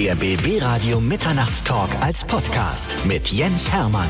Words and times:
Der 0.00 0.14
BB 0.14 0.62
Radio 0.62 0.98
Mitternachtstalk 0.98 1.90
als 2.00 2.24
Podcast 2.24 2.96
mit 3.04 3.30
Jens 3.32 3.70
Hermann. 3.70 4.08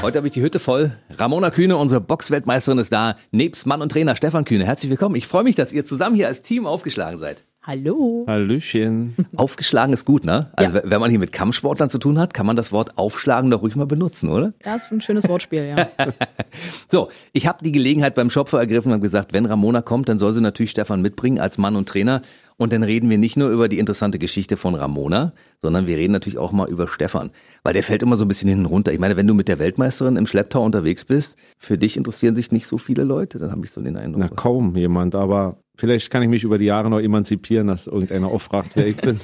Heute 0.00 0.16
habe 0.16 0.28
ich 0.28 0.32
die 0.32 0.40
Hütte 0.40 0.58
voll. 0.58 0.92
Ramona 1.10 1.50
Kühne, 1.50 1.76
unsere 1.76 2.00
Boxweltmeisterin, 2.00 2.78
ist 2.78 2.90
da. 2.90 3.16
Nebst 3.32 3.66
Mann 3.66 3.82
und 3.82 3.92
Trainer 3.92 4.16
Stefan 4.16 4.46
Kühne. 4.46 4.64
Herzlich 4.64 4.88
willkommen. 4.88 5.14
Ich 5.16 5.26
freue 5.26 5.44
mich, 5.44 5.56
dass 5.56 5.74
ihr 5.74 5.84
zusammen 5.84 6.16
hier 6.16 6.28
als 6.28 6.40
Team 6.40 6.64
aufgeschlagen 6.64 7.18
seid. 7.18 7.44
Hallo. 7.68 8.24
Hallöchen. 8.26 9.14
Aufgeschlagen 9.36 9.92
ist 9.92 10.06
gut, 10.06 10.24
ne? 10.24 10.50
Also 10.56 10.76
ja. 10.76 10.82
wenn 10.86 11.00
man 11.00 11.10
hier 11.10 11.18
mit 11.18 11.32
Kampfsportlern 11.32 11.90
zu 11.90 11.98
tun 11.98 12.18
hat, 12.18 12.32
kann 12.32 12.46
man 12.46 12.56
das 12.56 12.72
Wort 12.72 12.96
aufschlagen 12.96 13.50
doch 13.50 13.60
ruhig 13.60 13.76
mal 13.76 13.86
benutzen, 13.86 14.30
oder? 14.30 14.54
Das 14.62 14.84
ist 14.84 14.92
ein 14.92 15.02
schönes 15.02 15.28
Wortspiel, 15.28 15.76
ja. 15.76 15.86
so, 16.88 17.10
ich 17.34 17.46
habe 17.46 17.62
die 17.62 17.70
Gelegenheit 17.70 18.14
beim 18.14 18.30
Schopfer 18.30 18.58
ergriffen 18.58 18.90
und 18.90 19.02
gesagt, 19.02 19.34
wenn 19.34 19.44
Ramona 19.44 19.82
kommt, 19.82 20.08
dann 20.08 20.18
soll 20.18 20.32
sie 20.32 20.40
natürlich 20.40 20.70
Stefan 20.70 21.02
mitbringen 21.02 21.40
als 21.40 21.58
Mann 21.58 21.76
und 21.76 21.86
Trainer. 21.86 22.22
Und 22.56 22.72
dann 22.72 22.82
reden 22.82 23.10
wir 23.10 23.18
nicht 23.18 23.36
nur 23.36 23.50
über 23.50 23.68
die 23.68 23.78
interessante 23.78 24.18
Geschichte 24.18 24.56
von 24.56 24.74
Ramona, 24.74 25.34
sondern 25.60 25.86
wir 25.86 25.98
reden 25.98 26.14
natürlich 26.14 26.38
auch 26.38 26.52
mal 26.52 26.70
über 26.70 26.88
Stefan. 26.88 27.30
Weil 27.64 27.74
der 27.74 27.82
fällt 27.82 28.02
immer 28.02 28.16
so 28.16 28.24
ein 28.24 28.28
bisschen 28.28 28.48
hinten 28.48 28.64
runter. 28.64 28.94
Ich 28.94 28.98
meine, 28.98 29.18
wenn 29.18 29.26
du 29.26 29.34
mit 29.34 29.46
der 29.46 29.58
Weltmeisterin 29.58 30.16
im 30.16 30.26
Schlepptau 30.26 30.64
unterwegs 30.64 31.04
bist, 31.04 31.36
für 31.58 31.76
dich 31.76 31.98
interessieren 31.98 32.34
sich 32.34 32.50
nicht 32.50 32.66
so 32.66 32.78
viele 32.78 33.04
Leute, 33.04 33.38
dann 33.38 33.52
habe 33.52 33.66
ich 33.66 33.72
so 33.72 33.82
den 33.82 33.98
Eindruck. 33.98 34.22
Na, 34.22 34.28
kaum 34.28 34.74
jemand, 34.74 35.14
aber 35.14 35.58
Vielleicht 35.78 36.10
kann 36.10 36.24
ich 36.24 36.28
mich 36.28 36.42
über 36.42 36.58
die 36.58 36.64
Jahre 36.64 36.90
noch 36.90 36.98
emanzipieren, 36.98 37.68
dass 37.68 37.86
irgendeiner 37.86 38.26
auffragt, 38.26 38.72
wer 38.74 38.88
ich 38.88 38.96
bin. 38.96 39.20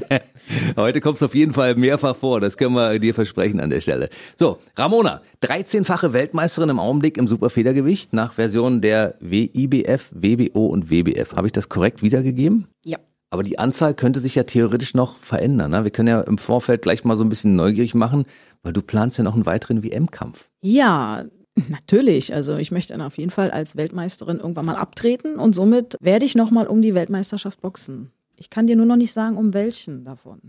Heute 0.76 1.00
kommst 1.00 1.22
du 1.22 1.26
auf 1.26 1.34
jeden 1.34 1.54
Fall 1.54 1.76
mehrfach 1.76 2.14
vor, 2.14 2.42
das 2.42 2.58
können 2.58 2.74
wir 2.74 2.98
dir 2.98 3.14
versprechen 3.14 3.58
an 3.58 3.70
der 3.70 3.80
Stelle. 3.80 4.10
So, 4.36 4.58
Ramona, 4.76 5.22
13-fache 5.42 6.12
Weltmeisterin 6.12 6.68
im 6.68 6.78
Augenblick 6.78 7.16
im 7.16 7.26
Superfedergewicht 7.26 8.12
nach 8.12 8.34
Version 8.34 8.82
der 8.82 9.14
WIBF, 9.20 10.10
WBO 10.12 10.66
und 10.66 10.90
WBF. 10.90 11.34
Habe 11.34 11.46
ich 11.46 11.52
das 11.52 11.70
korrekt 11.70 12.02
wiedergegeben? 12.02 12.66
Ja. 12.84 12.98
Aber 13.30 13.42
die 13.42 13.58
Anzahl 13.58 13.94
könnte 13.94 14.20
sich 14.20 14.34
ja 14.34 14.42
theoretisch 14.42 14.92
noch 14.92 15.16
verändern. 15.16 15.70
Ne? 15.70 15.84
Wir 15.84 15.90
können 15.90 16.08
ja 16.08 16.20
im 16.20 16.36
Vorfeld 16.36 16.82
gleich 16.82 17.04
mal 17.04 17.16
so 17.16 17.24
ein 17.24 17.30
bisschen 17.30 17.56
neugierig 17.56 17.94
machen, 17.94 18.24
weil 18.62 18.74
du 18.74 18.82
planst 18.82 19.16
ja 19.16 19.24
noch 19.24 19.34
einen 19.34 19.46
weiteren 19.46 19.82
WM-Kampf. 19.82 20.50
Ja, 20.60 21.24
Natürlich, 21.68 22.34
also 22.34 22.56
ich 22.56 22.70
möchte 22.70 22.92
dann 22.92 23.02
auf 23.02 23.18
jeden 23.18 23.30
Fall 23.30 23.50
als 23.50 23.76
Weltmeisterin 23.76 24.38
irgendwann 24.38 24.66
mal 24.66 24.76
abtreten 24.76 25.36
und 25.36 25.54
somit 25.54 25.96
werde 26.00 26.24
ich 26.24 26.34
nochmal 26.34 26.66
um 26.66 26.82
die 26.82 26.94
Weltmeisterschaft 26.94 27.60
boxen. 27.60 28.10
Ich 28.36 28.50
kann 28.50 28.66
dir 28.66 28.76
nur 28.76 28.86
noch 28.86 28.96
nicht 28.96 29.12
sagen, 29.12 29.36
um 29.36 29.52
welchen 29.52 30.04
davon. 30.04 30.40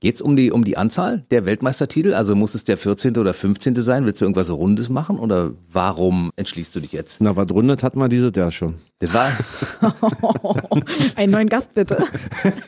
Geht 0.00 0.14
es 0.14 0.22
um 0.22 0.34
die, 0.34 0.50
um 0.50 0.64
die 0.64 0.78
Anzahl 0.78 1.26
der 1.30 1.44
Weltmeistertitel? 1.44 2.14
Also 2.14 2.34
muss 2.34 2.54
es 2.54 2.64
der 2.64 2.78
14. 2.78 3.18
oder 3.18 3.34
15. 3.34 3.74
sein? 3.82 4.06
Willst 4.06 4.22
du 4.22 4.24
irgendwas 4.24 4.50
Rundes 4.50 4.88
machen 4.88 5.18
oder 5.18 5.52
warum 5.70 6.32
entschließt 6.36 6.74
du 6.74 6.80
dich 6.80 6.92
jetzt? 6.92 7.20
Na, 7.20 7.36
was 7.36 7.50
rundet 7.50 7.82
hatten 7.82 8.00
wir 8.00 8.08
dieses 8.08 8.32
Jahr 8.34 8.50
schon. 8.50 8.76
Das 8.98 9.12
war. 9.12 9.30
Einen 11.16 11.32
neuen 11.32 11.50
Gast 11.50 11.74
bitte. 11.74 12.02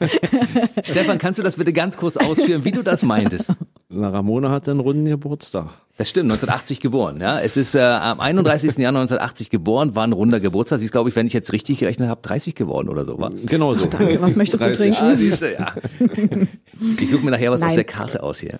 Stefan, 0.82 1.16
kannst 1.16 1.38
du 1.38 1.42
das 1.42 1.56
bitte 1.56 1.72
ganz 1.72 1.96
kurz 1.96 2.18
ausführen, 2.18 2.66
wie 2.66 2.72
du 2.72 2.82
das 2.82 3.02
meintest? 3.02 3.54
Na, 3.92 4.08
Ramona 4.08 4.50
hat 4.50 4.68
einen 4.68 4.80
runden 4.80 5.04
Geburtstag. 5.04 5.66
Das 5.98 6.08
stimmt, 6.08 6.32
1980 6.32 6.80
geboren. 6.80 7.20
Ja, 7.20 7.38
es 7.40 7.58
ist 7.58 7.74
äh, 7.74 7.80
am 7.80 8.18
31. 8.18 8.78
Januar 8.78 9.02
1980 9.02 9.50
geboren, 9.50 9.94
war 9.94 10.04
ein 10.04 10.12
runder 10.12 10.40
Geburtstag. 10.40 10.78
Sie 10.78 10.86
ist, 10.86 10.92
glaube 10.92 11.10
ich, 11.10 11.16
wenn 11.16 11.26
ich 11.26 11.34
jetzt 11.34 11.52
richtig 11.52 11.80
gerechnet 11.80 12.08
habe, 12.08 12.22
30 12.22 12.54
geworden 12.54 12.88
oder 12.88 13.04
so. 13.04 13.18
War? 13.18 13.30
Genau 13.44 13.74
so. 13.74 13.84
Ach, 13.84 13.98
danke. 13.98 14.20
Was 14.22 14.34
möchtest 14.34 14.64
30. 14.64 14.78
du 14.78 14.82
trinken? 14.82 15.14
Ah, 15.14 15.16
siehste, 15.16 15.52
ja. 15.52 15.74
Ich 16.98 17.10
suche 17.10 17.24
mir 17.24 17.30
nachher 17.30 17.50
was 17.50 17.60
Nein. 17.60 17.70
aus 17.70 17.74
der 17.74 17.84
Karte 17.84 18.22
aus 18.22 18.40
hier. 18.40 18.58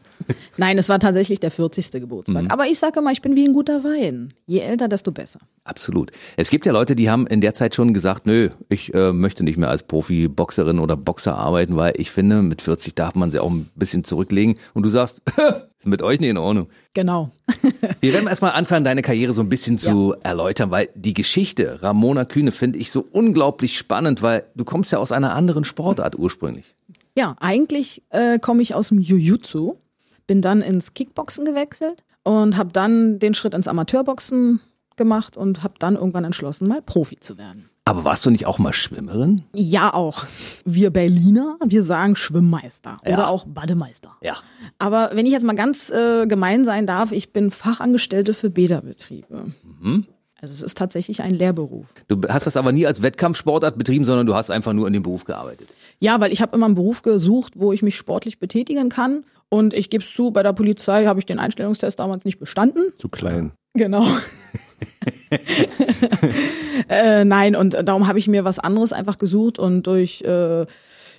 Nein, 0.57 0.79
es 0.79 0.89
war 0.89 0.99
tatsächlich 0.99 1.41
der 1.41 1.51
40. 1.51 1.91
Geburtstag. 1.93 2.45
Mhm. 2.45 2.51
Aber 2.51 2.67
ich 2.67 2.79
sage 2.79 3.01
immer, 3.01 3.13
ich 3.13 3.23
bin 3.23 3.37
wie 3.37 3.47
ein 3.47 3.53
guter 3.53 3.85
Wein. 3.85 4.33
Je 4.47 4.61
älter, 4.61 4.89
desto 4.89 5.13
besser. 5.13 5.41
Absolut. 5.65 6.11
Es 6.37 6.51
gibt 6.51 6.67
ja 6.67 6.73
Leute, 6.73 6.97
die 6.97 7.11
haben 7.11 7.27
in 7.27 7.41
der 7.41 7.55
Zeit 7.55 7.75
schon 7.75 7.95
gesagt, 7.95 8.27
nö, 8.27 8.51
ich 8.69 8.93
äh, 8.95 9.13
möchte 9.13 9.45
nicht 9.45 9.59
mehr 9.59 9.71
als 9.71 9.85
Profi-Boxerin 9.85 10.79
oder 10.79 10.97
Boxer 10.97 11.37
arbeiten, 11.37 11.77
weil 11.77 11.95
ich 11.97 12.11
finde, 12.11 12.43
mit 12.43 12.63
40 12.63 12.95
darf 12.95 13.15
man 13.15 13.31
sie 13.31 13.39
auch 13.39 13.51
ein 13.51 13.71
bisschen 13.75 14.05
zurücklegen. 14.05 14.57
Und 14.75 14.85
du 14.85 14.89
sagst, 14.89 15.23
ist 15.79 15.87
mit 15.87 16.03
euch 16.03 16.21
nicht 16.21 16.31
in 16.31 16.39
Ordnung. 16.39 16.69
Genau. 16.95 17.31
Wir 18.01 18.13
werden 18.13 18.29
erstmal 18.29 18.53
anfangen, 18.53 18.85
deine 18.85 19.03
Karriere 19.03 19.33
so 19.33 19.41
ein 19.41 19.49
bisschen 19.49 19.79
zu 19.79 20.15
ja. 20.15 20.31
erläutern, 20.31 20.71
weil 20.71 20.89
die 20.95 21.15
Geschichte 21.15 21.83
Ramona 21.83 22.25
Kühne 22.25 22.53
finde 22.53 22.79
ich 22.79 22.93
so 22.93 23.05
unglaublich 23.11 23.77
spannend, 23.79 24.23
weil 24.23 24.45
du 24.55 24.65
kommst 24.65 24.93
ja 24.93 24.99
aus 24.99 25.13
einer 25.13 25.35
anderen 25.35 25.65
Sportart 25.65 26.17
ursprünglich. 26.19 26.75
Ja, 27.17 27.37
eigentlich 27.41 28.03
äh, 28.11 28.39
komme 28.39 28.63
ich 28.63 28.75
aus 28.75 28.89
dem 28.89 28.99
Jiu-Jitsu, 28.99 29.77
bin 30.27 30.41
dann 30.41 30.63
ins 30.63 30.95
Kickboxen 30.95 31.45
gewechselt 31.45 32.05
und 32.23 32.57
habe 32.57 32.73
dann 32.73 33.19
den 33.19 33.35
Schritt 33.35 33.55
ins 33.55 33.69
Amateurboxen 33.69 34.61
gemacht 34.97 35.37
und 35.37 35.63
habe 35.63 35.75
dann 35.79 35.97
irgendwann 35.97 36.25
entschlossen, 36.25 36.69
mal 36.69 36.83
Profi 36.83 37.19
zu 37.19 37.39
werden. 37.39 37.69
Aber 37.85 38.05
warst 38.05 38.25
du 38.25 38.31
nicht 38.31 38.47
auch 38.47 38.61
mal 38.61 38.73
Schwimmerin? 38.73 39.43
Ja, 39.53 39.93
auch. 39.93 40.27
Wir 40.65 40.91
Berliner, 40.91 41.57
wir 41.67 41.83
sagen 41.83 42.15
Schwimmmeister 42.15 42.99
ja. 43.05 43.15
oder 43.15 43.29
auch 43.29 43.45
Bademeister. 43.45 44.17
Ja. 44.23 44.37
Aber 44.79 45.11
wenn 45.15 45.27
ich 45.27 45.33
jetzt 45.33 45.45
mal 45.45 45.57
ganz 45.57 45.91
äh, 45.91 46.27
gemein 46.29 46.65
sein 46.65 46.87
darf, 46.87 47.11
ich 47.11 47.33
bin 47.33 47.51
Fachangestellte 47.51 48.35
für 48.35 48.51
Bäderbetriebe. 48.51 49.53
Mhm. 49.81 50.07
Also 50.41 50.55
es 50.55 50.63
ist 50.63 50.79
tatsächlich 50.79 51.23
ein 51.23 51.35
Lehrberuf. 51.35 51.87
Du 52.07 52.21
hast 52.29 52.47
das 52.47 52.57
aber 52.57 52.71
nie 52.73 52.87
als 52.87 53.03
Wettkampfsportart 53.03 53.77
betrieben, 53.77 54.05
sondern 54.05 54.27
du 54.27 54.35
hast 54.35 54.51
einfach 54.51 54.73
nur 54.73 54.87
in 54.87 54.93
dem 54.93 55.03
Beruf 55.03 55.25
gearbeitet. 55.25 55.69
Ja, 56.03 56.21
weil 56.21 56.33
ich 56.33 56.43
habe 56.43 56.57
immer 56.57 56.67
einen 56.67 56.75
Beruf 56.75 57.03
gesucht, 57.03 57.53
wo 57.55 57.73
ich 57.73 57.81
mich 57.81 57.97
sportlich 57.97 58.41
betätigen 58.41 58.89
kann. 58.89 59.25
Und 59.49 59.73
ich 59.73 59.89
gebe 59.89 60.03
es 60.03 60.13
zu, 60.13 60.33
bei 60.33 60.43
der 60.43 60.53
Polizei 60.53 61.07
habe 61.07 61.21
ich 61.21 61.27
den 61.27 61.39
Einstellungstest 61.39 62.01
damals 62.01 62.25
nicht 62.25 62.41
bestanden. 62.41 62.93
Zu 62.99 63.09
klein. 63.09 63.53
Genau. 63.75 64.05
äh, 66.89 67.25
nein, 67.25 67.55
und 67.55 67.75
darum 67.85 68.09
habe 68.09 68.19
ich 68.19 68.27
mir 68.27 68.45
was 68.45 68.59
anderes 68.59 68.93
einfach 68.93 69.17
gesucht 69.17 69.61
und 69.61 69.87
durch, 69.87 70.23
äh, 70.23 70.63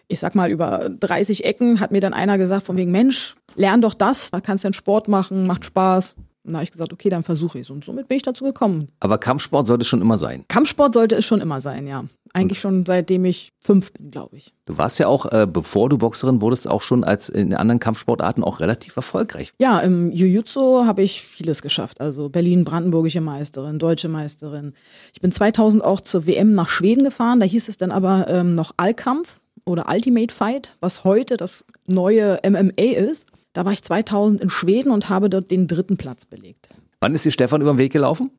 ich 0.10 0.20
sag 0.20 0.36
mal, 0.36 0.52
über 0.52 0.90
30 0.90 1.46
Ecken 1.46 1.80
hat 1.80 1.92
mir 1.92 2.02
dann 2.02 2.14
einer 2.14 2.38
gesagt, 2.38 2.66
von 2.66 2.76
wegen, 2.76 2.92
Mensch, 2.92 3.36
lern 3.56 3.82
doch 3.82 3.94
das, 3.94 4.32
da 4.32 4.42
kannst 4.42 4.66
du 4.66 4.68
einen 4.68 4.74
Sport 4.74 5.08
machen, 5.08 5.48
macht 5.48 5.64
Spaß. 5.64 6.16
Und 6.44 6.52
da 6.52 6.56
habe 6.58 6.66
ich 6.66 6.72
gesagt, 6.72 6.92
okay, 6.92 7.08
dann 7.08 7.24
versuche 7.24 7.58
ich 7.58 7.68
es. 7.68 7.70
Und 7.70 7.86
somit 7.86 8.10
bin 8.10 8.18
ich 8.18 8.24
dazu 8.24 8.44
gekommen. 8.44 8.90
Aber 9.00 9.18
Kampfsport 9.18 9.66
sollte 9.66 9.84
es 9.84 9.88
schon 9.88 10.02
immer 10.02 10.18
sein. 10.18 10.44
Kampfsport 10.50 10.94
sollte 10.94 11.16
es 11.16 11.26
schon 11.26 11.40
immer 11.40 11.62
sein, 11.62 11.88
ja. 11.88 12.04
Eigentlich 12.36 12.60
schon 12.60 12.84
seitdem 12.86 13.26
ich 13.26 13.54
fünf 13.64 13.94
bin, 13.94 14.10
glaube 14.10 14.38
ich. 14.38 14.54
Du 14.66 14.78
warst 14.80 14.98
ja 14.98 15.08
auch, 15.08 15.32
äh, 15.32 15.48
bevor 15.50 15.88
du 15.90 16.00
Boxerin 16.00 16.42
wurdest, 16.42 16.68
auch 16.68 16.82
schon 16.82 17.04
als 17.04 17.30
in 17.30 17.54
anderen 17.54 17.80
Kampfsportarten 17.80 18.44
auch 18.44 18.60
relativ 18.60 18.96
erfolgreich. 18.96 19.54
Ja, 19.60 19.80
im 19.80 20.12
Jiu-Jitsu 20.12 20.86
habe 20.86 21.04
ich 21.04 21.22
vieles 21.22 21.62
geschafft. 21.62 22.02
Also 22.02 22.30
Berlin, 22.30 22.64
brandenburgische 22.64 23.22
Meisterin, 23.22 23.78
deutsche 23.78 24.10
Meisterin. 24.10 24.74
Ich 25.14 25.22
bin 25.22 25.32
2000 25.32 25.84
auch 25.84 26.02
zur 26.02 26.26
WM 26.26 26.56
nach 26.56 26.70
Schweden 26.70 27.04
gefahren. 27.04 27.40
Da 27.40 27.46
hieß 27.46 27.70
es 27.70 27.78
dann 27.78 27.92
aber 27.92 28.28
ähm, 28.28 28.56
noch 28.56 28.72
Allkampf 28.78 29.40
oder 29.66 29.86
Ultimate 29.88 30.34
Fight, 30.34 30.76
was 30.80 31.04
heute 31.04 31.38
das 31.38 31.66
neue 31.86 32.40
MMA 32.44 32.96
ist. 32.98 33.28
Da 33.54 33.64
war 33.66 33.74
ich 33.74 33.84
2000 33.84 34.42
in 34.42 34.50
Schweden 34.50 34.92
und 34.92 35.10
habe 35.10 35.30
dort 35.30 35.52
den 35.52 35.68
dritten 35.68 35.98
Platz 35.98 36.26
belegt. 36.26 36.70
Wann 37.00 37.14
ist 37.14 37.26
dir 37.26 37.32
Stefan 37.32 37.62
über 37.62 37.74
den 37.74 37.78
Weg 37.78 37.94
gelaufen? 37.94 38.32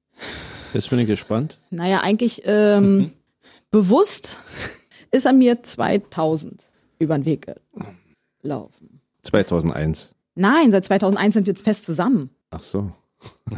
Jetzt 0.72 0.90
bin 0.90 0.98
ich 0.98 1.06
gespannt. 1.06 1.60
Naja, 1.70 2.00
eigentlich 2.00 2.42
ähm, 2.44 2.96
mhm. 2.96 3.12
Bewusst 3.74 4.38
ist 5.10 5.26
er 5.26 5.32
mir 5.32 5.60
2000 5.60 6.62
über 7.00 7.18
den 7.18 7.24
Weg 7.24 7.50
gelaufen. 8.40 9.00
2001. 9.22 10.14
Nein, 10.36 10.70
seit 10.70 10.84
2001 10.84 11.34
sind 11.34 11.46
wir 11.46 11.54
jetzt 11.54 11.64
fest 11.64 11.84
zusammen. 11.84 12.30
Ach 12.50 12.62
so. 12.62 12.92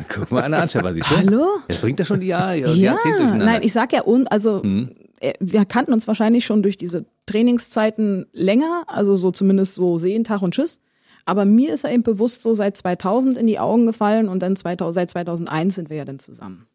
Guck 0.09 0.31
mal 0.31 0.44
an, 0.44 0.55
Anschauer, 0.55 0.94
siehst 0.94 1.10
du? 1.10 1.16
Hallo? 1.16 1.47
Jetzt 1.69 1.82
bringt 1.82 2.00
er 2.00 2.06
schon 2.06 2.21
die 2.21 2.28
Jahre, 2.28 2.56
ja, 2.56 2.69
Jahrzehnte 2.69 3.19
durcheinander. 3.19 3.44
Nein, 3.44 3.62
ich 3.62 3.75
sag 3.75 3.93
ja, 3.93 4.05
also 4.31 4.62
hm. 4.62 4.91
wir 5.38 5.66
kannten 5.66 5.93
uns 5.93 6.09
wahrscheinlich 6.09 6.47
schon 6.47 6.62
durch 6.62 6.78
diese 6.78 7.05
Trainingszeiten 7.26 8.25
länger, 8.32 8.84
also 8.87 9.16
so 9.16 9.32
zumindest 9.32 9.75
so 9.75 9.99
sehen, 9.99 10.25
Tag 10.25 10.41
und 10.41 10.55
Tschüss. 10.55 10.81
Aber 11.26 11.44
mir 11.44 11.75
ist 11.75 11.84
er 11.84 11.93
eben 11.93 12.05
bewusst 12.05 12.41
so 12.41 12.55
seit 12.55 12.78
2000 12.78 13.37
in 13.37 13.47
die 13.47 13.59
Augen 13.59 13.84
gefallen 13.84 14.31
und 14.31 14.41
dann 14.41 14.56
2000, 14.56 14.94
seit 14.94 15.10
2001 15.10 15.75
sind 15.75 15.91
wir 15.91 15.99
ja 15.99 16.06
dann 16.06 16.21
zusammen. 16.21 16.66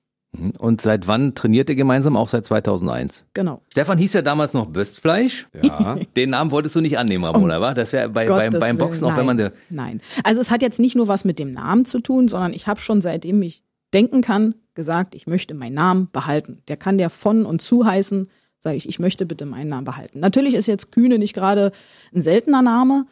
Und 0.57 0.79
seit 0.79 1.07
wann 1.07 1.35
trainiert 1.35 1.69
ihr 1.69 1.75
gemeinsam? 1.75 2.15
Auch 2.15 2.29
seit 2.29 2.45
2001. 2.45 3.25
Genau. 3.33 3.61
Stefan 3.69 3.97
hieß 3.97 4.13
ja 4.13 4.21
damals 4.21 4.53
noch 4.53 4.67
Böstfleisch. 4.67 5.47
Ja. 5.61 5.97
Den 6.15 6.29
Namen 6.29 6.51
wolltest 6.51 6.75
du 6.75 6.81
nicht 6.81 6.97
annehmen, 6.97 7.25
Ramona, 7.25 7.57
um 7.57 7.61
war? 7.61 7.73
Das 7.73 7.91
wäre 7.91 8.09
bei, 8.09 8.27
beim, 8.27 8.53
beim 8.53 8.77
Boxen 8.77 9.05
auch, 9.05 9.17
wenn 9.17 9.25
man. 9.25 9.37
Der 9.37 9.51
Nein. 9.69 10.01
Also 10.23 10.39
es 10.39 10.49
hat 10.49 10.61
jetzt 10.61 10.79
nicht 10.79 10.95
nur 10.95 11.09
was 11.09 11.25
mit 11.25 11.37
dem 11.37 11.51
Namen 11.51 11.83
zu 11.83 11.99
tun, 11.99 12.29
sondern 12.29 12.53
ich 12.53 12.67
habe 12.67 12.79
schon 12.79 13.01
seitdem 13.01 13.41
ich 13.41 13.63
denken 13.93 14.21
kann, 14.21 14.55
gesagt, 14.73 15.15
ich 15.15 15.27
möchte 15.27 15.53
meinen 15.53 15.73
Namen 15.73 16.09
behalten. 16.11 16.61
Der 16.69 16.77
kann 16.77 16.97
der 16.97 17.09
von 17.09 17.45
und 17.45 17.61
zu 17.61 17.85
heißen, 17.85 18.29
sage 18.59 18.77
ich, 18.77 18.87
ich 18.87 18.99
möchte 18.99 19.25
bitte 19.25 19.45
meinen 19.45 19.69
Namen 19.69 19.85
behalten. 19.85 20.19
Natürlich 20.19 20.53
ist 20.53 20.67
jetzt 20.67 20.93
Kühne 20.93 21.19
nicht 21.19 21.33
gerade 21.33 21.73
ein 22.13 22.21
seltener 22.21 22.61
Name, 22.61 23.05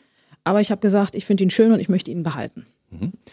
aber 0.46 0.62
ich 0.62 0.72
habe 0.72 0.80
gesagt, 0.80 1.16
ich 1.16 1.26
finde 1.26 1.44
ihn 1.44 1.50
schön 1.50 1.74
und 1.74 1.82
ich 1.82 1.90
möchte 1.90 2.12
ihn 2.12 2.24
behalten. 2.24 2.66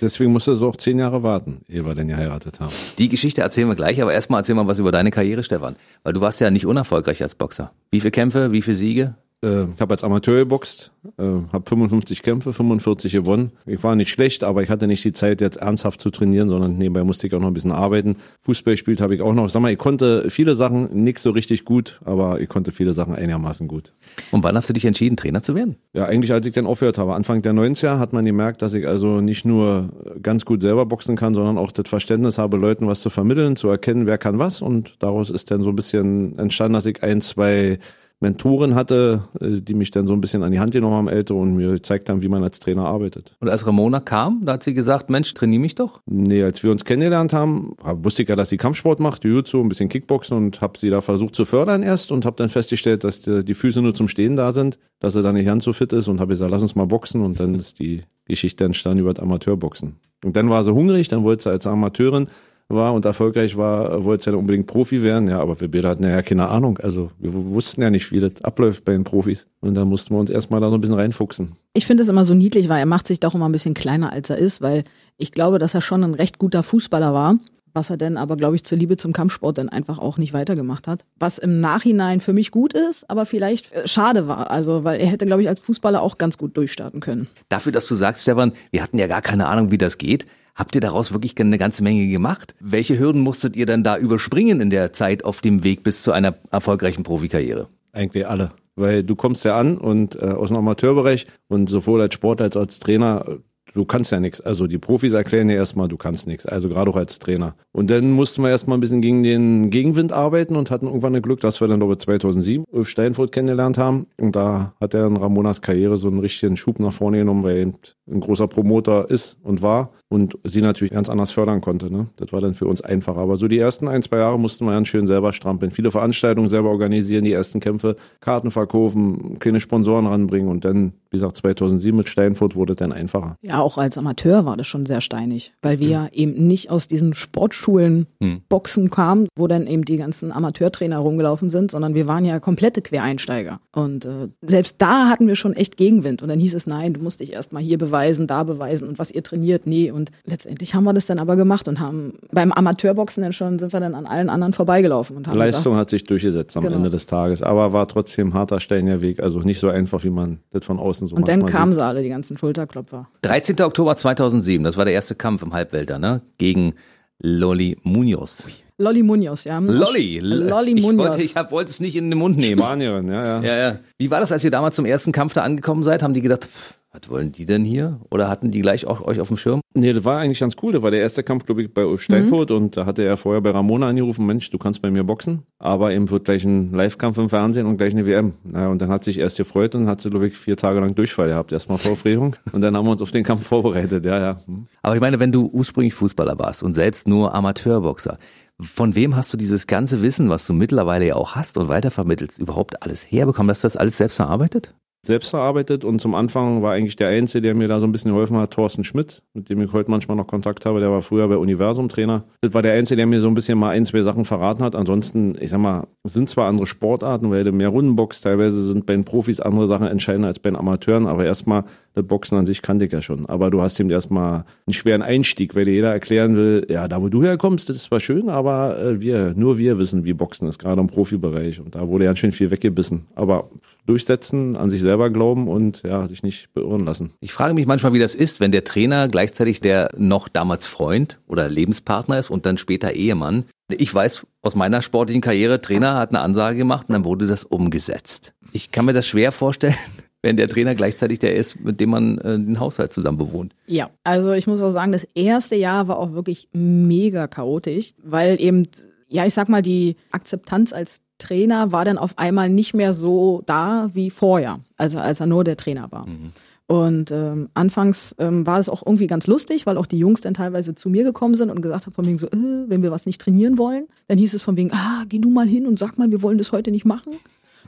Deswegen 0.01 0.33
musste 0.33 0.53
er 0.53 0.57
so 0.57 0.69
auch 0.69 0.77
zehn 0.77 0.99
Jahre 0.99 1.23
warten, 1.23 1.63
ehe 1.69 1.85
wir 1.85 1.95
denn 1.95 2.09
geheiratet 2.09 2.61
haben. 2.61 2.73
Die 2.99 3.09
Geschichte 3.09 3.41
erzählen 3.41 3.69
wir 3.69 3.75
gleich, 3.75 4.03
aber 4.03 4.13
erstmal 4.13 4.41
erzähl 4.41 4.55
mal 4.55 4.67
was 4.67 4.79
über 4.79 4.93
deine 4.93 5.11
Karriere, 5.11 5.43
Stefan. 5.43 5.77
Weil 6.03 6.13
du 6.13 6.21
warst 6.21 6.41
ja 6.41 6.51
nicht 6.51 6.67
unerfolgreich 6.67 7.23
als 7.23 7.35
Boxer. 7.35 7.73
Wie 7.91 8.01
viele 8.01 8.11
Kämpfe, 8.11 8.53
wie 8.53 8.63
viele 8.63 8.77
Siege? 8.77 9.17
Äh, 9.47 9.67
ich 9.75 9.81
habe 9.81 9.95
als 9.95 10.05
Amateur 10.05 10.39
geboxt, 10.39 10.93
äh, 11.19 11.23
habe 11.23 11.65
55 11.65 12.23
Kämpfe, 12.23 12.53
45 12.53 13.13
gewonnen. 13.13 13.53
Ich 13.65 13.83
war 13.85 13.95
nicht 13.95 14.11
schlecht, 14.11 14.45
aber 14.45 14.63
ich 14.63 14.71
hatte 14.71 14.87
nicht 14.87 15.05
die 15.05 15.13
Zeit, 15.13 15.41
jetzt 15.41 15.57
ernsthaft 15.57 16.01
zu 16.01 16.11
trainieren, 16.11 16.49
sondern 16.49 16.77
nebenbei 16.77 17.05
musste 17.05 17.27
ich 17.27 17.35
auch 17.35 17.41
noch 17.41 17.49
ein 17.49 17.55
bisschen 17.55 17.73
arbeiten. 17.73 18.17
Fußball 18.43 18.75
gespielt 18.75 19.01
habe 19.01 19.15
ich 19.15 19.23
auch 19.23 19.33
noch. 19.33 19.49
Sag 19.49 19.63
mal, 19.63 19.73
ich 19.73 19.79
konnte 19.79 20.31
viele 20.31 20.55
Sachen 20.55 21.05
nicht 21.05 21.19
so 21.19 21.31
richtig 21.31 21.65
gut, 21.65 22.01
aber 22.05 22.41
ich 22.41 22.49
konnte 22.49 22.73
viele 22.73 22.93
Sachen 22.93 23.15
einigermaßen 23.15 23.69
gut. 23.69 23.93
Und 24.33 24.43
wann 24.43 24.57
hast 24.57 24.69
du 24.69 24.73
dich 24.73 24.85
entschieden, 24.85 25.17
Trainer 25.17 25.43
zu 25.43 25.55
werden? 25.55 25.77
Ja, 25.93 26.05
eigentlich 26.05 26.33
als 26.33 26.47
ich 26.47 26.53
dann 26.53 26.67
aufgehört 26.67 26.99
habe. 26.99 27.15
Anfang 27.15 27.43
der 27.43 27.53
90er 27.53 27.99
hat 27.99 28.13
man 28.13 28.25
gemerkt, 28.25 28.63
dass 28.63 28.75
ich 28.75 28.87
also 28.87 29.21
nicht 29.21 29.45
nur 29.45 29.91
ganz 30.23 30.45
gut 30.45 30.63
selber 30.63 30.87
boxen 30.87 31.17
kann, 31.17 31.35
sondern 31.35 31.59
auch 31.59 31.73
das 31.73 31.89
Verständnis 31.89 32.39
habe, 32.39 32.57
Leuten 32.57 32.87
was 32.87 33.01
zu 33.01 33.11
vermitteln, 33.11 33.57
zu 33.57 33.69
erkennen, 33.69 34.07
wer 34.07 34.19
kann 34.19 34.39
was. 34.39 34.63
Und 34.63 34.97
daraus 34.99 35.31
ist 35.31 35.51
dann 35.51 35.63
so 35.63 35.71
ein 35.71 35.77
bisschen 35.77 36.39
entstanden, 36.39 36.75
dass 36.75 36.87
ich 36.87 37.03
ein, 37.03 37.21
zwei 37.21 37.79
Mentoren 38.21 38.75
hatte, 38.75 39.25
äh, 39.41 39.61
die 39.61 39.75
mich 39.75 39.91
dann 39.91 40.07
so 40.07 40.15
ein 40.15 40.21
bisschen 40.21 40.43
an 40.43 40.51
die 40.51 40.59
Hand 40.59 40.73
genommen 40.73 40.95
haben, 40.95 41.09
älter, 41.09 41.35
und 41.35 41.55
mir 41.57 41.73
gezeigt 41.73 42.09
haben, 42.09 42.23
wie 42.23 42.29
man 42.29 42.43
als 42.43 42.61
Trainer 42.61 42.87
arbeitet. 42.87 43.37
Und 43.41 43.51
als 43.51 43.67
Ramona 43.67 44.01
kam, 44.01 44.43
da 44.45 44.55
hat 44.55 44.63
sie 44.63 44.73
gesagt, 44.73 45.11
Mensch, 45.11 45.35
trainier 45.35 45.59
mich 45.59 45.75
doch. 45.75 46.01
Nee, 46.07 46.43
als 46.43 46.63
wir 46.63 46.71
uns 46.71 46.85
kennengelernt 46.85 47.35
haben, 47.35 47.75
wusste 47.83 48.23
ich 48.23 48.29
ja, 48.29 48.37
dass 48.37 48.49
sie 48.49 48.57
Kampfsport 48.57 49.01
macht, 49.01 49.25
Jiu-Jitsu, 49.25 49.61
ein 49.61 49.69
bisschen 49.69 49.91
Kickboxen 49.91 50.37
und 50.37 50.63
habe 50.63 50.79
sie 50.79 50.89
da 50.89 51.03
versucht 51.03 51.35
zu 51.35 51.45
fördern 51.45 51.83
erst 51.83 52.11
und 52.11 52.25
habe 52.25 52.37
dann 52.37 52.49
festgestellt, 52.49 53.05
dass 53.05 53.21
die, 53.21 53.45
die 53.45 53.55
Füße 53.55 53.83
nur 53.83 53.95
zum 53.95 54.09
Stehen 54.09 54.35
da 54.35 54.53
sind, 54.53 54.79
dass 54.99 55.13
sie 55.13 55.23
da 55.23 55.33
nicht 55.33 55.47
ganz 55.47 55.65
so 55.65 55.75
fit 55.75 55.93
ist 55.93 56.09
und 56.09 56.21
habe 56.21 56.29
gesagt, 56.29 56.51
lass 56.51 56.63
uns 56.63 56.75
mal 56.75 56.87
boxen 56.87 57.23
und 57.23 57.39
dann 57.39 57.55
ist 57.55 57.81
die 57.81 58.03
Geschichte 58.25 58.65
entstanden 58.65 59.01
über 59.01 59.13
das 59.13 59.23
Amateurboxen. 59.23 59.97
Und 60.25 60.37
dann 60.37 60.49
war 60.49 60.65
sie 60.65 60.73
hungrig, 60.73 61.09
dann 61.09 61.23
wollte 61.23 61.45
sie 61.45 61.51
als 61.51 61.67
Amateurin 61.67 62.29
war 62.69 62.95
und 62.95 63.05
erfolgreich 63.05 63.57
war, 63.57 64.05
wollte 64.05 64.31
ja 64.31 64.37
unbedingt 64.37 64.67
Profi 64.67 65.03
werden. 65.03 65.29
Ja, 65.29 65.41
aber 65.41 65.61
wir 65.61 65.71
beide 65.71 65.89
hatten 65.89 66.05
ja 66.05 66.23
keine 66.23 66.49
Ahnung. 66.49 66.79
Also 66.79 67.11
wir 67.19 67.33
wussten 67.33 67.83
ja 67.83 67.91
nicht, 67.91 68.11
wie 68.13 68.21
das 68.21 68.33
abläuft 68.43 68.85
bei 68.85 68.93
den 68.93 69.05
Profis. 69.05 69.47
Und 69.61 69.75
da 69.75 69.85
mussten 69.85 70.15
wir 70.15 70.19
uns 70.19 70.31
erstmal 70.31 70.61
da 70.61 70.69
so 70.69 70.75
ein 70.75 70.81
bisschen 70.81 70.97
reinfuchsen. 70.97 71.53
Ich 71.75 71.87
finde 71.87 72.03
es 72.03 72.09
immer 72.09 72.25
so 72.25 72.35
niedlich, 72.35 72.69
weil 72.69 72.81
er 72.81 72.87
macht 72.87 73.07
sich 73.07 73.21
doch 73.21 73.35
immer 73.35 73.49
ein 73.49 73.53
bisschen 73.53 73.75
kleiner, 73.75 74.13
als 74.13 74.31
er 74.31 74.39
ist, 74.39 74.63
weil 74.63 74.85
ich 75.17 75.33
glaube, 75.33 75.59
dass 75.59 75.75
er 75.75 75.81
schon 75.81 76.03
ein 76.03 76.15
recht 76.15 76.39
guter 76.39 76.63
Fußballer 76.63 77.15
war. 77.15 77.39
Was 77.73 77.91
er 77.91 77.99
denn 77.99 78.17
aber, 78.17 78.39
glaube 78.39 78.57
ich, 78.57 78.65
zur 78.65 78.79
Liebe 78.79 78.97
zum 78.97 79.13
Kampfsport 79.13 79.59
dann 79.59 79.69
einfach 79.69 79.99
auch 79.99 80.17
nicht 80.17 80.33
weitergemacht 80.33 80.89
hat. 80.89 81.05
Was 81.19 81.37
im 81.37 81.61
Nachhinein 81.61 82.21
für 82.21 82.33
mich 82.33 82.51
gut 82.51 82.73
ist, 82.73 83.11
aber 83.11 83.27
vielleicht 83.27 83.71
äh, 83.73 83.87
schade 83.87 84.29
war. 84.29 84.51
Also, 84.51 84.83
weil 84.83 84.99
er 84.99 85.09
hätte, 85.09 85.27
glaube 85.27 85.43
ich, 85.43 85.49
als 85.51 85.61
Fußballer 85.61 86.01
auch 86.01 86.17
ganz 86.17 86.39
gut 86.39 86.57
durchstarten 86.57 87.01
können. 87.01 87.29
Dafür, 87.51 87.73
dass 87.73 87.87
du 87.87 87.95
sagst, 87.95 88.23
Stefan, 88.23 88.53
wir 88.71 88.83
hatten 88.83 88.97
ja 88.97 89.07
gar 89.07 89.21
keine 89.21 89.47
Ahnung, 89.47 89.71
wie 89.71 89.77
das 89.77 89.99
geht. 89.99 90.25
Habt 90.57 90.75
ihr 90.75 90.81
daraus 90.81 91.13
wirklich 91.13 91.39
eine 91.39 91.59
ganze 91.59 91.83
Menge 91.83 92.09
gemacht? 92.09 92.55
Welche 92.61 92.99
Hürden 92.99 93.21
musstet 93.21 93.57
ihr 93.57 93.67
dann 93.67 93.85
da 93.85 93.99
überspringen 93.99 94.61
in 94.61 94.71
der 94.71 94.95
Zeit 94.95 95.23
auf 95.23 95.43
dem 95.43 95.63
Weg 95.63 95.85
bis 95.85 96.03
zu 96.03 96.13
einer 96.13 96.35
erfolgreichen 96.51 97.03
Profikarriere? 97.03 97.69
Eigentlich 97.93 98.27
alle. 98.27 98.49
Weil 98.75 99.05
du 99.05 99.17
kommst 99.17 99.45
ja 99.45 99.59
an 99.59 99.77
und 99.77 100.17
äh, 100.17 100.25
aus 100.25 100.49
dem 100.49 100.59
Amateurbereich 100.59 101.27
und 101.49 101.69
sowohl 101.69 102.01
als 102.01 102.15
Sportler 102.15 102.47
als 102.47 102.57
als 102.57 102.79
Trainer 102.79 103.39
du 103.77 103.85
kannst 103.85 104.11
ja 104.11 104.19
nichts. 104.19 104.41
Also 104.41 104.67
die 104.67 104.79
Profis 104.79 105.13
erklären 105.13 105.51
ja 105.51 105.57
erstmal, 105.57 105.87
du 105.87 105.97
kannst 105.97 106.27
nichts. 106.27 106.47
Also 106.47 106.69
gerade 106.69 106.91
auch 106.91 106.97
als 106.97 107.19
Trainer. 107.19 107.55
Und 107.73 107.91
dann 107.91 108.11
mussten 108.11 108.43
wir 108.43 108.49
erstmal 108.49 108.79
ein 108.79 108.81
bisschen 108.81 109.03
gegen 109.03 109.23
den 109.23 109.71
Gegenwind 109.71 110.13
arbeiten 110.13 110.57
und 110.57 110.71
hatten 110.71 110.87
irgendwann 110.87 111.15
ein 111.15 111.23
Glück, 111.23 111.41
dass 111.41 111.61
wir 111.61 111.69
dann 111.69 111.83
über 111.83 111.99
2007 111.99 112.65
Ulf 112.71 112.89
Steinfurt 112.89 113.33
kennengelernt 113.33 113.77
haben. 113.77 114.07
Und 114.19 114.35
da 114.35 114.73
hat 114.81 114.95
er 114.95 115.07
in 115.07 115.17
Ramonas 115.17 115.61
Karriere 115.61 115.99
so 115.99 116.09
einen 116.09 116.21
richtigen 116.21 116.57
Schub 116.57 116.81
nach 116.81 116.93
vorne 116.93 117.19
genommen, 117.19 117.45
weil 117.45 117.57
er 117.59 117.73
ein 118.13 118.21
großer 118.21 118.49
Promoter 118.49 119.11
ist 119.11 119.37
und 119.43 119.61
war 119.61 119.91
und 120.09 120.39
sie 120.45 120.63
natürlich 120.63 120.93
ganz 120.93 121.09
anders 121.09 121.33
fördern 121.33 121.61
konnte. 121.61 121.93
Ne? 121.93 122.07
Das 122.17 122.33
war 122.33 122.41
dann 122.41 122.55
für 122.55 122.67
uns 122.67 122.81
einfacher. 122.81 123.19
Aber 123.19 123.37
so 123.37 123.49
die 123.49 123.59
ersten 123.59 123.89
ein, 123.89 124.03
zwei 124.03 124.19
Jahre 124.19 124.39
mussten 124.39 124.65
wir 124.65 124.73
ganz 124.73 124.89
schön 124.89 125.07
selber 125.07 125.33
strampeln. 125.33 125.71
Viele 125.71 125.91
Veranstaltungen 125.91 126.49
selber 126.49 126.71
organisieren, 126.71 127.25
die 127.25 127.33
ersten 127.33 127.61
Kämpfe, 127.61 127.97
Karten 128.21 128.51
verkaufen, 128.51 129.39
kleine 129.39 129.61
Sponsoren 129.61 130.07
ranbringen 130.07 130.49
und 130.49 130.65
dann, 130.65 130.93
wie 131.11 131.17
gesagt, 131.17 131.37
2007 131.37 131.97
mit 131.97 132.09
Steinfurt 132.09 132.55
wurde 132.55 132.73
es 132.75 132.79
dann 132.79 132.93
einfacher. 132.93 133.37
Ja, 133.43 133.66
auch 133.67 133.79
als 133.79 133.99
Amateur 133.99 134.45
war 134.45 134.57
das 134.57 134.69
schon 134.69 134.87
sehr 134.87 135.01
steinig, 135.01 135.53
weil 135.61 135.81
wir 135.81 135.89
ja 135.89 136.09
eben 136.13 136.47
nicht 136.47 136.71
aus 136.71 136.87
diesen 136.87 137.15
Sportschulen 137.15 138.07
hm. 138.23 138.43
Boxen 138.49 138.91
kamen, 138.91 139.27
wo 139.35 139.49
dann 139.49 139.67
eben 139.67 139.85
die 139.85 139.97
ganzen 139.97 140.31
Amateurtrainer 140.31 140.99
rumgelaufen 140.99 141.51
sind, 141.51 141.73
sondern 141.73 141.95
wir 141.95 142.07
waren 142.07 142.25
ja 142.25 142.39
komplette 142.39 142.81
Quereinsteiger. 142.81 143.59
Und 143.75 144.05
äh, 144.05 144.29
selbst 144.41 144.77
da 144.79 145.09
hatten 145.09 145.27
wir 145.27 145.35
schon 145.35 145.53
echt 145.53 145.77
Gegenwind. 145.77 146.23
Und 146.23 146.29
dann 146.29 146.39
hieß 146.39 146.55
es, 146.55 146.69
nein, 146.69 146.95
du 146.95 147.01
musst 147.01 147.19
dich 147.19 147.33
erstmal 147.33 147.61
hier 147.61 147.77
beweisen, 147.77 148.29
da 148.29 148.45
beweisen 148.45 148.87
und 148.87 149.01
was 149.01 149.11
ihr 149.11 149.25
trainiert, 149.25 149.67
nee. 149.67 149.91
Und 149.91 150.13
letztendlich 150.25 150.77
haben 150.77 150.85
wir 150.85 150.93
das 150.93 151.07
dann 151.07 151.19
aber 151.19 151.35
gemacht 151.35 151.67
und 151.67 151.81
haben 151.81 152.13
beim 152.31 152.53
Amateurboxen 152.53 153.25
dann 153.25 153.33
schon, 153.33 153.59
sind 153.59 153.73
wir 153.73 153.81
dann 153.81 153.97
an 153.97 154.07
allen 154.07 154.29
anderen 154.29 154.53
vorbeigelaufen 154.53 155.17
und 155.17 155.27
haben 155.27 155.39
Leistung 155.39 155.73
gesagt, 155.73 155.81
hat 155.81 155.91
sich 155.91 156.05
durchgesetzt 156.05 156.57
am 156.57 156.63
genau. 156.63 156.77
Ende 156.77 156.91
des 156.91 157.07
Tages, 157.07 157.43
aber 157.43 157.73
war 157.73 157.89
trotzdem 157.89 158.33
harter 158.33 158.61
steiniger 158.61 159.01
Weg, 159.01 159.19
also 159.19 159.41
nicht 159.41 159.59
so 159.59 159.69
einfach, 159.71 160.05
wie 160.05 160.11
man 160.11 160.39
das 160.53 160.65
von 160.65 160.79
außen 160.79 161.09
so 161.09 161.17
Und 161.17 161.27
dann 161.27 161.45
kamen 161.47 161.73
sieht. 161.73 161.81
sie 161.81 161.85
alle, 161.85 162.05
die 162.05 162.11
ganzen 162.11 162.39
Schulterklopfer. 162.39 163.09
13. 163.23 163.46
Oktober 163.55 163.97
2007, 163.97 164.65
das 164.65 164.77
war 164.77 164.85
der 164.85 164.95
erste 164.95 165.15
Kampf 165.15 165.43
im 165.43 165.53
Halbwelter, 165.53 165.99
ne? 165.99 166.23
Gegen 166.39 166.75
Lolly 167.19 167.77
Munoz. 167.83 168.47
Lolly 168.79 169.03
Munoz, 169.03 169.45
ja. 169.45 169.59
Lolly. 169.59 170.19
Lolly 170.21 170.75
ich 170.75 170.83
Munoz. 170.83 171.09
Wollte, 171.09 171.23
ich 171.23 171.37
hab, 171.37 171.51
wollte 171.51 171.71
es 171.71 171.81
nicht 171.81 171.97
in 171.97 172.11
den 172.11 172.19
Mund 172.19 172.37
nehmen. 172.37 172.59
Spanierin, 172.59 173.09
ja, 173.09 173.25
ja. 173.25 173.41
Ja, 173.41 173.57
ja. 173.57 173.79
Wie 173.99 174.11
war 174.11 174.21
das, 174.21 174.33
als 174.33 174.45
ihr 174.45 174.51
damals 174.51 174.77
zum 174.77 174.85
ersten 174.85 175.13
Kampf 175.13 175.33
da 175.33 175.43
angekommen 175.43 175.83
seid? 175.83 176.03
Haben 176.03 176.13
die 176.13 176.21
gedacht, 176.21 176.45
pff, 176.45 176.75
was 176.97 177.11
wollen 177.11 177.33
die 177.33 177.45
denn 177.45 177.65
hier? 177.65 178.01
Oder 178.11 178.29
hatten 178.29 178.51
die 178.51 178.61
gleich 178.61 178.87
auch 178.87 179.03
euch 179.03 179.21
auf 179.21 179.29
dem 179.29 179.37
Schirm? 179.37 179.61
Nee, 179.75 179.93
das 179.93 180.05
war 180.05 180.19
eigentlich 180.19 180.41
ganz 180.41 180.57
cool. 180.63 180.73
Das 180.73 180.83
war 180.83 180.91
der 180.91 181.01
erste 181.01 181.23
Kampf, 181.23 181.45
glaube 181.45 181.63
ich, 181.63 181.73
bei 181.73 181.85
Ulf 181.85 182.03
Steinfurt 182.03 182.51
mhm. 182.51 182.57
und 182.57 182.77
da 182.77 182.87
hatte 182.87 183.05
er 183.05 183.17
vorher 183.17 183.41
bei 183.43 183.51
Ramona 183.51 183.89
angerufen, 183.89 184.25
Mensch, 184.25 184.51
du 184.51 184.59
kannst 184.59 184.81
bei 184.81 184.91
mir 184.91 185.05
boxen, 185.05 185.43
aber 185.59 185.93
eben 185.93 186.09
wird 186.11 186.25
gleich 186.25 186.45
ein 186.45 186.73
Live-Kampf 186.73 187.19
im 187.19 187.29
Fernsehen 187.29 187.67
und 187.67 187.77
gleich 187.77 187.93
eine 187.93 188.07
WM. 188.07 188.33
Naja, 188.45 188.69
und 188.69 188.81
dann 188.81 188.91
hat 188.91 189.05
sich 189.05 189.19
erst 189.19 189.37
gefreut 189.37 189.75
und 189.75 189.87
hat 189.87 190.01
sie, 190.01 190.11
glaube 190.11 190.29
ich, 190.29 190.39
vier 190.39 190.57
Tage 190.57 190.81
lang 190.81 190.95
Durchfall 190.95 191.29
gehabt. 191.29 191.53
Erstmal 191.53 191.79
Vorfrierung 191.79 192.37
und 192.53 192.61
dann 192.63 192.77
haben 192.77 192.87
wir 192.87 192.93
uns 192.93 193.03
auf 193.03 193.11
den 193.11 193.25
Kampf 193.25 193.47
vorbereitet, 193.47 194.05
ja, 194.07 194.19
ja. 194.19 194.41
Hm. 194.47 194.67
Aber 194.83 194.95
ich 194.95 195.01
meine, 195.01 195.21
wenn 195.21 195.33
du 195.33 195.51
ursprünglich 195.53 195.95
Fußballer 195.95 196.39
warst 196.39 196.63
und 196.63 196.75
selbst 196.75 197.07
nur 197.07 197.35
Amateurboxer, 197.35 198.17
von 198.59 198.95
wem 198.95 199.17
hast 199.17 199.33
du 199.33 199.37
dieses 199.37 199.67
ganze 199.67 200.01
Wissen, 200.01 200.31
was 200.31 200.47
du 200.47 200.55
mittlerweile 200.55 201.07
ja 201.07 201.17
auch 201.17 201.35
hast 201.35 201.59
und 201.59 201.69
weitervermittelst, 201.69 202.39
überhaupt 202.39 202.83
alles 202.83 203.11
herbekommen? 203.11 203.51
Hast 203.51 203.65
du 203.65 203.67
das 203.67 203.77
alles 203.77 203.99
selbst 203.99 204.19
erarbeitet? 204.19 204.73
Selbst 205.07 205.33
erarbeitet 205.33 205.85
und 205.85 206.01
zum 206.01 206.15
Anfang 206.15 206.63
war 206.63 206.73
eigentlich 206.73 206.97
der 206.97 207.09
Einzige, 207.09 207.43
der 207.43 207.55
mir 207.55 207.69
da 207.69 207.81
so 207.81 207.87
ein 207.87 207.93
bisschen 207.93 208.13
geholfen 208.13 208.37
hat, 208.37 208.53
Thorsten 208.53 208.85
Schmidt, 208.85 209.23
mit 209.35 209.49
dem 209.49 209.61
ich 209.61 209.73
heute 209.73 209.91
manchmal 209.91 210.17
noch 210.17 210.27
Kontakt 210.27 210.67
habe, 210.67 210.81
der 210.81 210.91
war 210.91 211.03
früher 211.03 211.29
bei 211.29 211.37
Universum 211.37 211.89
Trainer. 211.89 212.25
Das 212.41 212.55
war 212.55 212.63
der 212.63 212.75
Einzige, 212.75 212.97
der 212.97 213.07
mir 213.07 213.21
so 213.21 213.29
ein 213.29 213.35
bisschen 213.35 213.59
mal 213.59 213.71
ein, 213.71 213.85
zwei 213.85 214.03
Sachen 214.03 214.25
verraten 214.25 214.63
hat. 214.63 214.75
Ansonsten, 214.75 215.37
ich 215.41 215.51
sag 215.51 215.59
mal, 215.59 215.87
sind 216.05 216.29
zwar 216.29 216.49
andere 216.49 216.67
Sportarten, 216.67 217.31
weil 217.31 217.45
du 217.45 217.53
mehr 217.53 217.69
Rundenbox, 217.69 218.21
teilweise 218.21 218.63
sind 218.63 218.87
bei 218.87 218.95
den 218.95 219.05
Profis 219.05 219.41
andere 219.41 219.67
Sachen 219.67 219.87
entscheidender 219.87 220.29
als 220.29 220.39
bei 220.39 220.51
den 220.51 220.57
Amateuren, 220.57 221.07
aber 221.07 221.25
erstmal, 221.25 221.65
das 221.95 222.07
Boxen 222.07 222.37
an 222.37 222.47
sich 222.47 222.63
kannte 222.63 222.85
ich 222.85 222.93
ja 222.93 223.01
schon. 223.01 223.27
Aber 223.27 223.51
du 223.51 223.63
hast 223.63 223.81
ihm 223.81 223.91
erstmal 223.91 224.45
einen 224.67 224.75
schweren 224.75 225.03
Einstieg, 225.03 225.55
weil 225.55 225.65
dir 225.65 225.73
jeder 225.73 225.93
erklären 225.93 226.37
will, 226.37 226.67
ja, 226.69 226.89
da 226.89 227.01
wo 227.01 227.09
du 227.09 227.23
herkommst, 227.23 227.69
das 227.69 227.77
ist 227.77 227.85
zwar 227.85 228.01
schön, 228.01 228.29
aber 228.29 228.79
äh, 228.79 229.01
wir, 229.01 229.35
nur 229.37 229.59
wir 229.59 229.79
wissen, 229.79 230.05
wie 230.05 230.13
Boxen 230.13 230.47
ist, 230.47 230.59
gerade 230.59 230.81
im 230.81 230.89
Profibereich. 230.89 231.61
Und 231.61 231.75
da 231.75 231.89
wurde 231.89 232.05
ganz 232.05 232.19
schön 232.19 232.33
viel 232.33 232.51
weggebissen. 232.51 233.07
Aber 233.15 233.51
durchsetzen, 233.87 234.57
an 234.57 234.69
sich 234.69 234.83
selber 234.83 234.96
glauben 235.11 235.49
und 235.49 235.83
ja, 235.83 236.07
sich 236.07 236.23
nicht 236.23 236.53
beirren 236.55 236.85
lassen. 236.85 237.13
Ich 237.21 237.33
frage 237.33 237.55
mich 237.55 237.67
manchmal, 237.67 237.93
wie 237.93 237.99
das 237.99 238.15
ist, 238.15 238.41
wenn 238.41 238.53
der 238.53 238.65
Trainer 238.65 239.09
gleichzeitig 239.09 239.61
der 239.61 239.91
noch 239.97 240.29
damals 240.29 240.67
Freund 240.67 241.21
oder 241.27 241.49
Lebenspartner 241.49 242.19
ist 242.19 242.31
und 242.31 242.47
dann 242.47 242.59
später 242.59 242.93
Ehemann. 242.93 243.45
Ich 243.71 243.93
weiß 243.93 244.27
aus 244.43 244.55
meiner 244.55 244.83
sportlichen 244.83 245.23
Karriere, 245.23 245.61
Trainer 245.61 245.95
hat 245.97 246.11
eine 246.11 246.21
Ansage 246.21 246.59
gemacht 246.59 246.89
und 246.89 246.93
dann 246.93 247.05
wurde 247.05 247.27
das 247.27 247.45
umgesetzt. 247.45 248.33
Ich 248.53 248.71
kann 248.71 248.85
mir 248.85 248.93
das 248.93 249.07
schwer 249.07 249.33
vorstellen, 249.33 249.75
wenn 250.23 250.37
der 250.37 250.49
Trainer 250.49 250.75
gleichzeitig 250.75 251.19
der 251.19 251.37
ist, 251.37 251.61
mit 251.61 251.81
dem 251.81 251.91
man 251.91 252.19
äh, 252.19 252.39
den 252.39 252.61
Haushalt 252.61 252.93
zusammen 252.93 253.19
bewohnt. 253.19 253.55
Ja, 253.67 253.91
also 254.05 254.33
ich 254.33 254.47
muss 254.47 254.61
auch 254.61 254.71
sagen, 254.71 254.93
das 254.93 255.05
erste 255.15 255.57
Jahr 255.57 255.89
war 255.89 255.99
auch 255.99 256.13
wirklich 256.13 256.49
mega 256.53 257.27
chaotisch, 257.27 257.95
weil 258.03 258.41
eben, 258.41 258.69
ja, 259.09 259.25
ich 259.25 259.35
sag 259.35 259.49
mal, 259.49 259.63
die 259.63 259.97
Akzeptanz 260.11 260.73
als 260.73 261.03
Trainer 261.19 261.73
war 261.73 261.85
dann 261.85 261.99
auf 261.99 262.19
einmal 262.19 262.49
nicht 262.49 262.75
mehr 262.75 262.95
so 262.95 263.43
da 263.47 263.89
wie 263.95 264.11
vorher, 264.11 264.61
also 264.77 264.99
als 264.99 265.21
er 265.21 265.27
nur 265.27 265.45
der 265.45 265.57
Trainer 265.57 265.91
war. 265.91 266.07
Mhm. 266.07 266.33
Und 266.69 267.13
ähm, 267.13 267.49
anfangs 267.55 268.17
ähm, 268.19 268.45
war 268.45 268.59
es 268.59 268.69
auch 268.69 268.85
irgendwie 268.85 269.07
ganz 269.07 269.29
lustig, 269.29 269.67
weil 269.67 269.79
auch 269.79 269.87
die 269.87 269.99
Jungs 269.99 270.21
dann 270.21 270.35
teilweise 270.35 270.75
zu 270.75 270.91
mir 270.91 271.05
gekommen 271.05 271.37
sind 271.37 271.51
und 271.51 271.63
gesagt 271.63 271.87
haben 271.87 271.93
von 271.93 272.05
wegen 272.07 272.19
so, 272.19 272.27
äh, 272.27 272.65
wenn 272.67 272.83
wir 272.83 272.91
was 272.91 273.07
nicht 273.07 273.21
trainieren 273.21 273.57
wollen, 273.57 273.87
dann 274.09 274.19
hieß 274.19 274.35
es 274.35 274.43
von 274.43 274.57
wegen, 274.57 274.73
ah, 274.73 275.05
geh 275.09 275.21
du 275.21 275.31
mal 275.31 275.47
hin 275.47 275.67
und 275.67 275.79
sag 275.79 275.97
mal, 275.97 276.11
wir 276.11 276.23
wollen 276.23 276.39
das 276.39 276.51
heute 276.51 276.73
nicht 276.73 276.85
machen. 276.85 277.13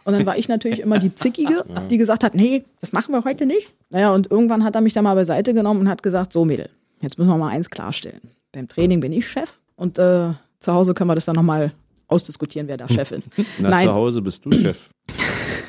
Und 0.05 0.13
dann 0.15 0.27
war 0.27 0.37
ich 0.37 0.49
natürlich 0.49 0.81
immer 0.81 0.99
die 0.99 1.15
Zickige, 1.15 1.65
die 1.91 1.99
gesagt 1.99 2.25
hat, 2.25 2.35
nee, 2.35 2.65
das 2.81 2.93
machen 2.93 3.13
wir 3.13 3.25
heute 3.25 3.47
nicht. 3.47 3.73
Naja, 3.91 4.13
und 4.13 4.31
irgendwann 4.31 4.65
hat 4.65 4.75
er 4.75 4.81
mich 4.81 4.95
dann 4.95 5.05
mal 5.05 5.15
beiseite 5.15 5.55
genommen 5.55 5.81
und 5.81 5.89
hat 5.89 6.03
gesagt, 6.03 6.33
so 6.33 6.45
Mädel, 6.45 6.69
jetzt 7.01 7.19
müssen 7.19 7.31
wir 7.31 7.37
mal 7.37 7.51
eins 7.51 7.71
klarstellen. 7.71 8.23
Beim 8.51 8.67
Training 8.67 9.01
bin 9.01 9.13
ich 9.13 9.29
Chef 9.29 9.59
und 9.77 9.99
äh, 9.99 10.33
zu 10.59 10.73
Hause 10.73 10.95
können 10.95 11.11
wir 11.11 11.15
das 11.15 11.27
dann 11.27 11.37
nochmal 11.37 11.73
ausdiskutieren, 12.09 12.67
wer 12.69 12.77
da 12.77 12.89
Chef 12.91 13.11
ist. 13.13 13.29
Na, 13.61 13.71
Nein. 13.71 13.87
zu 13.87 13.95
Hause 13.95 14.21
bist 14.23 14.45
du 14.45 14.53
Chef. 14.53 14.89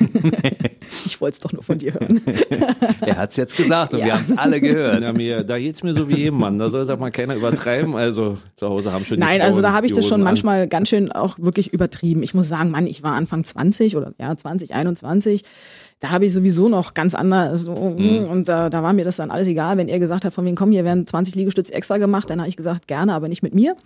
ich 1.06 1.20
wollte 1.20 1.34
es 1.34 1.38
doch 1.40 1.52
nur 1.52 1.62
von 1.62 1.78
dir 1.78 1.94
hören. 1.94 2.20
er 3.00 3.16
hat 3.16 3.30
es 3.30 3.36
jetzt 3.36 3.56
gesagt 3.56 3.92
und 3.92 4.00
Ja. 4.00 4.06
wir 4.06 4.14
haben 4.14 4.24
es 4.28 4.38
alle 4.38 4.60
gehört. 4.60 5.02
Ja, 5.02 5.12
mir, 5.12 5.44
da 5.44 5.58
geht's 5.58 5.82
mir 5.82 5.92
so 5.94 6.08
wie 6.08 6.16
jedem 6.16 6.38
Mann. 6.38 6.58
Da 6.58 6.70
soll 6.70 6.82
es 6.82 6.88
auch 6.90 6.98
mal 6.98 7.10
keiner 7.10 7.34
übertreiben. 7.34 7.94
Also 7.96 8.38
zu 8.56 8.68
Hause 8.68 8.92
haben 8.92 9.04
schon 9.04 9.16
die 9.18 9.20
Nein, 9.22 9.40
also 9.40 9.54
Frauen 9.60 9.62
da 9.64 9.72
habe 9.72 9.86
ich 9.86 9.92
das 9.92 10.06
schon 10.06 10.20
an. 10.20 10.24
manchmal 10.24 10.68
ganz 10.68 10.88
schön 10.88 11.12
auch 11.12 11.38
wirklich 11.38 11.72
übertrieben. 11.72 12.22
Ich 12.22 12.34
muss 12.34 12.48
sagen, 12.48 12.70
Mann, 12.70 12.86
ich 12.86 13.02
war 13.02 13.12
Anfang 13.14 13.44
20 13.44 13.96
oder 13.96 14.12
ja 14.18 14.36
20, 14.36 14.74
21. 14.74 15.42
Da 16.00 16.10
habe 16.10 16.24
ich 16.24 16.32
sowieso 16.32 16.68
noch 16.70 16.94
ganz 16.94 17.14
anders 17.14 17.62
so, 17.62 17.74
Mhm. 17.74 18.24
und 18.24 18.48
da, 18.48 18.70
da 18.70 18.82
war 18.82 18.92
mir 18.94 19.04
das 19.04 19.16
dann 19.16 19.30
alles 19.30 19.46
egal, 19.48 19.76
wenn 19.76 19.88
er 19.88 19.98
gesagt 19.98 20.24
hat, 20.24 20.32
von 20.32 20.46
wegen 20.46 20.56
komm, 20.56 20.72
hier 20.72 20.84
werden 20.84 21.06
20 21.06 21.34
Liegestütze 21.34 21.74
extra 21.74 21.98
gemacht, 21.98 22.30
dann 22.30 22.38
habe 22.40 22.48
ich 22.48 22.56
gesagt, 22.56 22.88
gerne, 22.88 23.12
aber 23.12 23.28
nicht 23.28 23.42
mit 23.42 23.54
mir. 23.54 23.76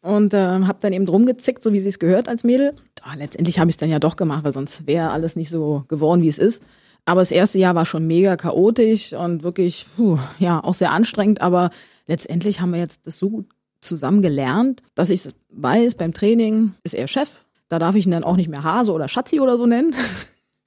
Und 0.00 0.32
äh, 0.32 0.38
habe 0.38 0.78
dann 0.80 0.92
eben 0.92 1.06
drum 1.06 1.26
gezickt, 1.26 1.62
so 1.62 1.72
wie 1.72 1.80
sie 1.80 1.88
es 1.88 1.98
gehört 1.98 2.28
als 2.28 2.44
Mädel. 2.44 2.74
Ah, 3.02 3.14
letztendlich 3.16 3.58
habe 3.58 3.68
ich 3.68 3.74
es 3.74 3.78
dann 3.78 3.90
ja 3.90 3.98
doch 3.98 4.16
gemacht, 4.16 4.44
weil 4.44 4.52
sonst 4.52 4.86
wäre 4.86 5.10
alles 5.10 5.34
nicht 5.36 5.50
so 5.50 5.84
geworden, 5.88 6.22
wie 6.22 6.28
es 6.28 6.38
ist. 6.38 6.62
Aber 7.04 7.20
das 7.20 7.30
erste 7.32 7.58
Jahr 7.58 7.74
war 7.74 7.86
schon 7.86 8.06
mega 8.06 8.36
chaotisch 8.36 9.12
und 9.12 9.42
wirklich, 9.42 9.86
puh, 9.96 10.18
ja, 10.38 10.62
auch 10.62 10.74
sehr 10.74 10.92
anstrengend. 10.92 11.40
Aber 11.40 11.70
letztendlich 12.06 12.60
haben 12.60 12.72
wir 12.72 12.80
jetzt 12.80 13.06
das 13.06 13.18
so 13.18 13.30
gut 13.30 13.46
zusammen 13.80 14.22
gelernt, 14.22 14.82
dass 14.94 15.10
ich 15.10 15.22
weiß, 15.50 15.94
beim 15.96 16.12
Training 16.12 16.74
ist 16.84 16.94
er 16.94 17.08
Chef. 17.08 17.42
Da 17.68 17.78
darf 17.78 17.94
ich 17.94 18.06
ihn 18.06 18.12
dann 18.12 18.24
auch 18.24 18.36
nicht 18.36 18.48
mehr 18.48 18.62
Hase 18.62 18.92
oder 18.92 19.08
Schatzi 19.08 19.40
oder 19.40 19.56
so 19.56 19.66
nennen. 19.66 19.94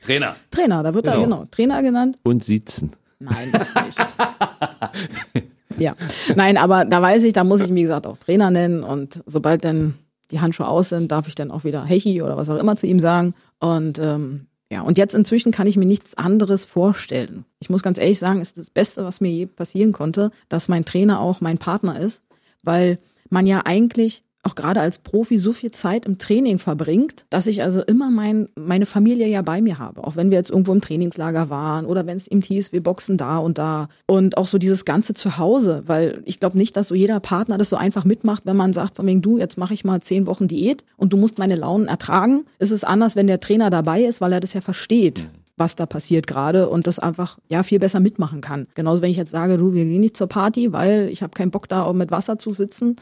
Trainer. 0.02 0.36
Trainer, 0.50 0.84
da 0.84 0.94
wird 0.94 1.08
er 1.08 1.14
Genau. 1.14 1.24
genau 1.24 1.46
Trainer 1.52 1.82
genannt. 1.84 2.18
Und 2.24 2.44
sitzen. 2.44 2.94
Nein, 3.20 3.52
das 3.52 3.74
nicht. 3.76 3.98
ja, 5.82 5.96
nein, 6.36 6.58
aber 6.58 6.86
da 6.86 7.02
weiß 7.02 7.24
ich, 7.24 7.34
da 7.34 7.44
muss 7.44 7.62
ich, 7.62 7.74
wie 7.74 7.82
gesagt, 7.82 8.08
auch 8.08 8.18
Trainer 8.18 8.52
nennen 8.52 8.84
und 8.84 9.22
sobald 9.26 9.66
dann 9.66 9.96
die 10.32 10.40
Handschuhe 10.40 10.68
aus 10.68 10.90
sind, 10.90 11.12
darf 11.12 11.28
ich 11.28 11.36
dann 11.36 11.52
auch 11.52 11.64
wieder 11.64 11.84
Hechi 11.84 12.22
oder 12.22 12.38
was 12.38 12.50
auch 12.50 12.58
immer 12.58 12.78
zu 12.78 12.88
ihm 12.88 13.00
sagen. 13.00 13.34
Und 13.60 14.00
ähm, 14.00 14.48
ja, 14.72 14.82
und 14.82 14.98
jetzt 14.98 15.14
inzwischen 15.14 15.52
kann 15.52 15.68
ich 15.68 15.76
mir 15.76 15.86
nichts 15.86 16.18
anderes 16.18 16.66
vorstellen. 16.66 17.44
Ich 17.60 17.70
muss 17.70 17.84
ganz 17.84 17.98
ehrlich 17.98 18.20
sagen, 18.20 18.40
es 18.40 18.50
ist 18.50 18.58
das 18.58 18.70
Beste, 18.70 19.04
was 19.04 19.20
mir 19.20 19.30
je 19.30 19.46
passieren 19.46 19.92
konnte, 19.92 20.32
dass 20.48 20.70
mein 20.70 20.86
Trainer 20.86 21.20
auch 21.20 21.42
mein 21.42 21.58
Partner 21.58 22.00
ist, 22.00 22.24
weil 22.64 22.98
man 23.30 23.46
ja 23.46 23.66
eigentlich 23.66 24.24
auch 24.44 24.56
gerade 24.56 24.80
als 24.80 25.00
Profi 25.00 25.38
so 25.38 25.52
viel 25.52 25.72
Zeit 25.72 26.06
im 26.06 26.18
Training 26.18 26.60
verbringt, 26.60 27.26
dass 27.30 27.48
ich 27.48 27.62
also 27.62 27.82
immer 27.82 28.10
mein, 28.10 28.50
meine 28.56 28.86
Familie 28.86 29.28
ja 29.28 29.42
bei 29.42 29.62
mir 29.62 29.78
habe. 29.78 30.04
Auch 30.04 30.16
wenn 30.16 30.32
wir 30.32 30.38
jetzt 30.38 30.50
irgendwo 30.50 30.74
im 30.74 30.82
Trainingslager 30.82 31.50
waren 31.50 31.86
oder 31.86 32.06
wenn 32.06 32.18
es 32.18 32.28
ihm 32.28 32.42
hieß, 32.42 32.72
wir 32.72 32.82
boxen 32.82 33.18
da 33.18 33.38
und 33.38 33.58
da. 33.58 33.88
Und 34.08 34.38
auch 34.38 34.48
so 34.48 34.58
dieses 34.58 34.86
ganze 34.86 35.14
Zuhause, 35.14 35.84
weil 35.86 36.22
ich 36.26 36.40
glaube 36.40 36.58
nicht, 36.58 36.76
dass 36.76 36.88
so 36.88 36.96
jeder 36.96 37.20
Partner 37.20 37.58
das 37.58 37.70
so 37.70 37.76
einfach 37.76 38.06
mitmacht, 38.06 38.46
wenn 38.46 38.58
man 38.58 38.74
sagt, 38.74 38.98
von 38.98 39.06
wegen 39.06 39.22
du, 39.22 39.38
jetzt 39.38 39.58
mache 39.58 39.74
ich 39.74 39.84
mal 39.84 40.02
zehn 40.02 40.26
Wochen 40.26 40.48
Diät 40.48 40.84
und 40.98 41.14
du 41.14 41.18
musst 41.18 41.38
meine 41.38 41.56
Launen 41.56 41.88
ertragen. 41.88 42.46
Es 42.58 42.72
ist 42.72 42.86
anders, 42.86 43.16
wenn 43.16 43.28
der 43.28 43.40
Trainer 43.40 43.70
dabei 43.70 44.04
ist, 44.04 44.22
weil 44.22 44.34
er 44.34 44.40
das 44.40 44.54
ja 44.54 44.62
versteht 44.62 45.28
was 45.58 45.76
da 45.76 45.86
passiert 45.86 46.28
gerade 46.28 46.70
und 46.70 46.88
das 46.88 47.00
einfach 47.00 47.38
ja 47.50 47.64
viel 47.64 47.80
besser 47.80 48.00
mitmachen 48.00 48.42
kann. 48.42 48.68
Genauso 48.76 49.02
wenn 49.02 49.12
ich 49.12 49.18
jetzt 49.18 49.32
sage, 49.32 49.58
du, 49.58 49.74
wir 49.74 49.86
gehen 49.86 50.02
nicht 50.02 50.18
zur 50.18 50.28
Party, 50.28 50.74
weil 50.74 51.10
ich 51.10 51.22
habe 51.22 51.34
keinen 51.34 51.52
Bock 51.52 51.68
da 51.68 51.84
auch 51.84 51.94
mit 51.94 52.12
Wasser 52.12 52.38
zu 52.38 52.52
sitzen. 52.54 52.96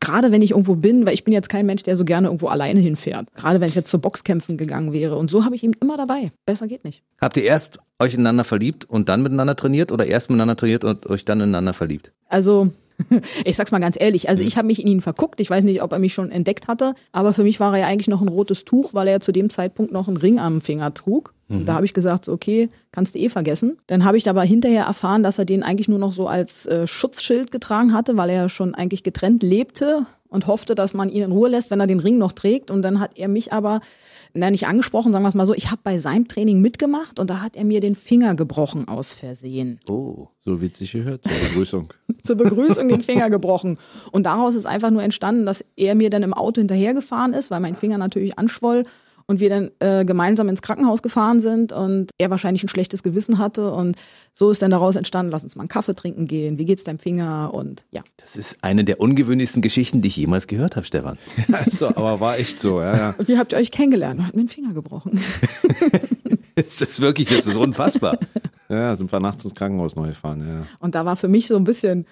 Gerade 0.00 0.32
wenn 0.32 0.40
ich 0.40 0.52
irgendwo 0.52 0.76
bin, 0.76 1.04
weil 1.04 1.12
ich 1.12 1.24
bin 1.24 1.34
jetzt 1.34 1.50
kein 1.50 1.66
Mensch, 1.66 1.82
der 1.82 1.94
so 1.94 2.06
gerne 2.06 2.28
irgendwo 2.28 2.48
alleine 2.48 2.80
hinfährt. 2.80 3.26
Gerade 3.34 3.60
wenn 3.60 3.68
ich 3.68 3.74
jetzt 3.74 3.90
zu 3.90 3.98
Boxkämpfen 3.98 4.56
gegangen 4.56 4.92
wäre. 4.92 5.16
Und 5.16 5.30
so 5.30 5.44
habe 5.44 5.54
ich 5.54 5.62
ihn 5.62 5.76
immer 5.80 5.98
dabei. 5.98 6.32
Besser 6.46 6.66
geht 6.66 6.84
nicht. 6.84 7.02
Habt 7.20 7.36
ihr 7.36 7.42
erst 7.42 7.80
euch 7.98 8.14
ineinander 8.14 8.44
verliebt 8.44 8.86
und 8.86 9.10
dann 9.10 9.22
miteinander 9.22 9.56
trainiert 9.56 9.92
oder 9.92 10.06
erst 10.06 10.30
miteinander 10.30 10.56
trainiert 10.56 10.84
und 10.84 11.06
euch 11.06 11.26
dann 11.26 11.40
ineinander 11.40 11.74
verliebt? 11.74 12.12
Also, 12.28 12.70
ich 13.44 13.56
sag's 13.56 13.72
mal 13.72 13.78
ganz 13.78 13.96
ehrlich, 13.98 14.28
also 14.28 14.42
ich 14.42 14.56
habe 14.56 14.66
mich 14.66 14.80
in 14.80 14.88
ihn 14.88 15.00
verguckt. 15.02 15.38
Ich 15.38 15.50
weiß 15.50 15.64
nicht, 15.64 15.82
ob 15.82 15.92
er 15.92 15.98
mich 15.98 16.14
schon 16.14 16.30
entdeckt 16.30 16.66
hatte, 16.66 16.94
aber 17.12 17.34
für 17.34 17.42
mich 17.42 17.60
war 17.60 17.74
er 17.74 17.80
ja 17.80 17.86
eigentlich 17.86 18.08
noch 18.08 18.22
ein 18.22 18.28
rotes 18.28 18.64
Tuch, 18.64 18.94
weil 18.94 19.06
er 19.06 19.14
ja 19.14 19.20
zu 19.20 19.32
dem 19.32 19.50
Zeitpunkt 19.50 19.92
noch 19.92 20.08
einen 20.08 20.16
Ring 20.16 20.38
am 20.38 20.62
Finger 20.62 20.94
trug. 20.94 21.34
Und 21.50 21.66
Da 21.66 21.74
habe 21.74 21.84
ich 21.84 21.94
gesagt, 21.94 22.24
so, 22.24 22.32
okay, 22.32 22.68
kannst 22.92 23.14
du 23.14 23.18
eh 23.18 23.28
vergessen. 23.28 23.78
Dann 23.88 24.04
habe 24.04 24.16
ich 24.16 24.28
aber 24.28 24.42
hinterher 24.42 24.84
erfahren, 24.84 25.22
dass 25.22 25.38
er 25.38 25.44
den 25.44 25.62
eigentlich 25.62 25.88
nur 25.88 25.98
noch 25.98 26.12
so 26.12 26.28
als 26.28 26.66
äh, 26.66 26.86
Schutzschild 26.86 27.50
getragen 27.50 27.92
hatte, 27.92 28.16
weil 28.16 28.30
er 28.30 28.42
ja 28.42 28.48
schon 28.48 28.74
eigentlich 28.74 29.02
getrennt 29.02 29.42
lebte 29.42 30.06
und 30.28 30.46
hoffte, 30.46 30.74
dass 30.74 30.94
man 30.94 31.08
ihn 31.08 31.22
in 31.22 31.32
Ruhe 31.32 31.48
lässt, 31.48 31.70
wenn 31.70 31.80
er 31.80 31.88
den 31.88 32.00
Ring 32.00 32.18
noch 32.18 32.32
trägt. 32.32 32.70
Und 32.70 32.82
dann 32.82 33.00
hat 33.00 33.18
er 33.18 33.28
mich 33.28 33.52
aber 33.52 33.80
na, 34.32 34.50
nicht 34.50 34.66
angesprochen, 34.68 35.12
sagen 35.12 35.24
wir 35.24 35.28
es 35.28 35.34
mal 35.34 35.46
so, 35.46 35.54
ich 35.54 35.72
habe 35.72 35.80
bei 35.82 35.98
seinem 35.98 36.28
Training 36.28 36.60
mitgemacht 36.60 37.18
und 37.18 37.30
da 37.30 37.40
hat 37.40 37.56
er 37.56 37.64
mir 37.64 37.80
den 37.80 37.96
Finger 37.96 38.36
gebrochen 38.36 38.86
aus 38.86 39.12
Versehen 39.12 39.80
Oh. 39.88 40.28
So 40.44 40.60
witzig 40.60 40.92
gehört. 40.92 41.24
Zur 41.24 41.48
Begrüßung. 41.48 41.92
zur 42.22 42.36
Begrüßung 42.36 42.88
den 42.88 43.00
Finger 43.00 43.28
gebrochen. 43.28 43.78
Und 44.12 44.24
daraus 44.24 44.54
ist 44.54 44.66
einfach 44.66 44.90
nur 44.90 45.02
entstanden, 45.02 45.46
dass 45.46 45.64
er 45.76 45.94
mir 45.94 46.10
dann 46.10 46.22
im 46.22 46.32
Auto 46.32 46.60
hinterhergefahren 46.60 47.34
ist, 47.34 47.50
weil 47.50 47.60
mein 47.60 47.76
Finger 47.76 47.98
natürlich 47.98 48.38
anschwoll 48.38 48.84
und 49.30 49.38
wir 49.38 49.48
dann 49.48 49.70
äh, 49.78 50.04
gemeinsam 50.04 50.48
ins 50.48 50.60
Krankenhaus 50.60 51.02
gefahren 51.02 51.40
sind 51.40 51.72
und 51.72 52.10
er 52.18 52.30
wahrscheinlich 52.30 52.64
ein 52.64 52.68
schlechtes 52.68 53.04
Gewissen 53.04 53.38
hatte 53.38 53.70
und 53.70 53.96
so 54.32 54.50
ist 54.50 54.60
dann 54.60 54.72
daraus 54.72 54.96
entstanden, 54.96 55.30
lass 55.30 55.44
uns 55.44 55.54
mal 55.54 55.62
einen 55.62 55.68
Kaffee 55.68 55.94
trinken 55.94 56.26
gehen, 56.26 56.58
wie 56.58 56.64
geht's 56.64 56.82
deinem 56.82 56.98
Finger 56.98 57.54
und 57.54 57.84
ja. 57.92 58.02
Das 58.16 58.34
ist 58.34 58.64
eine 58.64 58.82
der 58.82 58.98
ungewöhnlichsten 58.98 59.62
Geschichten, 59.62 60.02
die 60.02 60.08
ich 60.08 60.16
jemals 60.16 60.48
gehört 60.48 60.74
habe, 60.74 60.84
Stefan. 60.84 61.16
Also, 61.52 61.88
aber 61.88 62.18
war 62.18 62.38
echt 62.38 62.58
so, 62.58 62.80
ja, 62.80 62.96
ja. 62.96 63.14
Und 63.18 63.28
wie 63.28 63.38
habt 63.38 63.52
ihr 63.52 63.58
euch 63.58 63.70
kennengelernt? 63.70 64.18
Er 64.18 64.26
hat 64.26 64.34
mir 64.34 64.42
den 64.42 64.48
Finger 64.48 64.74
gebrochen. 64.74 65.20
Das 66.56 66.80
ist 66.82 67.00
wirklich, 67.00 67.28
das 67.28 67.46
ist 67.46 67.54
unfassbar. 67.54 68.18
Ja, 68.68 68.94
sind 68.94 69.10
wir 69.10 69.20
nachts 69.20 69.44
ins 69.44 69.54
Krankenhaus 69.54 69.96
neu 69.96 70.08
gefahren, 70.08 70.40
ja. 70.46 70.66
Und 70.78 70.94
da 70.94 71.06
war 71.06 71.16
für 71.16 71.28
mich 71.28 71.46
so 71.46 71.56
ein 71.56 71.64
bisschen, 71.64 72.06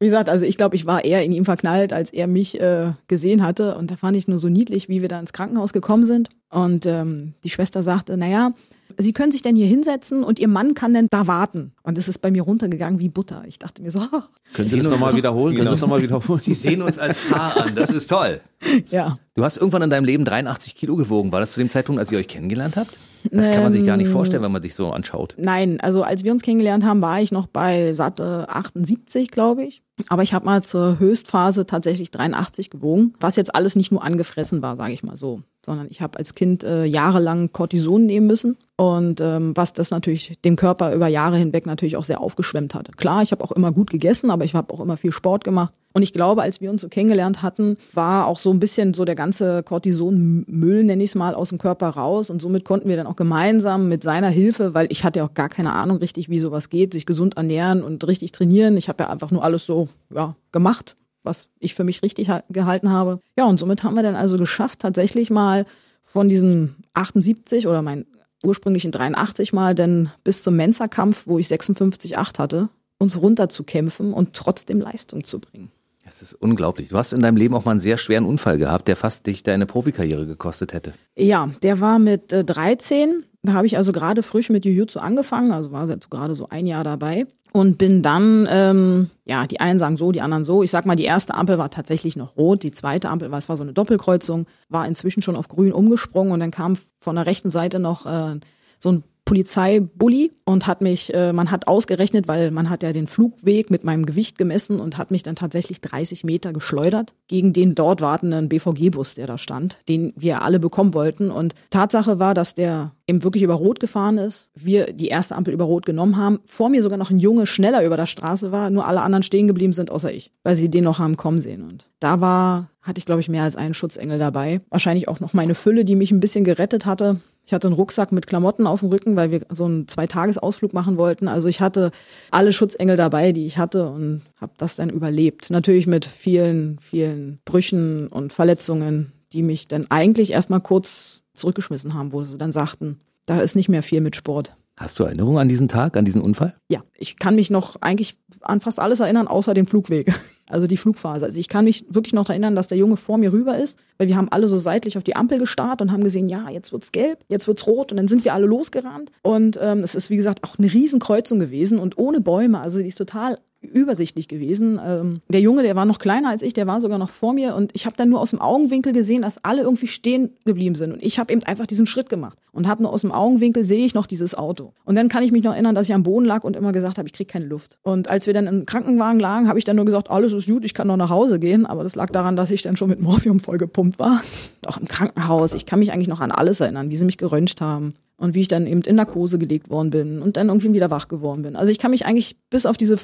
wie 0.00 0.06
gesagt, 0.06 0.30
also 0.30 0.46
ich 0.46 0.56
glaube, 0.56 0.76
ich 0.76 0.86
war 0.86 1.04
eher 1.04 1.22
in 1.22 1.30
ihm 1.30 1.44
verknallt, 1.44 1.92
als 1.92 2.10
er 2.10 2.26
mich 2.26 2.58
äh, 2.58 2.92
gesehen 3.06 3.42
hatte. 3.42 3.76
Und 3.76 3.90
da 3.90 3.96
fand 3.96 4.16
ich 4.16 4.26
nur 4.26 4.38
so 4.38 4.48
niedlich, 4.48 4.88
wie 4.88 5.02
wir 5.02 5.08
da 5.08 5.20
ins 5.20 5.34
Krankenhaus 5.34 5.74
gekommen 5.74 6.06
sind. 6.06 6.30
Und 6.48 6.86
ähm, 6.86 7.34
die 7.44 7.50
Schwester 7.50 7.82
sagte, 7.82 8.16
naja, 8.16 8.52
Sie 8.98 9.12
können 9.12 9.32
sich 9.32 9.42
denn 9.42 9.56
hier 9.56 9.66
hinsetzen 9.66 10.24
und 10.24 10.38
Ihr 10.38 10.48
Mann 10.48 10.74
kann 10.74 10.94
denn 10.94 11.06
da 11.10 11.26
warten. 11.26 11.72
Und 11.82 11.96
es 11.96 12.08
ist 12.08 12.18
bei 12.18 12.30
mir 12.30 12.42
runtergegangen 12.42 12.98
wie 12.98 13.08
Butter. 13.08 13.42
Ich 13.46 13.58
dachte 13.58 13.82
mir 13.82 13.90
so, 13.90 13.98
ah, 14.12 14.28
Können 14.52 14.68
Sie 14.68 14.78
das 14.78 14.88
nochmal 14.88 15.14
wiederholen? 15.14 15.54
Können 15.54 15.68
Sie 15.68 15.72
das 15.72 15.80
nochmal 15.80 16.02
wiederholen? 16.02 16.40
Sie 16.42 16.54
sehen 16.54 16.82
uns 16.82 16.98
als 16.98 17.18
Paar 17.18 17.56
an, 17.56 17.74
das 17.74 17.90
ist 17.90 18.08
toll. 18.08 18.40
ja. 18.90 19.18
Du 19.34 19.44
hast 19.44 19.58
irgendwann 19.58 19.82
in 19.82 19.90
deinem 19.90 20.04
Leben 20.04 20.24
83 20.24 20.74
Kilo 20.74 20.96
gewogen. 20.96 21.30
War 21.32 21.40
das 21.40 21.52
zu 21.52 21.60
dem 21.60 21.70
Zeitpunkt, 21.70 21.98
als 21.98 22.10
ihr 22.10 22.18
euch 22.18 22.28
kennengelernt 22.28 22.76
habt? 22.76 22.96
Das 23.30 23.50
kann 23.50 23.62
man 23.62 23.72
sich 23.72 23.84
gar 23.84 23.98
nicht 23.98 24.08
vorstellen, 24.08 24.42
wenn 24.42 24.52
man 24.52 24.62
sich 24.62 24.74
so 24.74 24.90
anschaut. 24.92 25.34
Nein, 25.38 25.78
also 25.80 26.02
als 26.02 26.24
wir 26.24 26.32
uns 26.32 26.42
kennengelernt 26.42 26.84
haben, 26.84 27.02
war 27.02 27.20
ich 27.20 27.32
noch 27.32 27.46
bei 27.46 27.92
satte 27.92 28.46
78, 28.48 29.30
glaube 29.30 29.64
ich. 29.64 29.82
Aber 30.08 30.22
ich 30.22 30.34
habe 30.34 30.46
mal 30.46 30.62
zur 30.62 30.98
Höchstphase 30.98 31.66
tatsächlich 31.66 32.10
83 32.10 32.70
gewogen, 32.70 33.14
was 33.20 33.36
jetzt 33.36 33.54
alles 33.54 33.76
nicht 33.76 33.92
nur 33.92 34.02
angefressen 34.02 34.62
war, 34.62 34.76
sage 34.76 34.92
ich 34.92 35.02
mal 35.02 35.16
so, 35.16 35.42
sondern 35.64 35.88
ich 35.90 36.00
habe 36.00 36.18
als 36.18 36.34
Kind 36.34 36.64
äh, 36.64 36.84
jahrelang 36.84 37.52
Cortison 37.52 38.06
nehmen 38.06 38.26
müssen 38.26 38.56
und 38.76 39.20
ähm, 39.20 39.54
was 39.54 39.74
das 39.74 39.90
natürlich 39.90 40.38
dem 40.42 40.56
Körper 40.56 40.94
über 40.94 41.06
Jahre 41.06 41.36
hinweg 41.36 41.66
natürlich 41.66 41.96
auch 41.96 42.04
sehr 42.04 42.20
aufgeschwemmt 42.20 42.74
hatte. 42.74 42.92
Klar, 42.92 43.22
ich 43.22 43.30
habe 43.30 43.44
auch 43.44 43.52
immer 43.52 43.72
gut 43.72 43.90
gegessen, 43.90 44.30
aber 44.30 44.44
ich 44.44 44.54
habe 44.54 44.72
auch 44.72 44.80
immer 44.80 44.96
viel 44.96 45.12
Sport 45.12 45.44
gemacht. 45.44 45.74
Und 45.92 46.02
ich 46.02 46.12
glaube, 46.12 46.42
als 46.42 46.60
wir 46.60 46.70
uns 46.70 46.82
so 46.82 46.88
kennengelernt 46.88 47.42
hatten, 47.42 47.76
war 47.92 48.26
auch 48.26 48.38
so 48.38 48.50
ein 48.52 48.60
bisschen 48.60 48.94
so 48.94 49.04
der 49.04 49.16
ganze 49.16 49.62
Cortisonmüll, 49.64 50.84
nenne 50.84 51.02
ich 51.02 51.10
es 51.10 51.14
mal, 51.16 51.34
aus 51.34 51.48
dem 51.48 51.58
Körper 51.58 51.88
raus. 51.88 52.30
Und 52.30 52.40
somit 52.40 52.64
konnten 52.64 52.88
wir 52.88 52.96
dann 52.96 53.08
auch 53.08 53.16
gemeinsam 53.16 53.88
mit 53.88 54.02
seiner 54.02 54.28
Hilfe, 54.28 54.72
weil 54.72 54.86
ich 54.90 55.02
hatte 55.04 55.24
auch 55.24 55.34
gar 55.34 55.48
keine 55.48 55.72
Ahnung 55.72 55.98
richtig, 55.98 56.28
wie 56.28 56.38
sowas 56.38 56.70
geht, 56.70 56.92
sich 56.92 57.06
gesund 57.06 57.36
ernähren 57.36 57.82
und 57.82 58.06
richtig 58.06 58.30
trainieren. 58.30 58.76
Ich 58.76 58.88
habe 58.88 59.02
ja 59.02 59.10
einfach 59.10 59.32
nur 59.32 59.42
alles 59.42 59.66
so 59.66 59.88
ja, 60.14 60.36
gemacht, 60.52 60.96
was 61.22 61.48
ich 61.58 61.74
für 61.74 61.84
mich 61.84 62.02
richtig 62.02 62.30
ha- 62.30 62.42
gehalten 62.50 62.90
habe. 62.90 63.20
Ja, 63.36 63.44
und 63.44 63.58
somit 63.60 63.84
haben 63.84 63.94
wir 63.94 64.02
dann 64.02 64.16
also 64.16 64.38
geschafft, 64.38 64.78
tatsächlich 64.80 65.30
mal 65.30 65.64
von 66.04 66.28
diesen 66.28 66.76
78 66.94 67.66
oder 67.66 67.82
mein 67.82 68.06
ursprünglichen 68.42 68.90
83 68.90 69.52
mal 69.52 69.74
dann 69.74 70.10
bis 70.24 70.42
zum 70.42 70.56
Mensa-Kampf, 70.56 71.26
wo 71.26 71.38
ich 71.38 71.46
56,8 71.48 72.38
hatte, 72.38 72.68
uns 72.98 73.20
runterzukämpfen 73.20 74.12
und 74.12 74.32
trotzdem 74.32 74.80
Leistung 74.80 75.24
zu 75.24 75.40
bringen. 75.40 75.70
Das 76.04 76.22
ist 76.22 76.34
unglaublich. 76.34 76.88
Du 76.88 76.96
hast 76.96 77.12
in 77.12 77.20
deinem 77.20 77.36
Leben 77.36 77.54
auch 77.54 77.64
mal 77.64 77.72
einen 77.72 77.80
sehr 77.80 77.98
schweren 77.98 78.24
Unfall 78.24 78.58
gehabt, 78.58 78.88
der 78.88 78.96
fast 78.96 79.26
dich 79.26 79.42
deine 79.42 79.66
Profikarriere 79.66 80.26
gekostet 80.26 80.72
hätte. 80.72 80.92
Ja, 81.16 81.50
der 81.62 81.80
war 81.80 81.98
mit 81.98 82.32
äh, 82.32 82.44
13. 82.44 83.24
Da 83.42 83.52
habe 83.52 83.66
ich 83.66 83.76
also 83.76 83.92
gerade 83.92 84.22
frisch 84.22 84.50
mit 84.50 84.64
Jiu-Jitsu 84.64 84.98
angefangen, 84.98 85.52
also 85.52 85.70
war 85.70 85.88
jetzt 85.88 86.10
gerade 86.10 86.34
so 86.34 86.48
ein 86.48 86.66
Jahr 86.66 86.82
dabei 86.84 87.26
und 87.52 87.78
bin 87.78 88.02
dann, 88.02 88.46
ähm, 88.50 89.10
ja, 89.24 89.46
die 89.46 89.60
einen 89.60 89.78
sagen 89.78 89.96
so, 89.96 90.12
die 90.12 90.20
anderen 90.20 90.44
so. 90.44 90.62
Ich 90.62 90.70
sag 90.70 90.86
mal, 90.86 90.96
die 90.96 91.04
erste 91.04 91.34
Ampel 91.34 91.58
war 91.58 91.70
tatsächlich 91.70 92.16
noch 92.16 92.36
rot, 92.36 92.62
die 92.62 92.70
zweite 92.70 93.08
Ampel 93.08 93.30
war, 93.30 93.38
es 93.38 93.48
war 93.48 93.56
so 93.56 93.62
eine 93.62 93.72
Doppelkreuzung, 93.72 94.46
war 94.68 94.86
inzwischen 94.86 95.22
schon 95.22 95.36
auf 95.36 95.48
grün 95.48 95.72
umgesprungen 95.72 96.32
und 96.32 96.40
dann 96.40 96.50
kam 96.50 96.76
von 97.00 97.16
der 97.16 97.26
rechten 97.26 97.50
Seite 97.50 97.78
noch 97.78 98.06
äh, 98.06 98.38
so 98.78 98.92
ein 98.92 99.04
Polizeibully 99.30 100.32
und 100.44 100.66
hat 100.66 100.80
mich, 100.80 101.14
äh, 101.14 101.32
man 101.32 101.52
hat 101.52 101.68
ausgerechnet, 101.68 102.26
weil 102.26 102.50
man 102.50 102.68
hat 102.68 102.82
ja 102.82 102.92
den 102.92 103.06
Flugweg 103.06 103.70
mit 103.70 103.84
meinem 103.84 104.04
Gewicht 104.04 104.38
gemessen 104.38 104.80
und 104.80 104.98
hat 104.98 105.12
mich 105.12 105.22
dann 105.22 105.36
tatsächlich 105.36 105.80
30 105.80 106.24
Meter 106.24 106.52
geschleudert 106.52 107.14
gegen 107.28 107.52
den 107.52 107.76
dort 107.76 108.00
wartenden 108.00 108.48
BVG-Bus, 108.48 109.14
der 109.14 109.28
da 109.28 109.38
stand, 109.38 109.78
den 109.88 110.12
wir 110.16 110.42
alle 110.42 110.58
bekommen 110.58 110.94
wollten. 110.94 111.30
Und 111.30 111.54
Tatsache 111.70 112.18
war, 112.18 112.34
dass 112.34 112.56
der 112.56 112.96
eben 113.06 113.22
wirklich 113.22 113.44
über 113.44 113.54
Rot 113.54 113.78
gefahren 113.78 114.18
ist, 114.18 114.50
wir 114.56 114.92
die 114.92 115.06
erste 115.06 115.36
Ampel 115.36 115.54
über 115.54 115.64
Rot 115.64 115.86
genommen 115.86 116.16
haben, 116.16 116.40
vor 116.44 116.68
mir 116.68 116.82
sogar 116.82 116.98
noch 116.98 117.10
ein 117.10 117.20
Junge 117.20 117.46
schneller 117.46 117.84
über 117.84 117.96
der 117.96 118.06
Straße 118.06 118.50
war, 118.50 118.68
nur 118.68 118.88
alle 118.88 119.02
anderen 119.02 119.22
stehen 119.22 119.46
geblieben 119.46 119.72
sind, 119.72 119.92
außer 119.92 120.12
ich, 120.12 120.32
weil 120.42 120.56
sie 120.56 120.70
den 120.70 120.82
noch 120.82 120.98
haben 120.98 121.16
kommen 121.16 121.38
sehen. 121.38 121.62
Und 121.62 121.88
da 122.00 122.20
war, 122.20 122.70
hatte 122.82 122.98
ich 122.98 123.06
glaube 123.06 123.20
ich 123.20 123.28
mehr 123.28 123.44
als 123.44 123.54
einen 123.54 123.74
Schutzengel 123.74 124.18
dabei. 124.18 124.60
Wahrscheinlich 124.70 125.06
auch 125.06 125.20
noch 125.20 125.34
meine 125.34 125.54
Fülle, 125.54 125.84
die 125.84 125.94
mich 125.94 126.10
ein 126.10 126.18
bisschen 126.18 126.42
gerettet 126.42 126.84
hatte. 126.84 127.20
Ich 127.46 127.52
hatte 127.52 127.66
einen 127.66 127.74
Rucksack 127.74 128.12
mit 128.12 128.26
Klamotten 128.26 128.66
auf 128.66 128.80
dem 128.80 128.90
Rücken, 128.90 129.16
weil 129.16 129.30
wir 129.30 129.40
so 129.50 129.64
einen 129.64 129.88
Zweitagesausflug 129.88 130.72
machen 130.72 130.96
wollten. 130.96 131.26
Also 131.26 131.48
ich 131.48 131.60
hatte 131.60 131.90
alle 132.30 132.52
Schutzengel 132.52 132.96
dabei, 132.96 133.32
die 133.32 133.46
ich 133.46 133.58
hatte 133.58 133.88
und 133.88 134.22
habe 134.40 134.52
das 134.56 134.76
dann 134.76 134.90
überlebt. 134.90 135.50
Natürlich 135.50 135.86
mit 135.86 136.06
vielen, 136.06 136.78
vielen 136.78 137.40
Brüchen 137.44 138.06
und 138.06 138.32
Verletzungen, 138.32 139.12
die 139.32 139.42
mich 139.42 139.68
dann 139.68 139.90
eigentlich 139.90 140.32
erstmal 140.32 140.60
kurz 140.60 141.22
zurückgeschmissen 141.34 141.94
haben, 141.94 142.12
wo 142.12 142.22
sie 142.24 142.38
dann 142.38 142.52
sagten, 142.52 143.00
da 143.26 143.40
ist 143.40 143.56
nicht 143.56 143.68
mehr 143.68 143.82
viel 143.82 144.00
mit 144.00 144.16
Sport. 144.16 144.56
Hast 144.76 144.98
du 144.98 145.04
Erinnerung 145.04 145.38
an 145.38 145.48
diesen 145.48 145.68
Tag, 145.68 145.96
an 145.96 146.06
diesen 146.06 146.22
Unfall? 146.22 146.54
Ja, 146.68 146.82
ich 146.94 147.18
kann 147.18 147.34
mich 147.34 147.50
noch 147.50 147.76
eigentlich 147.82 148.16
an 148.40 148.60
fast 148.60 148.80
alles 148.80 149.00
erinnern, 149.00 149.28
außer 149.28 149.52
den 149.54 149.66
Flugweg. 149.66 150.12
Also 150.50 150.66
die 150.66 150.76
Flugphase. 150.76 151.24
Also 151.24 151.38
ich 151.38 151.48
kann 151.48 151.64
mich 151.64 151.84
wirklich 151.88 152.12
noch 152.12 152.28
erinnern, 152.28 152.54
dass 152.54 152.68
der 152.68 152.78
Junge 152.78 152.96
vor 152.96 153.18
mir 153.18 153.32
rüber 153.32 153.56
ist, 153.56 153.78
weil 153.98 154.08
wir 154.08 154.16
haben 154.16 154.28
alle 154.30 154.48
so 154.48 154.58
seitlich 154.58 154.96
auf 154.96 155.04
die 155.04 155.16
Ampel 155.16 155.38
gestarrt 155.38 155.80
und 155.80 155.92
haben 155.92 156.04
gesehen, 156.04 156.28
ja, 156.28 156.48
jetzt 156.50 156.72
wird's 156.72 156.92
gelb, 156.92 157.18
jetzt 157.28 157.46
wird's 157.48 157.66
rot 157.66 157.90
und 157.92 157.96
dann 157.96 158.08
sind 158.08 158.24
wir 158.24 158.34
alle 158.34 158.46
losgerannt. 158.46 159.10
Und 159.22 159.58
ähm, 159.62 159.80
es 159.80 159.94
ist, 159.94 160.10
wie 160.10 160.16
gesagt, 160.16 160.44
auch 160.44 160.58
eine 160.58 160.72
Riesenkreuzung 160.72 161.38
gewesen 161.38 161.78
und 161.78 161.98
ohne 161.98 162.20
Bäume. 162.20 162.60
Also 162.60 162.78
die 162.78 162.88
ist 162.88 162.96
total 162.96 163.38
übersichtlich 163.60 164.28
gewesen. 164.28 164.80
Ähm, 164.84 165.20
der 165.28 165.40
Junge, 165.40 165.62
der 165.62 165.76
war 165.76 165.84
noch 165.84 165.98
kleiner 165.98 166.30
als 166.30 166.42
ich, 166.42 166.52
der 166.52 166.66
war 166.66 166.80
sogar 166.80 166.98
noch 166.98 167.10
vor 167.10 167.32
mir 167.32 167.54
und 167.54 167.70
ich 167.74 167.86
habe 167.86 167.96
dann 167.96 168.08
nur 168.08 168.20
aus 168.20 168.30
dem 168.30 168.40
Augenwinkel 168.40 168.92
gesehen, 168.92 169.22
dass 169.22 169.44
alle 169.44 169.62
irgendwie 169.62 169.86
stehen 169.86 170.30
geblieben 170.44 170.74
sind 170.74 170.92
und 170.92 171.02
ich 171.02 171.18
habe 171.18 171.32
eben 171.32 171.42
einfach 171.44 171.66
diesen 171.66 171.86
Schritt 171.86 172.08
gemacht 172.08 172.38
und 172.52 172.66
habe 172.66 172.82
nur 172.82 172.92
aus 172.92 173.02
dem 173.02 173.12
Augenwinkel 173.12 173.64
sehe 173.64 173.84
ich 173.84 173.94
noch 173.94 174.06
dieses 174.06 174.34
Auto. 174.34 174.72
Und 174.84 174.96
dann 174.96 175.08
kann 175.08 175.22
ich 175.22 175.30
mich 175.30 175.42
noch 175.42 175.52
erinnern, 175.52 175.74
dass 175.74 175.88
ich 175.88 175.94
am 175.94 176.02
Boden 176.02 176.24
lag 176.24 176.42
und 176.42 176.56
immer 176.56 176.72
gesagt 176.72 176.98
habe, 176.98 177.06
ich 177.06 177.12
kriege 177.12 177.30
keine 177.30 177.44
Luft. 177.44 177.78
Und 177.82 178.08
als 178.08 178.26
wir 178.26 178.34
dann 178.34 178.46
im 178.46 178.66
Krankenwagen 178.66 179.20
lagen, 179.20 179.48
habe 179.48 179.58
ich 179.58 179.64
dann 179.64 179.76
nur 179.76 179.84
gesagt, 179.84 180.10
alles 180.10 180.32
ist 180.32 180.46
gut, 180.46 180.64
ich 180.64 180.74
kann 180.74 180.86
noch 180.86 180.96
nach 180.96 181.10
Hause 181.10 181.38
gehen, 181.38 181.66
aber 181.66 181.82
das 181.82 181.94
lag 181.94 182.10
daran, 182.10 182.36
dass 182.36 182.50
ich 182.50 182.62
dann 182.62 182.76
schon 182.76 182.88
mit 182.88 183.00
Morphium 183.00 183.40
vollgepumpt 183.40 183.98
war. 183.98 184.22
Auch 184.66 184.78
im 184.78 184.88
Krankenhaus, 184.88 185.54
ich 185.54 185.66
kann 185.66 185.78
mich 185.78 185.92
eigentlich 185.92 186.08
noch 186.08 186.20
an 186.20 186.30
alles 186.30 186.60
erinnern, 186.60 186.90
wie 186.90 186.96
sie 186.96 187.04
mich 187.04 187.18
geröntgt 187.18 187.60
haben 187.60 187.94
und 188.16 188.34
wie 188.34 188.42
ich 188.42 188.48
dann 188.48 188.66
eben 188.66 188.82
in 188.82 188.96
Narkose 188.96 189.38
gelegt 189.38 189.70
worden 189.70 189.90
bin 189.90 190.22
und 190.22 190.36
dann 190.36 190.48
irgendwie 190.48 190.72
wieder 190.72 190.90
wach 190.90 191.08
geworden 191.08 191.42
bin. 191.42 191.56
Also 191.56 191.72
ich 191.72 191.78
kann 191.78 191.90
mich 191.90 192.04
eigentlich 192.04 192.36
bis 192.50 192.66
auf 192.66 192.76
diese 192.76 192.98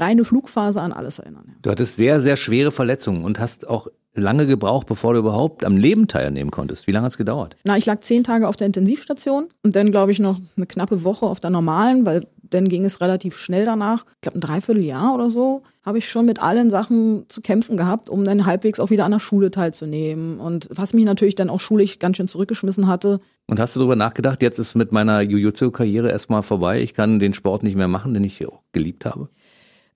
reine 0.00 0.24
Flugphase 0.24 0.80
an 0.80 0.92
alles 0.92 1.18
erinnern. 1.18 1.56
Du 1.62 1.70
hattest 1.70 1.96
sehr, 1.96 2.20
sehr 2.20 2.36
schwere 2.36 2.70
Verletzungen 2.70 3.24
und 3.24 3.40
hast 3.40 3.68
auch 3.68 3.88
lange 4.14 4.46
gebraucht, 4.46 4.86
bevor 4.86 5.12
du 5.12 5.20
überhaupt 5.20 5.64
am 5.64 5.76
Leben 5.76 6.08
teilnehmen 6.08 6.50
konntest. 6.50 6.86
Wie 6.86 6.92
lange 6.92 7.04
hat 7.04 7.12
es 7.12 7.18
gedauert? 7.18 7.56
Na, 7.64 7.76
ich 7.76 7.86
lag 7.86 8.00
zehn 8.00 8.24
Tage 8.24 8.48
auf 8.48 8.56
der 8.56 8.66
Intensivstation 8.66 9.48
und 9.62 9.76
dann, 9.76 9.90
glaube 9.90 10.12
ich, 10.12 10.18
noch 10.18 10.38
eine 10.56 10.66
knappe 10.66 11.04
Woche 11.04 11.26
auf 11.26 11.40
der 11.40 11.50
normalen, 11.50 12.06
weil 12.06 12.26
dann 12.50 12.68
ging 12.68 12.84
es 12.84 13.00
relativ 13.00 13.36
schnell 13.36 13.64
danach. 13.64 14.04
Ich 14.16 14.20
glaube, 14.22 14.38
ein 14.38 14.40
Dreivierteljahr 14.40 15.14
oder 15.14 15.30
so 15.30 15.62
habe 15.84 15.98
ich 15.98 16.08
schon 16.08 16.26
mit 16.26 16.42
allen 16.42 16.70
Sachen 16.70 17.26
zu 17.28 17.40
kämpfen 17.40 17.76
gehabt, 17.76 18.08
um 18.08 18.24
dann 18.24 18.46
halbwegs 18.46 18.80
auch 18.80 18.90
wieder 18.90 19.04
an 19.04 19.12
der 19.12 19.20
Schule 19.20 19.50
teilzunehmen. 19.50 20.40
Und 20.40 20.68
was 20.70 20.94
mich 20.94 21.04
natürlich 21.04 21.36
dann 21.36 21.50
auch 21.50 21.60
schulisch 21.60 21.98
ganz 21.98 22.16
schön 22.16 22.28
zurückgeschmissen 22.28 22.88
hatte. 22.88 23.20
Und 23.46 23.60
hast 23.60 23.76
du 23.76 23.80
darüber 23.80 23.96
nachgedacht, 23.96 24.42
jetzt 24.42 24.58
ist 24.58 24.74
mit 24.74 24.90
meiner 24.90 25.20
Jiu-Jitsu-Karriere 25.20 26.10
erstmal 26.10 26.42
vorbei, 26.42 26.80
ich 26.80 26.94
kann 26.94 27.20
den 27.20 27.34
Sport 27.34 27.62
nicht 27.62 27.76
mehr 27.76 27.88
machen, 27.88 28.14
den 28.14 28.24
ich 28.24 28.46
auch 28.46 28.62
geliebt 28.72 29.06
habe? 29.06 29.28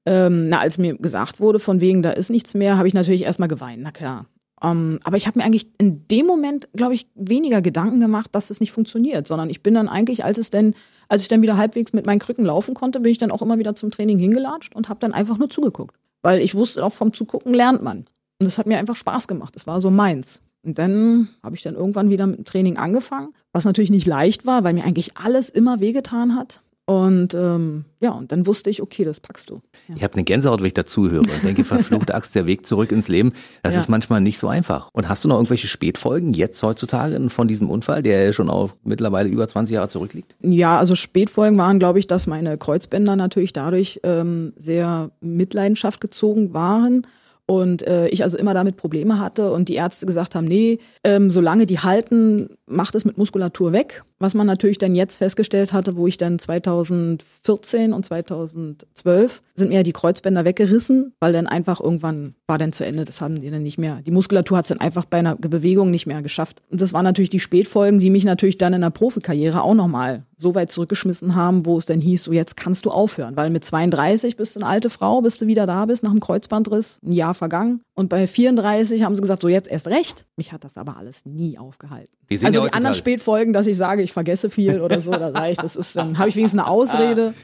Ähm, 0.07 0.49
na, 0.49 0.61
als 0.61 0.79
mir 0.79 0.97
gesagt 0.97 1.41
wurde, 1.41 1.59
von 1.59 1.81
wegen, 1.81 2.03
da 2.03 2.11
ist 2.11 2.31
nichts 2.31 2.55
mehr, 2.55 2.79
habe 2.79 2.89
ich 2.89 2.95
natürlich 2.95 3.23
erstmal 3.23 3.49
geweint, 3.49 3.83
na 3.83 3.91
klar. 3.91 4.27
Um, 4.63 4.99
aber 5.05 5.17
ich 5.17 5.27
habe 5.27 5.39
mir 5.39 5.45
eigentlich 5.45 5.69
in 5.79 6.07
dem 6.09 6.27
Moment, 6.27 6.69
glaube 6.75 6.93
ich, 6.93 7.07
weniger 7.15 7.63
Gedanken 7.63 7.99
gemacht, 7.99 8.35
dass 8.35 8.51
es 8.51 8.61
nicht 8.61 8.73
funktioniert, 8.73 9.27
sondern 9.27 9.49
ich 9.49 9.63
bin 9.63 9.73
dann 9.73 9.89
eigentlich, 9.89 10.23
als 10.23 10.37
es 10.37 10.51
denn, 10.51 10.75
als 11.09 11.23
ich 11.23 11.29
dann 11.29 11.41
wieder 11.41 11.57
halbwegs 11.57 11.95
mit 11.95 12.05
meinen 12.05 12.19
Krücken 12.19 12.45
laufen 12.45 12.75
konnte, 12.75 13.01
bin 13.01 13.11
ich 13.11 13.17
dann 13.17 13.31
auch 13.31 13.41
immer 13.41 13.59
wieder 13.59 13.75
zum 13.75 13.91
Training 13.91 14.19
hingelatscht 14.19 14.77
und 14.77 14.91
habe 14.91 15.01
dann 15.01 15.15
einfach 15.15 15.39
nur 15.39 15.49
zugeguckt. 15.49 15.97
Weil 16.21 16.43
ich 16.43 16.55
wusste, 16.55 16.85
auch 16.85 16.93
vom 16.93 17.15
Zugucken 17.15 17.55
lernt 17.55 17.83
man. 17.83 18.01
Und 18.39 18.47
das 18.47 18.59
hat 18.59 18.67
mir 18.67 18.79
einfach 18.79 18.97
Spaß 18.97 19.29
gemacht. 19.29 19.57
Das 19.57 19.67
war 19.67 19.81
so 19.81 19.91
meins. 19.91 20.43
Und 20.63 20.79
dann 20.79 21.31
habe 21.43 21.57
ich 21.57 21.63
dann 21.63 21.75
irgendwann 21.75 22.11
wieder 22.11 22.27
mit 22.27 22.39
dem 22.39 22.45
Training 22.45 22.77
angefangen, 22.77 23.33
was 23.53 23.65
natürlich 23.65 23.91
nicht 23.91 24.07
leicht 24.07 24.45
war, 24.45 24.63
weil 24.63 24.75
mir 24.75 24.85
eigentlich 24.85 25.17
alles 25.17 25.49
immer 25.49 25.81
wehgetan 25.81 26.37
hat. 26.37 26.61
Und 26.91 27.35
ähm, 27.35 27.85
ja, 28.01 28.11
und 28.11 28.33
dann 28.33 28.49
wusste 28.49 28.69
ich, 28.69 28.83
okay, 28.83 29.05
das 29.05 29.21
packst 29.21 29.49
du. 29.49 29.61
Ja. 29.87 29.95
Ich 29.95 30.03
habe 30.03 30.15
eine 30.15 30.25
Gänsehaut, 30.25 30.59
wenn 30.59 30.67
ich 30.67 30.75
dazuhöre 30.75 31.21
und 31.21 31.45
denke, 31.45 31.63
verfluchte 31.63 32.17
Axt, 32.17 32.35
der 32.35 32.47
Weg 32.47 32.67
zurück 32.67 32.91
ins 32.91 33.07
Leben, 33.07 33.33
das 33.63 33.75
ja. 33.75 33.81
ist 33.81 33.89
manchmal 33.89 34.21
nicht 34.21 34.41
so 34.41 34.49
einfach. 34.49 34.89
Und 34.93 35.09
hast 35.09 35.23
du 35.23 35.29
noch 35.29 35.37
irgendwelche 35.37 35.69
Spätfolgen 35.69 36.35
jetzt 36.35 36.61
heutzutage 36.65 37.31
von 37.31 37.47
diesem 37.47 37.71
Unfall, 37.71 38.03
der 38.03 38.25
ja 38.25 38.33
schon 38.33 38.51
auch 38.51 38.71
mittlerweile 38.83 39.29
über 39.29 39.47
20 39.47 39.75
Jahre 39.75 39.87
zurückliegt? 39.87 40.35
Ja, 40.41 40.81
also 40.81 40.97
Spätfolgen 40.97 41.57
waren, 41.59 41.79
glaube 41.79 42.01
ich, 42.01 42.09
dass 42.09 42.27
meine 42.27 42.59
Kreuzbänder 42.59 43.15
natürlich 43.15 43.53
dadurch 43.53 44.01
ähm, 44.03 44.53
sehr 44.57 45.13
Mitleidenschaft 45.21 46.01
gezogen 46.01 46.55
waren 46.55 47.07
und 47.47 47.87
äh, 47.87 48.09
ich 48.09 48.25
also 48.25 48.37
immer 48.37 48.53
damit 48.53 48.77
Probleme 48.77 49.21
hatte 49.21 49.53
und 49.53 49.69
die 49.69 49.77
Ärzte 49.77 50.07
gesagt 50.07 50.35
haben, 50.35 50.47
nee, 50.47 50.81
ähm, 51.05 51.31
solange 51.31 51.67
die 51.67 51.79
halten, 51.79 52.49
macht 52.67 52.97
es 52.97 53.05
mit 53.05 53.17
Muskulatur 53.17 53.73
weg. 53.73 54.03
Was 54.21 54.35
man 54.35 54.47
natürlich 54.47 54.77
dann 54.77 54.95
jetzt 54.95 55.17
festgestellt 55.17 55.73
hatte, 55.73 55.97
wo 55.97 56.07
ich 56.07 56.19
dann 56.19 56.39
2014 56.39 57.95
und 57.95 58.05
2012 58.05 59.43
sind 59.55 59.69
mir 59.69 59.77
ja 59.77 59.83
die 59.83 59.93
Kreuzbänder 59.93 60.45
weggerissen, 60.45 61.15
weil 61.21 61.33
dann 61.33 61.47
einfach 61.47 61.81
irgendwann 61.81 62.35
war 62.47 62.59
dann 62.59 62.73
zu 62.73 62.85
Ende. 62.85 63.05
Das 63.05 63.21
haben 63.21 63.41
die 63.41 63.51
dann 63.51 63.63
nicht 63.63 63.79
mehr. 63.79 64.03
Die 64.05 64.11
Muskulatur 64.11 64.59
hat 64.59 64.67
es 64.67 64.71
dann 64.71 64.81
einfach 64.81 65.05
bei 65.05 65.19
einer 65.19 65.37
Bewegung 65.37 65.91
nicht 65.91 66.07
mehr 66.07 66.21
geschafft. 66.21 66.63
Und 66.69 66.81
das 66.81 66.93
waren 66.93 67.05
natürlich 67.05 67.31
die 67.31 67.41
Spätfolgen, 67.41 67.99
die 67.99 68.11
mich 68.11 68.25
natürlich 68.25 68.59
dann 68.59 68.75
in 68.75 68.83
der 68.83 68.91
Profikarriere 68.91 69.63
auch 69.63 69.75
nochmal 69.75 70.25
so 70.37 70.55
weit 70.55 70.71
zurückgeschmissen 70.71 71.35
haben, 71.35 71.67
wo 71.67 71.79
es 71.79 71.87
dann 71.87 72.01
hieß, 72.01 72.25
so 72.25 72.33
jetzt 72.33 72.57
kannst 72.57 72.87
du 72.87 72.91
aufhören, 72.91 73.37
weil 73.37 73.51
mit 73.51 73.65
32 73.65 74.37
bist 74.37 74.57
du 74.57 74.61
eine 74.61 74.69
alte 74.69 74.91
Frau, 74.91 75.21
bis 75.21 75.37
du 75.37 75.47
wieder 75.47 75.67
da 75.67 75.87
bist 75.87 76.03
nach 76.03 76.11
dem 76.11 76.21
Kreuzbandriss, 76.21 76.99
ein 77.05 77.13
Jahr 77.13 77.35
vergangen. 77.35 77.83
Und 77.95 78.09
bei 78.09 78.27
34 78.27 79.05
haben 79.05 79.15
sie 79.15 79.21
gesagt, 79.21 79.43
so 79.43 79.49
jetzt 79.49 79.71
erst 79.71 79.87
recht. 79.87 80.27
Mich 80.37 80.53
hat 80.53 80.65
das 80.65 80.77
aber 80.77 80.97
alles 80.97 81.27
nie 81.27 81.59
aufgehalten. 81.59 82.11
also 82.43 82.65
die 82.65 82.73
anderen 82.73 82.95
Spätfolgen, 82.95 83.53
dass 83.53 83.67
ich 83.67 83.77
sage, 83.77 84.03
ich 84.03 84.10
vergesse 84.13 84.51
viel 84.51 84.81
oder 84.81 85.01
so, 85.01 85.11
da 85.11 85.31
sage 85.33 85.53
ich, 85.53 85.59
das 85.59 85.77
ist, 85.77 85.97
dann 85.97 86.19
habe 86.19 86.29
ich 86.29 86.37
wenigstens 86.37 86.61
eine 86.61 86.69
Ausrede. 86.69 87.35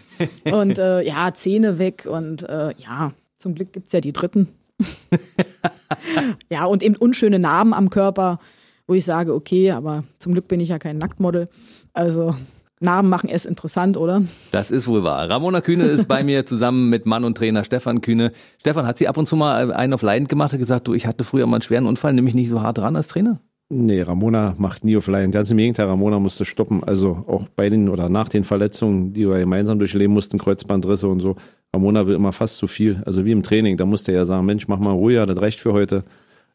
Und 0.45 0.79
äh, 0.79 1.03
ja, 1.03 1.33
Zähne 1.35 1.79
weg 1.79 2.07
und 2.11 2.43
äh, 2.49 2.73
ja, 2.79 3.13
zum 3.37 3.55
Glück 3.55 3.73
gibt 3.73 3.87
es 3.87 3.93
ja 3.93 4.01
die 4.01 4.13
dritten. 4.13 4.49
ja, 6.51 6.65
und 6.65 6.83
eben 6.83 6.97
unschöne 6.97 7.39
Narben 7.39 7.75
am 7.75 7.91
Körper, 7.91 8.39
wo 8.87 8.95
ich 8.95 9.05
sage, 9.05 9.35
okay, 9.35 9.73
aber 9.73 10.05
zum 10.19 10.33
Glück 10.33 10.49
bin 10.49 10.61
ich 10.61 10.71
ja 10.71 10.79
kein 10.79 10.99
Nacktmodel. 10.99 11.49
Also 11.93 12.35
Namen 12.79 13.09
machen 13.09 13.31
es 13.31 13.47
interessant, 13.47 13.97
oder? 13.97 14.23
Das 14.53 14.71
ist 14.71 14.87
wohl 14.87 15.03
wahr. 15.03 15.31
Ramona 15.31 15.63
Kühne 15.63 15.85
ist 15.85 16.09
bei 16.09 16.23
mir 16.23 16.45
zusammen 16.45 16.91
mit 16.91 17.07
Mann 17.07 17.25
und 17.25 17.37
Trainer 17.37 17.65
Stefan 17.65 18.03
Kühne. 18.03 18.33
Stefan, 18.61 18.87
hat 18.87 18.99
sie 18.99 19.09
ab 19.09 19.17
und 19.17 19.27
zu 19.27 19.35
mal 19.37 19.73
einen 19.73 19.95
auf 19.95 20.03
Leidend 20.03 20.29
gemacht 20.29 20.53
und 20.53 20.59
gesagt, 20.59 20.87
du, 20.87 20.93
ich 20.93 21.07
hatte 21.07 21.25
früher 21.25 21.47
mal 21.47 21.57
einen 21.57 21.63
schweren 21.63 21.87
Unfall, 21.87 22.13
nimm 22.13 22.25
mich 22.25 22.35
nicht 22.35 22.51
so 22.51 22.63
hart 22.63 22.79
dran 22.79 22.97
als 22.97 23.09
Trainer? 23.09 23.41
Nee, 23.69 24.03
Ramona 24.03 24.55
macht 24.59 24.85
nie 24.85 24.97
auf 24.97 25.09
Leidend. 25.09 25.35
Ganz 25.35 25.51
im 25.51 25.57
Gegenteil, 25.57 25.87
Ramona 25.87 26.21
musste 26.21 26.45
stoppen. 26.45 26.85
Also 26.85 27.25
auch 27.27 27.49
bei 27.49 27.69
den 27.69 27.89
oder 27.89 28.09
nach 28.09 28.29
den 28.29 28.45
Verletzungen, 28.45 29.13
die 29.13 29.29
wir 29.29 29.41
gemeinsam 29.41 29.81
durchleben 29.81 30.15
mussten, 30.15 30.39
Kreuzbandrisse 30.39 31.09
und 31.09 31.19
so. 31.19 31.35
Ramona 31.75 32.07
will 32.07 32.15
immer 32.15 32.33
fast 32.33 32.57
zu 32.57 32.69
viel. 32.69 33.03
Also 33.07 33.25
wie 33.25 33.33
im 33.33 33.43
Training, 33.43 33.77
da 33.77 33.85
musste 33.85 34.13
er 34.13 34.19
ja 34.19 34.25
sagen, 34.25 34.47
Mensch, 34.47 34.69
mach 34.69 34.79
mal 34.79 34.93
ruhiger, 34.93 35.27
das 35.27 35.41
reicht 35.41 35.59
für 35.59 35.73
heute. 35.73 36.05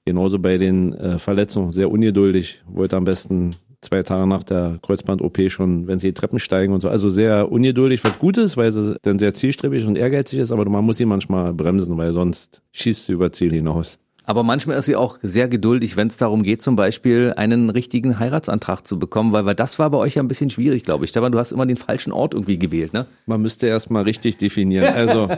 Genauso 0.06 0.40
bei 0.40 0.56
den 0.58 0.94
äh, 0.94 1.20
Verletzungen, 1.20 1.74
sehr 1.74 1.92
ungeduldig, 1.92 2.64
wollte 2.66 2.96
am 2.96 3.04
besten 3.04 3.56
zwei 3.82 4.04
Tage 4.04 4.26
nach 4.26 4.44
der 4.44 4.80
Kreuzband-OP 4.82 5.38
schon, 5.50 5.88
wenn 5.88 6.00
sie 6.00 6.08
die 6.08 6.14
Treppen 6.14 6.40
steigen 6.40 6.72
und 6.74 6.80
so. 6.80 6.88
Also 6.88 7.10
sehr 7.10 7.52
ungeduldig, 7.52 8.04
was 8.06 8.18
gut 8.20 8.38
ist, 8.38 8.56
weil 8.56 8.72
sie 8.72 8.96
dann 9.02 9.20
sehr 9.20 9.34
zielstrebig 9.34 9.86
und 9.86 9.98
ehrgeizig 9.98 10.40
ist, 10.40 10.52
aber 10.54 10.68
man 10.70 10.86
muss 10.86 10.98
sie 10.98 11.06
manchmal 11.06 11.54
bremsen, 11.54 11.98
weil 11.98 12.14
sonst 12.14 12.62
schießt 12.72 13.08
sie 13.08 13.14
über 13.14 13.34
Ziel 13.34 13.52
hinaus. 13.52 14.00
Aber 14.24 14.44
manchmal 14.44 14.78
ist 14.78 14.86
sie 14.86 14.96
auch 14.96 15.18
sehr 15.22 15.48
geduldig, 15.48 15.98
wenn 15.98 16.08
es 16.08 16.18
darum 16.18 16.44
geht, 16.44 16.62
zum 16.62 16.76
Beispiel 16.76 17.34
einen 17.36 17.70
richtigen 17.70 18.20
Heiratsantrag 18.20 18.86
zu 18.86 19.00
bekommen, 19.00 19.32
weil, 19.32 19.46
weil 19.46 19.56
das 19.56 19.80
war 19.80 19.90
bei 19.90 19.98
euch 19.98 20.16
ja 20.16 20.22
ein 20.22 20.28
bisschen 20.28 20.50
schwierig, 20.50 20.84
glaube 20.84 21.06
ich. 21.06 21.10
Stefan, 21.10 21.32
du 21.32 21.40
hast 21.40 21.52
immer 21.52 21.66
den 21.66 21.78
falschen 21.78 22.12
Ort 22.12 22.34
irgendwie 22.34 22.60
gewählt, 22.60 22.94
ne? 22.94 23.08
Man 23.26 23.42
müsste 23.42 23.68
erst 23.68 23.90
mal 23.90 24.04
richtig 24.04 24.38
definieren. 24.38 24.94
Also 25.02 25.30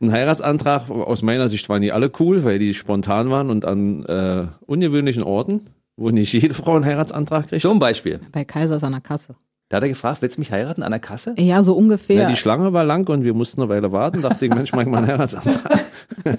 ein 0.00 0.10
Heiratsantrag, 0.10 0.90
aus 0.90 1.22
meiner 1.22 1.48
Sicht 1.48 1.68
waren 1.68 1.80
die 1.80 1.92
alle 1.92 2.10
cool, 2.18 2.42
weil 2.42 2.58
die 2.58 2.74
spontan 2.74 3.30
waren 3.30 3.50
und 3.50 3.64
an 3.64 4.04
äh, 4.06 4.46
ungewöhnlichen 4.66 5.22
Orten 5.22 5.60
wo 5.96 6.10
nicht 6.10 6.32
jede 6.32 6.54
Frau 6.54 6.76
einen 6.76 6.84
Heiratsantrag 6.84 7.48
kriegt? 7.48 7.62
Zum 7.62 7.78
Beispiel. 7.78 8.20
Bei 8.32 8.44
Kaisers 8.44 8.82
an 8.82 8.92
der 8.92 9.00
Kasse. 9.00 9.36
Da 9.68 9.76
hat 9.76 9.84
er 9.84 9.88
gefragt, 9.88 10.20
willst 10.20 10.36
du 10.36 10.40
mich 10.40 10.52
heiraten 10.52 10.82
an 10.82 10.90
der 10.90 11.00
Kasse? 11.00 11.34
Ja, 11.38 11.62
so 11.62 11.74
ungefähr. 11.74 12.22
Ja, 12.22 12.28
die 12.28 12.36
Schlange 12.36 12.72
war 12.72 12.84
lang 12.84 13.08
und 13.08 13.24
wir 13.24 13.32
mussten 13.32 13.62
eine 13.62 13.70
Weile 13.70 13.90
warten. 13.92 14.20
Dachte 14.20 14.44
ich, 14.44 14.54
Mensch, 14.54 14.72
mach 14.72 14.84
mal 14.84 14.98
einen 14.98 15.06
Heiratsantrag. 15.06 15.84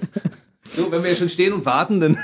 So, 0.74 0.90
wenn 0.90 1.02
wir 1.02 1.10
hier 1.10 1.16
schon 1.16 1.28
stehen 1.28 1.52
und 1.52 1.64
warten, 1.64 2.00
dann. 2.00 2.18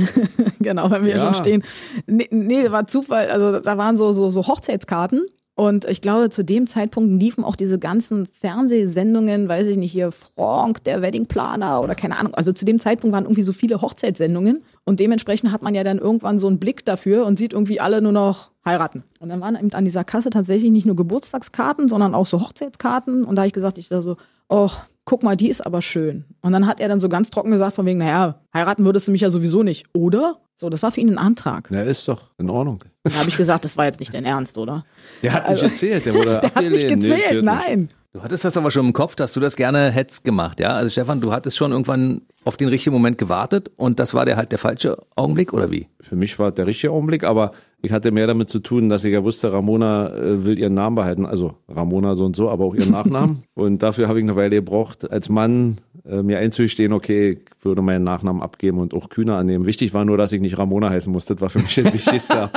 genau, 0.60 0.90
wenn 0.90 1.04
wir 1.04 1.16
ja. 1.16 1.18
schon 1.18 1.34
stehen. 1.34 1.64
Nee, 2.06 2.28
nee, 2.30 2.70
war 2.70 2.86
Zufall. 2.86 3.30
Also 3.30 3.60
da 3.60 3.78
waren 3.78 3.96
so, 3.96 4.12
so, 4.12 4.30
so 4.30 4.46
Hochzeitskarten 4.46 5.26
und 5.58 5.86
ich 5.86 6.02
glaube, 6.02 6.28
zu 6.28 6.44
dem 6.44 6.66
Zeitpunkt 6.66 7.18
liefen 7.18 7.42
auch 7.42 7.56
diese 7.56 7.78
ganzen 7.78 8.26
Fernsehsendungen, 8.26 9.48
weiß 9.48 9.68
ich 9.68 9.78
nicht, 9.78 9.90
hier 9.90 10.12
Frank, 10.12 10.84
der 10.84 11.00
Weddingplaner 11.00 11.80
oder 11.80 11.94
keine 11.94 12.18
Ahnung. 12.18 12.34
Also 12.34 12.52
zu 12.52 12.66
dem 12.66 12.78
Zeitpunkt 12.78 13.14
waren 13.14 13.24
irgendwie 13.24 13.42
so 13.42 13.54
viele 13.54 13.80
Hochzeitssendungen. 13.80 14.62
Und 14.84 15.00
dementsprechend 15.00 15.52
hat 15.52 15.62
man 15.62 15.74
ja 15.74 15.82
dann 15.82 15.98
irgendwann 15.98 16.38
so 16.38 16.46
einen 16.46 16.58
Blick 16.58 16.84
dafür 16.84 17.24
und 17.24 17.38
sieht 17.38 17.54
irgendwie 17.54 17.80
alle 17.80 18.02
nur 18.02 18.12
noch 18.12 18.50
heiraten. 18.66 19.02
Und 19.18 19.30
dann 19.30 19.40
waren 19.40 19.56
eben 19.56 19.72
an 19.72 19.86
dieser 19.86 20.04
Kasse 20.04 20.28
tatsächlich 20.28 20.70
nicht 20.70 20.84
nur 20.84 20.94
Geburtstagskarten, 20.94 21.88
sondern 21.88 22.14
auch 22.14 22.26
so 22.26 22.38
Hochzeitskarten. 22.38 23.24
Und 23.24 23.36
da 23.36 23.40
habe 23.40 23.46
ich 23.46 23.54
gesagt, 23.54 23.78
ich 23.78 23.88
da 23.88 24.02
so, 24.02 24.18
oh, 24.50 24.70
guck 25.06 25.22
mal, 25.22 25.36
die 25.36 25.48
ist 25.48 25.64
aber 25.64 25.80
schön. 25.80 26.24
Und 26.42 26.52
dann 26.52 26.66
hat 26.66 26.80
er 26.80 26.88
dann 26.88 27.00
so 27.00 27.08
ganz 27.08 27.30
trocken 27.30 27.50
gesagt, 27.50 27.74
von 27.74 27.86
wegen, 27.86 27.98
naja, 28.00 28.40
heiraten 28.52 28.84
würdest 28.84 29.08
du 29.08 29.12
mich 29.12 29.22
ja 29.22 29.30
sowieso 29.30 29.62
nicht, 29.62 29.86
oder? 29.94 30.36
So, 30.58 30.68
das 30.70 30.82
war 30.82 30.90
für 30.90 31.00
ihn 31.00 31.10
ein 31.10 31.18
Antrag. 31.18 31.68
Na, 31.70 31.82
ist 31.82 32.06
doch 32.08 32.32
in 32.38 32.48
Ordnung. 32.50 32.84
Da 33.04 33.12
habe 33.14 33.28
ich 33.28 33.36
gesagt, 33.36 33.64
das 33.64 33.76
war 33.76 33.84
jetzt 33.86 34.00
nicht 34.00 34.12
dein 34.14 34.24
Ernst, 34.24 34.58
oder? 34.58 34.84
Der 35.22 35.32
hat 35.34 35.48
nicht 35.50 35.62
erzählt, 35.62 36.04
der 36.06 36.14
wurde 36.14 36.24
Der 36.30 36.36
hat 36.36 36.44
abgelehnt. 36.56 36.72
nicht 36.72 36.84
Nee, 36.88 36.94
gezählt, 36.96 37.22
zählt 37.22 37.44
nicht. 37.44 37.44
nein. 37.44 37.88
Du 38.12 38.22
hattest 38.22 38.46
das 38.46 38.56
aber 38.56 38.70
schon 38.70 38.86
im 38.86 38.92
Kopf, 38.94 39.14
dass 39.14 39.32
du 39.32 39.40
das 39.40 39.56
gerne 39.56 39.90
hättest 39.90 40.24
gemacht, 40.24 40.58
ja? 40.58 40.70
Also 40.70 40.88
Stefan, 40.88 41.20
du 41.20 41.32
hattest 41.32 41.58
schon 41.58 41.72
irgendwann 41.72 42.22
auf 42.44 42.56
den 42.56 42.68
richtigen 42.68 42.94
Moment 42.94 43.18
gewartet 43.18 43.70
und 43.76 44.00
das 44.00 44.14
war 44.14 44.24
der 44.24 44.36
halt 44.38 44.50
der 44.52 44.58
falsche 44.58 44.96
Augenblick 45.14 45.52
oder 45.52 45.70
wie? 45.70 45.88
Für 46.00 46.16
mich 46.16 46.38
war 46.38 46.50
der 46.50 46.66
richtige 46.66 46.92
Augenblick, 46.92 47.24
aber 47.24 47.52
ich 47.82 47.92
hatte 47.92 48.10
mehr 48.10 48.26
damit 48.26 48.48
zu 48.48 48.58
tun, 48.58 48.88
dass 48.88 49.04
ich 49.04 49.12
ja 49.12 49.22
wusste, 49.22 49.52
Ramona 49.52 50.12
äh, 50.12 50.44
will 50.44 50.58
ihren 50.58 50.74
Namen 50.74 50.96
behalten. 50.96 51.26
Also 51.26 51.54
Ramona 51.68 52.14
so 52.14 52.24
und 52.24 52.34
so, 52.34 52.50
aber 52.50 52.64
auch 52.64 52.74
ihren 52.74 52.90
Nachnamen. 52.90 53.42
und 53.54 53.82
dafür 53.82 54.08
habe 54.08 54.18
ich 54.18 54.24
eine 54.24 54.34
Weile 54.34 54.56
gebraucht, 54.56 55.10
als 55.10 55.28
Mann 55.28 55.76
äh, 56.08 56.22
mir 56.22 56.38
einzustehen, 56.38 56.92
okay, 56.92 57.32
ich 57.32 57.64
würde 57.64 57.82
meinen 57.82 58.04
Nachnamen 58.04 58.42
abgeben 58.42 58.78
und 58.78 58.94
auch 58.94 59.08
Kühner 59.08 59.36
annehmen. 59.36 59.66
Wichtig 59.66 59.94
war 59.94 60.04
nur, 60.04 60.16
dass 60.16 60.32
ich 60.32 60.40
nicht 60.40 60.58
Ramona 60.58 60.90
heißen 60.90 61.12
musste. 61.12 61.34
Das 61.34 61.42
war 61.42 61.50
für 61.50 61.58
mich 61.58 61.74
das 61.74 61.84
Wichtigste. 61.92 62.50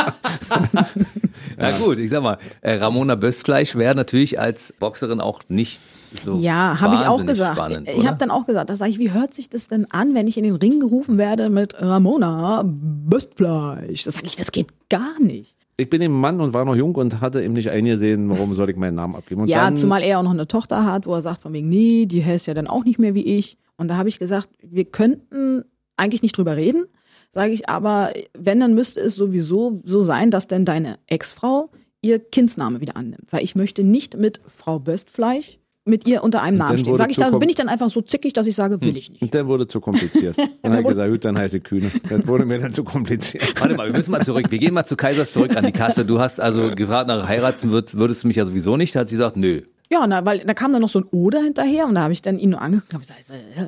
Na 1.57 1.77
gut, 1.77 1.99
ich 1.99 2.09
sag 2.09 2.23
mal, 2.23 2.37
äh, 2.61 2.73
Ramona 2.75 3.15
Böstfleisch 3.15 3.75
wäre 3.75 3.95
natürlich 3.95 4.39
als 4.39 4.73
Boxerin 4.79 5.19
auch 5.19 5.41
nicht 5.49 5.81
so 6.23 6.37
Ja, 6.37 6.79
habe 6.79 6.95
ich 6.95 7.01
auch 7.01 7.25
gesagt. 7.25 7.57
Spannend, 7.57 7.87
ich 7.87 8.07
habe 8.07 8.17
dann 8.17 8.31
auch 8.31 8.45
gesagt, 8.45 8.69
da 8.69 8.77
sage 8.77 8.91
ich, 8.91 8.99
wie 8.99 9.11
hört 9.11 9.33
sich 9.33 9.49
das 9.49 9.67
denn 9.67 9.89
an, 9.91 10.15
wenn 10.15 10.27
ich 10.27 10.37
in 10.37 10.43
den 10.43 10.55
Ring 10.55 10.79
gerufen 10.79 11.17
werde 11.17 11.49
mit 11.49 11.79
Ramona 11.81 12.63
Böstfleisch? 12.65 14.03
Das 14.03 14.15
sage 14.15 14.27
ich, 14.27 14.35
das 14.35 14.51
geht 14.51 14.67
gar 14.89 15.19
nicht. 15.19 15.55
ich 15.77 15.89
bin 15.89 16.01
eben 16.01 16.19
Mann 16.19 16.41
und 16.41 16.53
war 16.53 16.65
noch 16.65 16.75
jung 16.75 16.95
und 16.95 17.21
hatte 17.21 17.41
eben 17.43 17.53
nicht 17.53 17.69
eingesehen, 17.69 18.29
warum 18.29 18.53
soll 18.53 18.69
ich 18.69 18.75
meinen 18.75 18.95
Namen 18.95 19.15
abgeben. 19.15 19.41
Und 19.41 19.47
ja, 19.47 19.63
dann, 19.63 19.77
zumal 19.77 20.01
er 20.03 20.19
auch 20.19 20.23
noch 20.23 20.31
eine 20.31 20.47
Tochter 20.47 20.85
hat, 20.85 21.05
wo 21.05 21.13
er 21.13 21.21
sagt 21.21 21.41
von 21.41 21.53
wegen, 21.53 21.69
nee, 21.69 22.05
die 22.05 22.23
heißt 22.23 22.47
ja 22.47 22.53
dann 22.53 22.67
auch 22.67 22.83
nicht 22.83 22.99
mehr 22.99 23.13
wie 23.13 23.23
ich. 23.23 23.57
Und 23.77 23.87
da 23.87 23.97
habe 23.97 24.09
ich 24.09 24.19
gesagt, 24.19 24.49
wir 24.61 24.85
könnten 24.85 25.63
eigentlich 25.95 26.21
nicht 26.21 26.37
drüber 26.37 26.57
reden, 26.57 26.85
sage 27.31 27.51
ich, 27.51 27.69
aber 27.69 28.11
wenn, 28.37 28.59
dann 28.59 28.73
müsste 28.73 28.99
es 28.99 29.15
sowieso 29.15 29.79
so 29.83 30.01
sein, 30.01 30.31
dass 30.31 30.47
denn 30.47 30.65
deine 30.65 30.97
Ex-Frau 31.07 31.69
ihr 32.01 32.19
Kindsname 32.19 32.81
wieder 32.81 32.97
annimmt. 32.97 33.27
Weil 33.29 33.43
ich 33.43 33.55
möchte 33.55 33.83
nicht 33.83 34.17
mit 34.17 34.41
Frau 34.47 34.79
Böstfleisch 34.79 35.58
mit 35.89 36.07
ihr 36.07 36.23
unter 36.23 36.41
einem 36.41 36.57
dann 36.57 36.67
Namen 36.67 36.77
stehen. 36.77 36.91
wurde 36.91 36.97
Sag 36.99 37.09
ich, 37.09 37.15
zu 37.15 37.21
da 37.21 37.29
kom- 37.29 37.39
bin 37.39 37.49
ich 37.49 37.55
dann 37.55 37.67
einfach 37.69 37.89
so 37.89 38.01
zickig, 38.01 38.33
dass 38.33 38.47
ich 38.47 38.55
sage, 38.55 38.79
will 38.81 38.95
ich 38.95 39.09
nicht. 39.09 39.21
Und 39.21 39.33
dann 39.33 39.47
wurde 39.47 39.67
zu 39.67 39.81
kompliziert. 39.81 40.35
Dann 40.61 40.71
habe 40.73 40.81
ich 40.83 40.87
gesagt, 40.89 41.09
gut, 41.11 41.25
dann 41.25 41.37
heiße 41.37 41.57
ich 41.57 41.63
Kühne. 41.63 41.89
Das 42.09 42.27
wurde 42.27 42.45
mir 42.45 42.59
dann 42.59 42.73
zu 42.73 42.83
kompliziert. 42.83 43.43
Warte 43.61 43.75
mal, 43.75 43.87
wir 43.87 43.93
müssen 43.97 44.11
mal 44.11 44.23
zurück. 44.23 44.45
Wir 44.51 44.59
gehen 44.59 44.73
mal 44.73 44.85
zu 44.85 44.95
Kaisers 44.95 45.31
zurück 45.33 45.55
an 45.55 45.65
die 45.65 45.71
Kasse. 45.71 46.05
Du 46.05 46.19
hast 46.19 46.39
also 46.39 46.75
gefragt 46.75 47.07
nach 47.07 47.27
heiraten 47.27 47.71
würd, 47.71 47.97
würdest 47.97 48.23
du 48.23 48.27
mich 48.27 48.35
ja 48.37 48.45
sowieso 48.45 48.77
nicht. 48.77 48.95
Da 48.95 49.01
hat 49.01 49.09
sie 49.09 49.15
gesagt, 49.15 49.37
nö. 49.37 49.61
Ja, 49.91 50.05
na, 50.05 50.23
weil 50.23 50.39
da 50.39 50.53
kam 50.53 50.71
dann 50.71 50.81
noch 50.83 50.89
so 50.89 50.99
ein 50.99 51.05
Oder 51.05 51.41
hinterher 51.41 51.87
und 51.87 51.95
da 51.95 52.01
habe 52.01 52.13
ich 52.13 52.21
dann 52.21 52.37
ihn 52.37 52.51
nur 52.51 52.61
angeguckt 52.61 52.93
und 52.93 53.01
gesagt, 53.01 53.23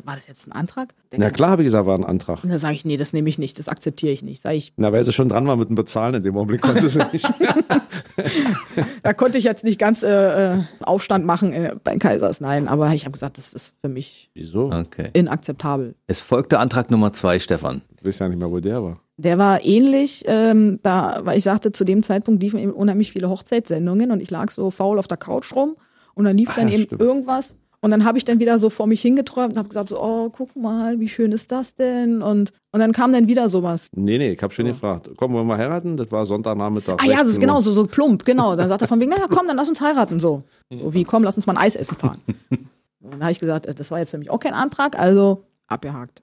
war 0.05 0.15
das 0.15 0.27
jetzt 0.27 0.47
ein 0.47 0.51
Antrag? 0.51 0.93
Der 1.11 1.17
Na 1.17 1.31
klar, 1.31 1.49
habe 1.49 1.63
ich 1.63 1.65
gesagt, 1.65 1.87
war 1.87 1.97
ein 1.97 2.05
Antrag. 2.05 2.43
Und 2.43 2.51
da 2.51 2.59
sage 2.59 2.75
ich, 2.75 2.85
nee, 2.85 2.95
das 2.95 3.11
nehme 3.11 3.27
ich 3.27 3.39
nicht, 3.39 3.57
das 3.57 3.67
akzeptiere 3.67 4.13
ich 4.13 4.21
nicht. 4.21 4.43
Sag 4.43 4.53
ich, 4.53 4.71
Na, 4.77 4.91
weil 4.93 5.03
sie 5.03 5.13
schon 5.13 5.29
dran 5.29 5.47
war 5.47 5.55
mit 5.55 5.69
dem 5.69 5.75
Bezahlen 5.75 6.13
in 6.13 6.21
dem 6.21 6.37
Augenblick, 6.37 6.61
konnte 6.61 6.87
sie 6.89 7.03
nicht. 7.11 7.27
da 9.03 9.13
konnte 9.13 9.39
ich 9.39 9.45
jetzt 9.45 9.63
nicht 9.63 9.79
ganz 9.79 10.03
äh, 10.03 10.57
äh, 10.57 10.63
Aufstand 10.81 11.25
machen 11.25 11.53
äh, 11.53 11.75
bei 11.83 11.97
Kaisers, 11.97 12.39
nein, 12.39 12.67
aber 12.67 12.93
ich 12.93 13.05
habe 13.05 13.13
gesagt, 13.13 13.39
das 13.39 13.53
ist 13.53 13.73
für 13.81 13.89
mich 13.89 14.29
Wieso? 14.35 14.71
Okay. 14.71 15.09
inakzeptabel. 15.13 15.95
Es 16.05 16.19
folgte 16.19 16.59
Antrag 16.59 16.91
Nummer 16.91 17.13
zwei, 17.13 17.39
Stefan. 17.39 17.81
Ich 17.97 18.05
weiß 18.05 18.19
ja 18.19 18.29
nicht 18.29 18.37
mehr, 18.37 18.51
wo 18.51 18.59
der 18.59 18.83
war. 18.83 18.99
Der 19.17 19.39
war 19.39 19.65
ähnlich, 19.65 20.23
ähm, 20.27 20.79
da, 20.83 21.21
weil 21.23 21.39
ich 21.39 21.43
sagte, 21.43 21.71
zu 21.71 21.83
dem 21.83 22.03
Zeitpunkt 22.03 22.43
liefen 22.43 22.59
eben 22.59 22.73
unheimlich 22.73 23.11
viele 23.11 23.27
Hochzeitssendungen 23.27 24.11
und 24.11 24.21
ich 24.21 24.29
lag 24.29 24.51
so 24.51 24.69
faul 24.69 24.99
auf 24.99 25.07
der 25.07 25.17
Couch 25.17 25.53
rum 25.55 25.77
und 26.15 26.25
dann 26.25 26.37
lief 26.37 26.49
Ah, 26.51 26.53
dann 26.57 26.67
ja, 26.67 26.75
eben 26.75 26.83
stimmt. 26.83 27.01
irgendwas 27.01 27.55
und 27.83 27.89
dann 27.89 28.05
habe 28.05 28.17
ich 28.19 28.23
dann 28.25 28.39
wieder 28.39 28.59
so 28.59 28.69
vor 28.69 28.85
mich 28.85 29.01
hingeträumt 29.01 29.53
und 29.53 29.57
habe 29.57 29.67
gesagt 29.69 29.89
so, 29.89 29.99
oh, 29.99 30.29
guck 30.29 30.55
mal, 30.55 30.99
wie 30.99 31.09
schön 31.09 31.31
ist 31.31 31.51
das 31.51 31.73
denn? 31.73 32.21
Und, 32.21 32.51
und 32.71 32.79
dann 32.79 32.91
kam 32.91 33.11
dann 33.11 33.27
wieder 33.27 33.49
sowas. 33.49 33.87
Nee, 33.95 34.19
nee, 34.19 34.31
ich 34.31 34.43
habe 34.43 34.53
schon 34.53 34.65
gefragt. 34.65 35.09
Komm, 35.17 35.33
wollen 35.33 35.47
wir 35.47 35.57
heiraten? 35.57 35.97
Das 35.97 36.11
war 36.11 36.27
Sonntagnachmittag. 36.27 36.97
Ah 37.01 37.05
ja, 37.05 37.17
das 37.17 37.27
ist 37.29 37.33
16 37.33 37.37
Uhr. 37.37 37.47
genau 37.47 37.59
so, 37.61 37.71
so 37.71 37.87
plump, 37.87 38.23
genau. 38.23 38.55
Dann 38.55 38.69
sagt 38.69 38.83
er 38.83 38.87
von 38.87 38.99
wegen, 38.99 39.09
naja, 39.09 39.25
komm, 39.27 39.47
dann 39.47 39.57
lass 39.57 39.67
uns 39.67 39.81
heiraten, 39.81 40.19
so. 40.19 40.43
So 40.69 40.93
wie, 40.93 41.03
komm, 41.05 41.23
lass 41.23 41.35
uns 41.35 41.47
mal 41.47 41.53
ein 41.57 41.63
Eis 41.63 41.75
essen 41.75 41.97
fahren. 41.97 42.19
Und 43.01 43.13
dann 43.13 43.21
habe 43.23 43.31
ich 43.31 43.39
gesagt, 43.39 43.65
äh, 43.65 43.73
das 43.73 43.89
war 43.89 43.97
jetzt 43.97 44.11
für 44.11 44.19
mich 44.19 44.29
auch 44.29 44.39
kein 44.39 44.53
Antrag, 44.53 44.97
also 44.99 45.45
abgehakt. 45.65 46.21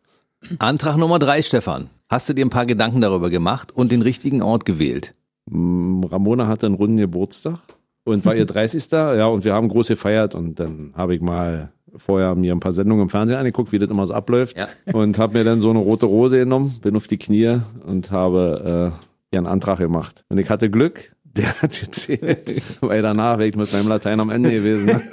Antrag 0.61 0.97
Nummer 0.97 1.19
drei, 1.19 1.43
Stefan. 1.43 1.91
Hast 2.09 2.29
du 2.29 2.35
dir 2.35 2.47
ein 2.47 2.51
paar 2.51 2.67
Gedanken 2.67 3.01
darüber 3.01 3.31
gemacht 3.31 3.75
und 3.75 3.91
den 3.91 4.03
richtigen 4.03 4.43
Ort 4.43 4.65
gewählt? 4.65 5.13
Mm, 5.51 6.05
Ramona 6.05 6.47
hatte 6.47 6.67
einen 6.67 6.77
runden 6.77 6.99
Geburtstag 6.99 7.59
und 8.09 8.25
war 8.25 8.35
ihr 8.35 8.47
30. 8.47 8.91
Ja, 8.91 9.27
und 9.27 9.45
wir 9.45 9.55
haben 9.55 9.69
groß 9.69 9.89
gefeiert 9.89 10.35
und 10.35 10.59
dann 10.59 10.93
habe 10.97 11.15
ich 11.15 11.21
mal 11.21 11.71
vorher 11.97 12.35
mir 12.35 12.53
ein 12.53 12.61
paar 12.61 12.73
Sendungen 12.73 13.05
im 13.05 13.09
Fernsehen 13.09 13.39
angeguckt, 13.39 13.73
wie 13.73 13.79
das 13.79 13.89
immer 13.89 14.07
so 14.07 14.15
abläuft 14.15 14.59
Ja. 14.59 14.69
und 14.93 15.19
habe 15.19 15.39
mir 15.39 15.45
dann 15.45 15.61
so 15.61 15.71
eine 15.71 15.79
rote 15.79 16.07
Rose 16.07 16.39
genommen, 16.39 16.77
bin 16.83 16.95
auf 16.97 17.07
die 17.09 17.17
Knie 17.19 17.59
und 17.87 18.11
habe 18.11 18.93
äh, 19.33 19.35
ihren 19.37 19.47
Antrag 19.47 19.79
gemacht. 19.79 20.25
Und 20.29 20.39
ich 20.39 20.51
hatte 20.51 20.71
Glück, 20.71 21.13
der 21.25 21.61
hat 21.63 21.79
gezählt, 21.81 22.63
weil 22.81 23.01
danach 23.03 23.39
wäre 23.39 23.49
ich 23.49 23.57
mit 23.57 23.73
meinem 23.73 23.89
Latein 23.89 24.21
am 24.21 24.31
Ende 24.31 24.51
gewesen. 24.51 25.01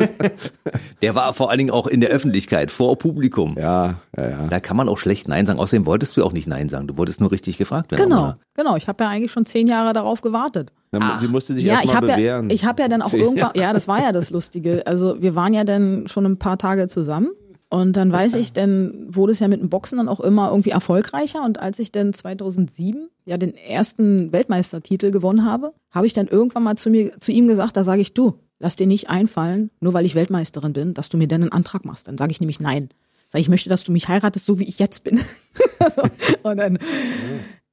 Der 1.01 1.13
war 1.13 1.33
vor 1.33 1.49
allen 1.51 1.57
Dingen 1.59 1.71
auch 1.71 1.87
in 1.87 2.01
der 2.01 2.09
Öffentlichkeit, 2.09 2.71
vor 2.71 2.97
Publikum. 2.97 3.55
Ja, 3.59 3.95
ja, 4.17 4.29
ja. 4.29 4.47
Da 4.47 4.59
kann 4.59 4.75
man 4.77 4.89
auch 4.89 4.97
schlecht 4.97 5.27
Nein 5.27 5.45
sagen. 5.45 5.59
Außerdem 5.59 5.85
wolltest 5.85 6.17
du 6.17 6.23
auch 6.23 6.31
nicht 6.31 6.47
Nein 6.47 6.69
sagen. 6.69 6.87
Du 6.87 6.97
wolltest 6.97 7.19
nur 7.19 7.31
richtig 7.31 7.57
gefragt 7.57 7.91
werden. 7.91 8.03
Genau, 8.03 8.33
genau. 8.55 8.75
Ich 8.75 8.87
habe 8.87 9.03
ja 9.03 9.09
eigentlich 9.09 9.31
schon 9.31 9.45
zehn 9.45 9.67
Jahre 9.67 9.93
darauf 9.93 10.21
gewartet. 10.21 10.71
Dann- 11.01 11.19
Sie 11.19 11.27
musste 11.27 11.53
sich 11.53 11.63
ja, 11.63 11.75
erstmal 11.75 11.95
habe 11.95 12.07
ja, 12.09 12.15
bewähren. 12.15 12.49
ich 12.49 12.65
habe 12.65 12.81
ja 12.81 12.87
dann 12.87 13.01
auch 13.01 13.09
Zehn 13.09 13.21
irgendwann, 13.21 13.51
ja, 13.55 13.73
das 13.73 13.87
war 13.87 14.01
ja 14.01 14.11
das 14.11 14.29
Lustige. 14.29 14.85
Also 14.85 15.21
wir 15.21 15.35
waren 15.35 15.53
ja 15.53 15.63
dann 15.63 16.07
schon 16.07 16.25
ein 16.25 16.37
paar 16.37 16.57
Tage 16.57 16.87
zusammen 16.87 17.29
und 17.69 17.97
dann 17.97 18.11
weiß 18.11 18.35
ich, 18.35 18.53
dann 18.53 19.07
wurde 19.09 19.31
es 19.33 19.39
ja 19.39 19.47
mit 19.47 19.61
dem 19.61 19.69
Boxen 19.69 19.97
dann 19.97 20.07
auch 20.07 20.19
immer 20.19 20.49
irgendwie 20.49 20.69
erfolgreicher 20.69 21.43
und 21.43 21.59
als 21.59 21.79
ich 21.79 21.91
dann 21.91 22.13
2007 22.13 23.09
ja 23.25 23.37
den 23.37 23.55
ersten 23.55 24.31
Weltmeistertitel 24.31 25.11
gewonnen 25.11 25.45
habe, 25.45 25.73
habe 25.91 26.05
ich 26.07 26.13
dann 26.13 26.27
irgendwann 26.27 26.63
mal 26.63 26.75
zu 26.77 26.89
mir, 26.89 27.19
zu 27.19 27.31
ihm 27.31 27.47
gesagt, 27.47 27.75
da 27.75 27.83
sage 27.83 28.01
ich 28.01 28.13
du, 28.13 28.39
lass 28.59 28.75
dir 28.75 28.87
nicht 28.87 29.09
einfallen, 29.09 29.71
nur 29.79 29.93
weil 29.93 30.05
ich 30.05 30.15
Weltmeisterin 30.15 30.73
bin, 30.73 30.93
dass 30.93 31.09
du 31.09 31.17
mir 31.17 31.27
dann 31.27 31.41
einen 31.41 31.51
Antrag 31.51 31.85
machst. 31.85 32.07
Dann 32.07 32.17
sage 32.17 32.31
ich 32.31 32.39
nämlich 32.39 32.59
nein. 32.59 32.89
Sag 33.29 33.41
ich 33.41 33.49
möchte, 33.49 33.69
dass 33.69 33.83
du 33.83 33.91
mich 33.91 34.07
heiratest, 34.07 34.45
so 34.45 34.59
wie 34.59 34.69
ich 34.69 34.77
jetzt 34.79 35.03
bin. 35.03 35.19
so, 35.95 36.03
und 36.43 36.57
dann, 36.57 36.77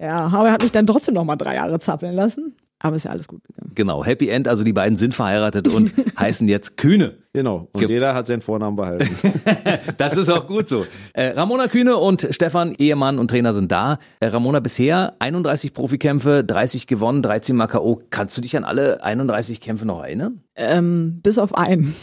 ja, 0.00 0.26
aber 0.26 0.48
er 0.48 0.52
hat 0.54 0.62
mich 0.62 0.72
dann 0.72 0.86
trotzdem 0.86 1.14
noch 1.14 1.24
mal 1.24 1.36
drei 1.36 1.56
Jahre 1.56 1.78
zappeln 1.78 2.14
lassen. 2.14 2.56
Aber 2.84 2.96
ist 2.96 3.04
ja 3.04 3.12
alles 3.12 3.28
gut 3.28 3.42
gegangen. 3.44 3.70
Genau, 3.76 4.04
Happy 4.04 4.28
End. 4.28 4.48
Also 4.48 4.64
die 4.64 4.72
beiden 4.72 4.96
sind 4.96 5.14
verheiratet 5.14 5.68
und 5.68 5.92
heißen 6.18 6.48
jetzt 6.48 6.76
Kühne. 6.76 7.14
Genau. 7.32 7.68
Und 7.72 7.80
Ge- 7.80 7.88
jeder 7.88 8.14
hat 8.14 8.26
seinen 8.26 8.40
Vornamen 8.42 8.76
behalten. 8.76 9.08
Das 9.98 10.16
ist 10.16 10.28
auch 10.28 10.46
gut 10.46 10.68
so. 10.68 10.84
Äh, 11.12 11.28
Ramona 11.28 11.68
Kühne 11.68 11.96
und 11.96 12.26
Stefan, 12.32 12.74
Ehemann 12.76 13.18
und 13.18 13.28
Trainer, 13.28 13.54
sind 13.54 13.70
da. 13.70 13.98
Äh, 14.20 14.26
Ramona 14.26 14.58
bisher 14.60 15.14
31 15.20 15.74
Profikämpfe, 15.74 16.42
30 16.44 16.86
gewonnen, 16.88 17.22
13 17.22 17.54
mal 17.56 17.68
K.O. 17.68 18.00
Kannst 18.10 18.36
du 18.36 18.40
dich 18.40 18.56
an 18.56 18.64
alle 18.64 19.02
31 19.02 19.60
Kämpfe 19.60 19.86
noch 19.86 20.02
erinnern? 20.02 20.40
Ähm, 20.56 21.20
bis 21.22 21.38
auf 21.38 21.56
einen. 21.56 21.94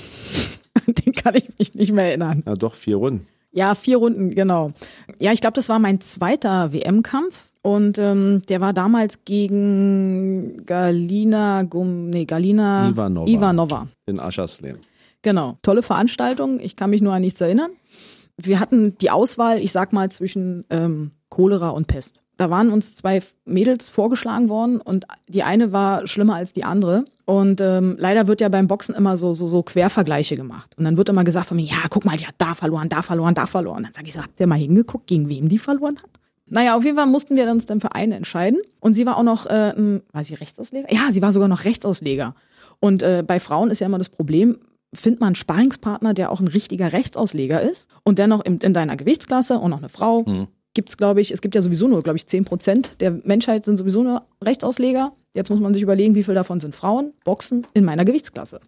Den 0.87 1.13
kann 1.13 1.35
ich 1.35 1.49
mich 1.59 1.73
nicht 1.73 1.91
mehr 1.91 2.05
erinnern. 2.05 2.41
Na 2.45 2.53
doch, 2.55 2.73
vier 2.75 2.95
Runden. 2.95 3.27
Ja, 3.51 3.75
vier 3.75 3.97
Runden, 3.97 4.33
genau. 4.33 4.71
Ja, 5.19 5.33
ich 5.33 5.41
glaube, 5.41 5.55
das 5.55 5.67
war 5.69 5.79
mein 5.79 5.99
zweiter 6.01 6.71
WM-Kampf. 6.71 7.48
Und 7.61 7.97
ähm, 7.97 8.41
der 8.47 8.61
war 8.61 8.73
damals 8.73 9.25
gegen 9.25 10.65
Galina, 10.65 11.63
Gum, 11.63 12.09
nee, 12.09 12.25
Galina 12.25 12.89
Ivanova. 12.89 13.29
Ivanova. 13.29 13.87
In 14.05 14.19
Aschersleben. 14.19 14.79
Genau. 15.21 15.57
Tolle 15.61 15.83
Veranstaltung. 15.83 16.59
Ich 16.59 16.75
kann 16.75 16.89
mich 16.89 17.01
nur 17.01 17.13
an 17.13 17.21
nichts 17.21 17.41
erinnern. 17.41 17.71
Wir 18.37 18.61
hatten 18.61 18.97
die 18.99 19.11
Auswahl, 19.11 19.59
ich 19.59 19.73
sag 19.73 19.91
mal, 19.91 20.09
zwischen 20.09 20.63
ähm, 20.69 21.11
Cholera 21.29 21.69
und 21.69 21.87
Pest. 21.87 22.23
Da 22.37 22.49
waren 22.49 22.69
uns 22.69 22.95
zwei 22.95 23.21
Mädels 23.43 23.89
vorgeschlagen 23.89 24.47
worden 24.47 24.79
und 24.79 25.05
die 25.27 25.43
eine 25.43 25.73
war 25.73 26.07
schlimmer 26.07 26.35
als 26.35 26.53
die 26.53 26.63
andere. 26.63 27.03
Und 27.25 27.59
ähm, 27.59 27.97
leider 27.99 28.27
wird 28.27 28.39
ja 28.39 28.47
beim 28.47 28.67
Boxen 28.67 28.95
immer 28.95 29.17
so, 29.17 29.33
so, 29.33 29.49
so 29.49 29.61
Quervergleiche 29.61 30.35
gemacht. 30.35 30.73
Und 30.77 30.85
dann 30.85 30.95
wird 30.95 31.09
immer 31.09 31.25
gesagt 31.25 31.47
von 31.47 31.57
mir, 31.57 31.65
ja, 31.65 31.75
guck 31.89 32.05
mal, 32.05 32.15
die 32.15 32.25
hat 32.25 32.35
da 32.37 32.55
verloren, 32.55 32.87
da 32.87 33.01
verloren, 33.01 33.35
da 33.35 33.45
verloren. 33.45 33.83
Dann 33.83 33.93
sage 33.93 34.07
ich 34.07 34.13
so, 34.13 34.21
habt 34.21 34.39
ihr 34.39 34.47
mal 34.47 34.57
hingeguckt, 34.57 35.07
gegen 35.07 35.27
wem 35.27 35.49
die 35.49 35.59
verloren 35.59 35.97
hat? 35.97 36.09
Naja, 36.49 36.75
auf 36.75 36.83
jeden 36.83 36.97
Fall 36.97 37.05
mussten 37.05 37.35
wir 37.35 37.49
uns 37.49 37.65
dann 37.65 37.81
für 37.81 37.93
einen 37.93 38.11
entscheiden. 38.11 38.59
Und 38.79 38.93
sie 38.93 39.05
war 39.05 39.17
auch 39.17 39.23
noch, 39.23 39.45
äh, 39.45 39.73
war 40.11 40.23
sie 40.23 40.35
Rechtsausleger? 40.35 40.91
Ja, 40.91 41.11
sie 41.11 41.21
war 41.21 41.31
sogar 41.31 41.47
noch 41.47 41.65
Rechtsausleger. 41.65 42.35
Und 42.79 43.03
äh, 43.03 43.23
bei 43.25 43.39
Frauen 43.39 43.71
ist 43.71 43.79
ja 43.79 43.87
immer 43.87 43.97
das 43.97 44.09
Problem, 44.09 44.57
findet 44.93 45.19
man 45.19 45.27
einen 45.27 45.35
Sparringspartner, 45.35 46.13
der 46.13 46.31
auch 46.31 46.39
ein 46.39 46.47
richtiger 46.47 46.93
Rechtsausleger 46.93 47.61
ist 47.61 47.89
und 48.03 48.19
dennoch 48.19 48.43
in, 48.43 48.57
in 48.59 48.73
deiner 48.73 48.95
Gewichtsklasse 48.95 49.59
und 49.59 49.69
noch 49.69 49.77
eine 49.79 49.89
Frau. 49.89 50.25
Gibt's, 50.73 50.97
glaube 50.97 51.19
ich, 51.19 51.31
es 51.31 51.41
gibt 51.41 51.55
ja 51.55 51.61
sowieso 51.61 51.87
nur, 51.87 52.01
glaube 52.03 52.17
ich, 52.17 52.27
10 52.27 52.45
Prozent 52.45 53.01
der 53.01 53.11
Menschheit 53.11 53.65
sind 53.65 53.77
sowieso 53.77 54.03
nur 54.03 54.23
Rechtsausleger. 54.43 55.13
Jetzt 55.35 55.49
muss 55.49 55.59
man 55.59 55.73
sich 55.73 55.83
überlegen, 55.83 56.15
wie 56.15 56.23
viel 56.23 56.35
davon 56.35 56.59
sind 56.59 56.73
Frauen, 56.73 57.13
Boxen 57.23 57.67
in 57.73 57.85
meiner 57.85 58.05
Gewichtsklasse. 58.05 58.59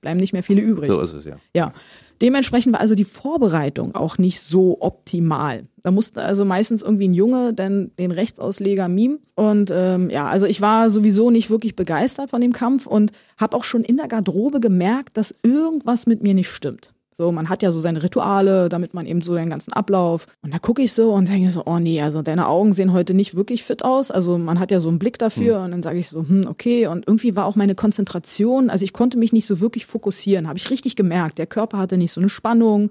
Bleiben 0.00 0.20
nicht 0.20 0.32
mehr 0.32 0.42
viele 0.42 0.60
übrig. 0.62 0.90
So 0.90 1.00
ist 1.00 1.12
es 1.12 1.24
ja. 1.24 1.36
Ja. 1.54 1.72
Dementsprechend 2.22 2.72
war 2.72 2.80
also 2.80 2.94
die 2.94 3.04
Vorbereitung 3.04 3.94
auch 3.94 4.18
nicht 4.18 4.40
so 4.40 4.78
optimal. 4.80 5.64
Da 5.82 5.90
musste 5.90 6.22
also 6.22 6.44
meistens 6.44 6.82
irgendwie 6.82 7.08
ein 7.08 7.14
Junge 7.14 7.52
dann 7.52 7.90
den 7.98 8.10
Rechtsausleger 8.10 8.88
meme. 8.88 9.18
Und 9.34 9.70
ähm, 9.72 10.10
ja, 10.10 10.26
also 10.26 10.46
ich 10.46 10.60
war 10.60 10.90
sowieso 10.90 11.30
nicht 11.30 11.50
wirklich 11.50 11.76
begeistert 11.76 12.30
von 12.30 12.40
dem 12.40 12.52
Kampf 12.52 12.86
und 12.86 13.12
habe 13.36 13.56
auch 13.56 13.64
schon 13.64 13.82
in 13.82 13.96
der 13.96 14.08
Garderobe 14.08 14.60
gemerkt, 14.60 15.16
dass 15.16 15.34
irgendwas 15.42 16.06
mit 16.06 16.22
mir 16.22 16.34
nicht 16.34 16.48
stimmt. 16.48 16.94
So, 17.16 17.30
man 17.30 17.48
hat 17.48 17.62
ja 17.62 17.70
so 17.70 17.78
seine 17.78 18.02
Rituale, 18.02 18.68
damit 18.68 18.92
man 18.92 19.06
eben 19.06 19.22
so 19.22 19.36
den 19.36 19.48
ganzen 19.48 19.72
Ablauf. 19.72 20.26
Und 20.42 20.52
da 20.52 20.58
gucke 20.58 20.82
ich 20.82 20.92
so 20.92 21.12
und 21.12 21.28
denke 21.28 21.50
so, 21.52 21.62
oh 21.64 21.78
nee, 21.78 22.02
also 22.02 22.22
deine 22.22 22.48
Augen 22.48 22.72
sehen 22.72 22.92
heute 22.92 23.14
nicht 23.14 23.36
wirklich 23.36 23.62
fit 23.62 23.84
aus. 23.84 24.10
Also 24.10 24.36
man 24.36 24.58
hat 24.58 24.72
ja 24.72 24.80
so 24.80 24.88
einen 24.88 24.98
Blick 24.98 25.16
dafür 25.18 25.60
und 25.60 25.70
dann 25.70 25.82
sage 25.84 25.98
ich 25.98 26.08
so, 26.08 26.26
hm, 26.26 26.46
okay. 26.48 26.88
Und 26.88 27.06
irgendwie 27.06 27.36
war 27.36 27.46
auch 27.46 27.54
meine 27.54 27.76
Konzentration, 27.76 28.68
also 28.68 28.84
ich 28.84 28.92
konnte 28.92 29.16
mich 29.16 29.32
nicht 29.32 29.46
so 29.46 29.60
wirklich 29.60 29.86
fokussieren, 29.86 30.48
habe 30.48 30.58
ich 30.58 30.68
richtig 30.70 30.96
gemerkt. 30.96 31.38
Der 31.38 31.46
Körper 31.46 31.78
hatte 31.78 31.96
nicht 31.96 32.10
so 32.10 32.20
eine 32.20 32.28
Spannung. 32.28 32.90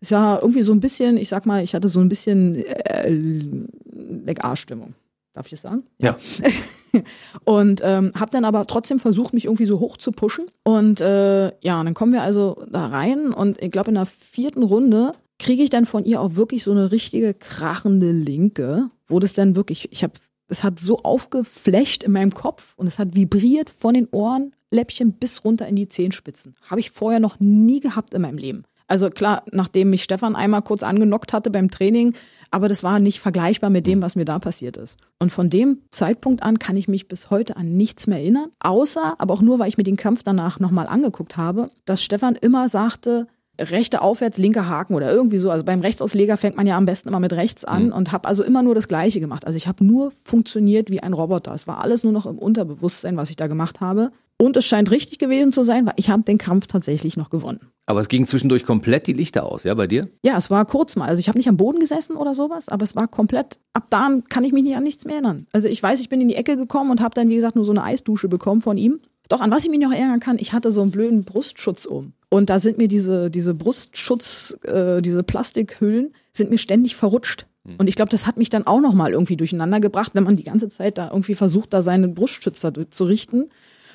Es 0.00 0.12
war 0.12 0.40
irgendwie 0.40 0.62
so 0.62 0.72
ein 0.72 0.80
bisschen, 0.80 1.16
ich 1.16 1.28
sag 1.28 1.44
mal, 1.44 1.64
ich 1.64 1.74
hatte 1.74 1.88
so 1.88 1.98
ein 1.98 2.08
bisschen 2.08 2.64
äh, 2.64 3.10
Leck-A-Stimmung. 3.10 4.94
Darf 5.32 5.46
ich 5.46 5.50
das 5.50 5.62
sagen? 5.62 5.82
Ja. 5.98 6.16
und 7.44 7.80
ähm, 7.84 8.12
habe 8.18 8.30
dann 8.30 8.44
aber 8.44 8.66
trotzdem 8.66 8.98
versucht, 8.98 9.34
mich 9.34 9.46
irgendwie 9.46 9.64
so 9.64 9.80
hoch 9.80 9.96
zu 9.96 10.12
pushen. 10.12 10.46
Und 10.62 11.00
äh, 11.00 11.46
ja, 11.60 11.80
und 11.80 11.86
dann 11.86 11.94
kommen 11.94 12.12
wir 12.12 12.22
also 12.22 12.64
da 12.70 12.86
rein 12.86 13.32
und 13.32 13.60
ich 13.62 13.70
glaube 13.70 13.90
in 13.90 13.94
der 13.94 14.06
vierten 14.06 14.62
Runde 14.62 15.12
kriege 15.38 15.62
ich 15.62 15.70
dann 15.70 15.86
von 15.86 16.04
ihr 16.04 16.20
auch 16.20 16.36
wirklich 16.36 16.62
so 16.62 16.70
eine 16.70 16.92
richtige 16.92 17.34
krachende 17.34 18.12
Linke, 18.12 18.90
wo 19.08 19.18
das 19.18 19.32
dann 19.32 19.56
wirklich, 19.56 19.90
ich 19.92 20.02
habe, 20.02 20.14
es 20.48 20.64
hat 20.64 20.78
so 20.78 20.98
aufgeflecht 20.98 22.04
in 22.04 22.12
meinem 22.12 22.32
Kopf 22.32 22.74
und 22.76 22.86
es 22.86 22.98
hat 22.98 23.14
vibriert 23.14 23.70
von 23.70 23.94
den 23.94 24.08
Ohrenläppchen 24.10 25.14
bis 25.14 25.44
runter 25.44 25.66
in 25.66 25.76
die 25.76 25.88
Zehenspitzen. 25.88 26.54
Habe 26.70 26.80
ich 26.80 26.90
vorher 26.90 27.20
noch 27.20 27.40
nie 27.40 27.80
gehabt 27.80 28.14
in 28.14 28.22
meinem 28.22 28.38
Leben. 28.38 28.64
Also 28.86 29.08
klar, 29.08 29.42
nachdem 29.50 29.90
mich 29.90 30.02
Stefan 30.02 30.36
einmal 30.36 30.62
kurz 30.62 30.82
angenockt 30.82 31.32
hatte 31.32 31.50
beim 31.50 31.70
Training, 31.70 32.14
aber 32.54 32.68
das 32.68 32.84
war 32.84 33.00
nicht 33.00 33.18
vergleichbar 33.18 33.68
mit 33.68 33.84
dem, 33.86 34.00
was 34.00 34.14
mir 34.14 34.24
da 34.24 34.38
passiert 34.38 34.76
ist. 34.76 35.00
Und 35.18 35.32
von 35.32 35.50
dem 35.50 35.82
Zeitpunkt 35.90 36.44
an 36.44 36.60
kann 36.60 36.76
ich 36.76 36.86
mich 36.86 37.08
bis 37.08 37.28
heute 37.28 37.56
an 37.56 37.76
nichts 37.76 38.06
mehr 38.06 38.18
erinnern, 38.18 38.52
außer, 38.60 39.16
aber 39.18 39.34
auch 39.34 39.42
nur, 39.42 39.58
weil 39.58 39.66
ich 39.66 39.76
mir 39.76 39.82
den 39.82 39.96
Kampf 39.96 40.22
danach 40.22 40.60
nochmal 40.60 40.86
angeguckt 40.86 41.36
habe, 41.36 41.70
dass 41.84 42.00
Stefan 42.00 42.36
immer 42.36 42.68
sagte, 42.68 43.26
rechte 43.60 44.02
aufwärts, 44.02 44.38
linker 44.38 44.68
Haken 44.68 44.94
oder 44.94 45.12
irgendwie 45.12 45.38
so. 45.38 45.50
Also 45.50 45.64
beim 45.64 45.80
Rechtsausleger 45.80 46.36
fängt 46.36 46.56
man 46.56 46.66
ja 46.66 46.76
am 46.76 46.86
besten 46.86 47.08
immer 47.08 47.20
mit 47.20 47.32
rechts 47.32 47.64
an 47.64 47.86
mhm. 47.86 47.92
und 47.92 48.12
habe 48.12 48.28
also 48.28 48.44
immer 48.44 48.62
nur 48.62 48.76
das 48.76 48.86
Gleiche 48.86 49.18
gemacht. 49.18 49.46
Also 49.46 49.56
ich 49.56 49.66
habe 49.66 49.84
nur 49.84 50.12
funktioniert 50.24 50.90
wie 50.90 51.02
ein 51.02 51.12
Roboter. 51.12 51.54
Es 51.54 51.66
war 51.66 51.82
alles 51.82 52.04
nur 52.04 52.12
noch 52.12 52.26
im 52.26 52.38
Unterbewusstsein, 52.38 53.16
was 53.16 53.30
ich 53.30 53.36
da 53.36 53.48
gemacht 53.48 53.80
habe. 53.80 54.12
Und 54.36 54.56
es 54.56 54.64
scheint 54.64 54.90
richtig 54.90 55.18
gewesen 55.18 55.52
zu 55.52 55.62
sein, 55.62 55.86
weil 55.86 55.94
ich 55.96 56.10
habe 56.10 56.22
den 56.22 56.38
Kampf 56.38 56.66
tatsächlich 56.66 57.16
noch 57.16 57.30
gewonnen. 57.30 57.60
Aber 57.86 58.00
es 58.00 58.08
ging 58.08 58.26
zwischendurch 58.26 58.64
komplett 58.64 59.06
die 59.06 59.12
Lichter 59.12 59.44
aus, 59.46 59.64
ja, 59.64 59.74
bei 59.74 59.86
dir? 59.86 60.08
Ja, 60.22 60.36
es 60.36 60.50
war 60.50 60.64
kurz 60.64 60.96
mal. 60.96 61.06
Also 61.06 61.20
ich 61.20 61.28
habe 61.28 61.38
nicht 61.38 61.48
am 61.48 61.56
Boden 61.56 61.78
gesessen 61.78 62.16
oder 62.16 62.34
sowas, 62.34 62.68
aber 62.68 62.82
es 62.82 62.96
war 62.96 63.06
komplett, 63.06 63.60
ab 63.74 63.86
da 63.90 64.08
kann 64.28 64.42
ich 64.42 64.52
mich 64.52 64.64
nicht 64.64 64.76
an 64.76 64.82
nichts 64.82 65.04
mehr 65.04 65.16
erinnern. 65.16 65.46
Also 65.52 65.68
ich 65.68 65.82
weiß, 65.82 66.00
ich 66.00 66.08
bin 66.08 66.20
in 66.20 66.28
die 66.28 66.34
Ecke 66.34 66.56
gekommen 66.56 66.90
und 66.90 67.00
habe 67.00 67.14
dann, 67.14 67.28
wie 67.28 67.36
gesagt, 67.36 67.56
nur 67.56 67.64
so 67.64 67.72
eine 67.72 67.84
Eisdusche 67.84 68.28
bekommen 68.28 68.60
von 68.60 68.76
ihm. 68.76 69.00
Doch, 69.28 69.40
an 69.40 69.50
was 69.50 69.64
ich 69.64 69.70
mich 69.70 69.80
noch 69.80 69.92
erinnern 69.92 70.20
kann, 70.20 70.38
ich 70.38 70.52
hatte 70.52 70.70
so 70.70 70.82
einen 70.82 70.90
blöden 70.90 71.24
Brustschutz 71.24 71.86
um. 71.86 72.12
Und 72.28 72.50
da 72.50 72.58
sind 72.58 72.78
mir 72.78 72.88
diese, 72.88 73.30
diese 73.30 73.54
Brustschutz, 73.54 74.58
äh, 74.64 75.00
diese 75.00 75.22
Plastikhüllen, 75.22 76.12
sind 76.32 76.50
mir 76.50 76.58
ständig 76.58 76.96
verrutscht. 76.96 77.46
Hm. 77.66 77.76
Und 77.78 77.86
ich 77.86 77.94
glaube, 77.94 78.10
das 78.10 78.26
hat 78.26 78.36
mich 78.36 78.50
dann 78.50 78.66
auch 78.66 78.80
nochmal 78.80 79.12
irgendwie 79.12 79.36
durcheinander 79.36 79.80
gebracht, 79.80 80.12
wenn 80.14 80.24
man 80.24 80.36
die 80.36 80.44
ganze 80.44 80.68
Zeit 80.68 80.98
da 80.98 81.10
irgendwie 81.10 81.34
versucht, 81.34 81.72
da 81.72 81.82
seinen 81.82 82.14
Brustschützer 82.14 82.72
zu 82.90 83.04
richten. 83.04 83.48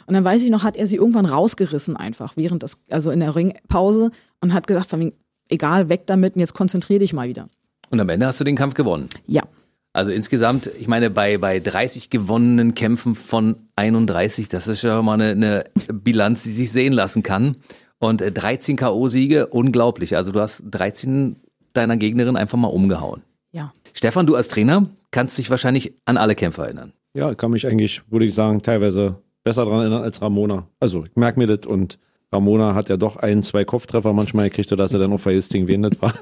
Und 0.10 0.16
dann 0.16 0.24
weiß 0.24 0.42
ich 0.42 0.50
noch, 0.50 0.64
hat 0.64 0.76
er 0.76 0.88
sie 0.88 0.96
irgendwann 0.96 1.28
rausgerissen 1.28 1.96
einfach 1.96 2.36
während 2.36 2.64
das, 2.64 2.80
also 2.90 3.12
in 3.12 3.20
der 3.20 3.36
Ringpause 3.36 4.10
und 4.42 4.56
hat 4.56 4.66
gesagt, 4.66 4.90
von 4.90 5.00
wegen, 5.00 5.14
egal, 5.50 5.88
weg 5.88 6.08
damit 6.08 6.34
und 6.34 6.40
jetzt 6.40 6.56
konzentrier 6.56 6.98
dich 6.98 7.14
mal 7.14 7.30
wieder. 7.30 7.46
Und 7.92 8.00
am 8.00 8.10
Ende 8.10 8.26
hast 8.26 8.40
du 8.40 8.44
den 8.44 8.56
Kampf 8.56 8.74
gewonnen. 8.74 9.08
Ja. 9.28 9.44
Also 9.94 10.12
insgesamt, 10.12 10.66
ich 10.80 10.88
meine, 10.88 11.12
bei, 11.12 11.38
bei 11.38 11.60
30 11.60 12.10
gewonnenen 12.10 12.74
Kämpfen 12.74 13.14
von 13.14 13.58
31, 13.76 14.50
das 14.50 14.68
ist 14.68 14.82
ja 14.82 15.00
mal 15.04 15.22
eine, 15.22 15.30
eine 15.30 15.64
Bilanz, 15.94 16.42
die 16.42 16.54
sich 16.54 16.72
sehen 16.72 16.94
lassen 16.94 17.22
kann. 17.22 17.58
Und 18.00 18.22
13 18.22 18.74
äh, 18.74 18.78
K.O.-Siege, 18.80 19.44
unglaublich. 19.44 20.16
Also 20.16 20.32
du 20.32 20.40
hast 20.40 20.64
13 20.72 21.36
deiner 21.74 21.98
Gegnerin 21.98 22.36
einfach 22.36 22.58
mal 22.58 22.70
umgehauen. 22.70 23.22
Ja. 23.52 23.74
Stefan, 23.94 24.26
du 24.26 24.34
als 24.34 24.48
Trainer 24.48 24.90
kannst 25.12 25.38
dich 25.38 25.52
wahrscheinlich 25.52 25.94
an 26.06 26.18
alle 26.18 26.34
Kämpfe 26.34 26.64
erinnern. 26.64 26.94
Ja, 27.14 27.30
ich 27.30 27.38
kann 27.38 27.52
mich 27.52 27.68
eigentlich, 27.68 28.02
würde 28.10 28.26
ich 28.26 28.34
sagen, 28.34 28.64
teilweise 28.64 29.22
besser 29.44 29.66
dran 29.66 29.82
erinnern 29.82 30.04
als 30.04 30.22
Ramona. 30.22 30.68
Also 30.80 31.06
ich 31.06 31.16
merke 31.16 31.40
mir 31.40 31.48
das 31.48 31.66
und 31.66 32.00
Ramona 32.32 32.76
hat 32.76 32.90
ja 32.90 32.98
doch 32.98 33.16
ein, 33.16 33.42
zwei 33.42 33.66
Kopftreffer 33.66 34.14
manchmal 34.14 34.50
gekriegt, 34.50 34.70
sodass 34.70 34.94
er 34.94 35.00
dann 35.00 35.12
auch 35.14 35.20
vergisst, 35.20 35.54
wen 35.54 35.82
das 35.82 36.00
war. 36.00 36.14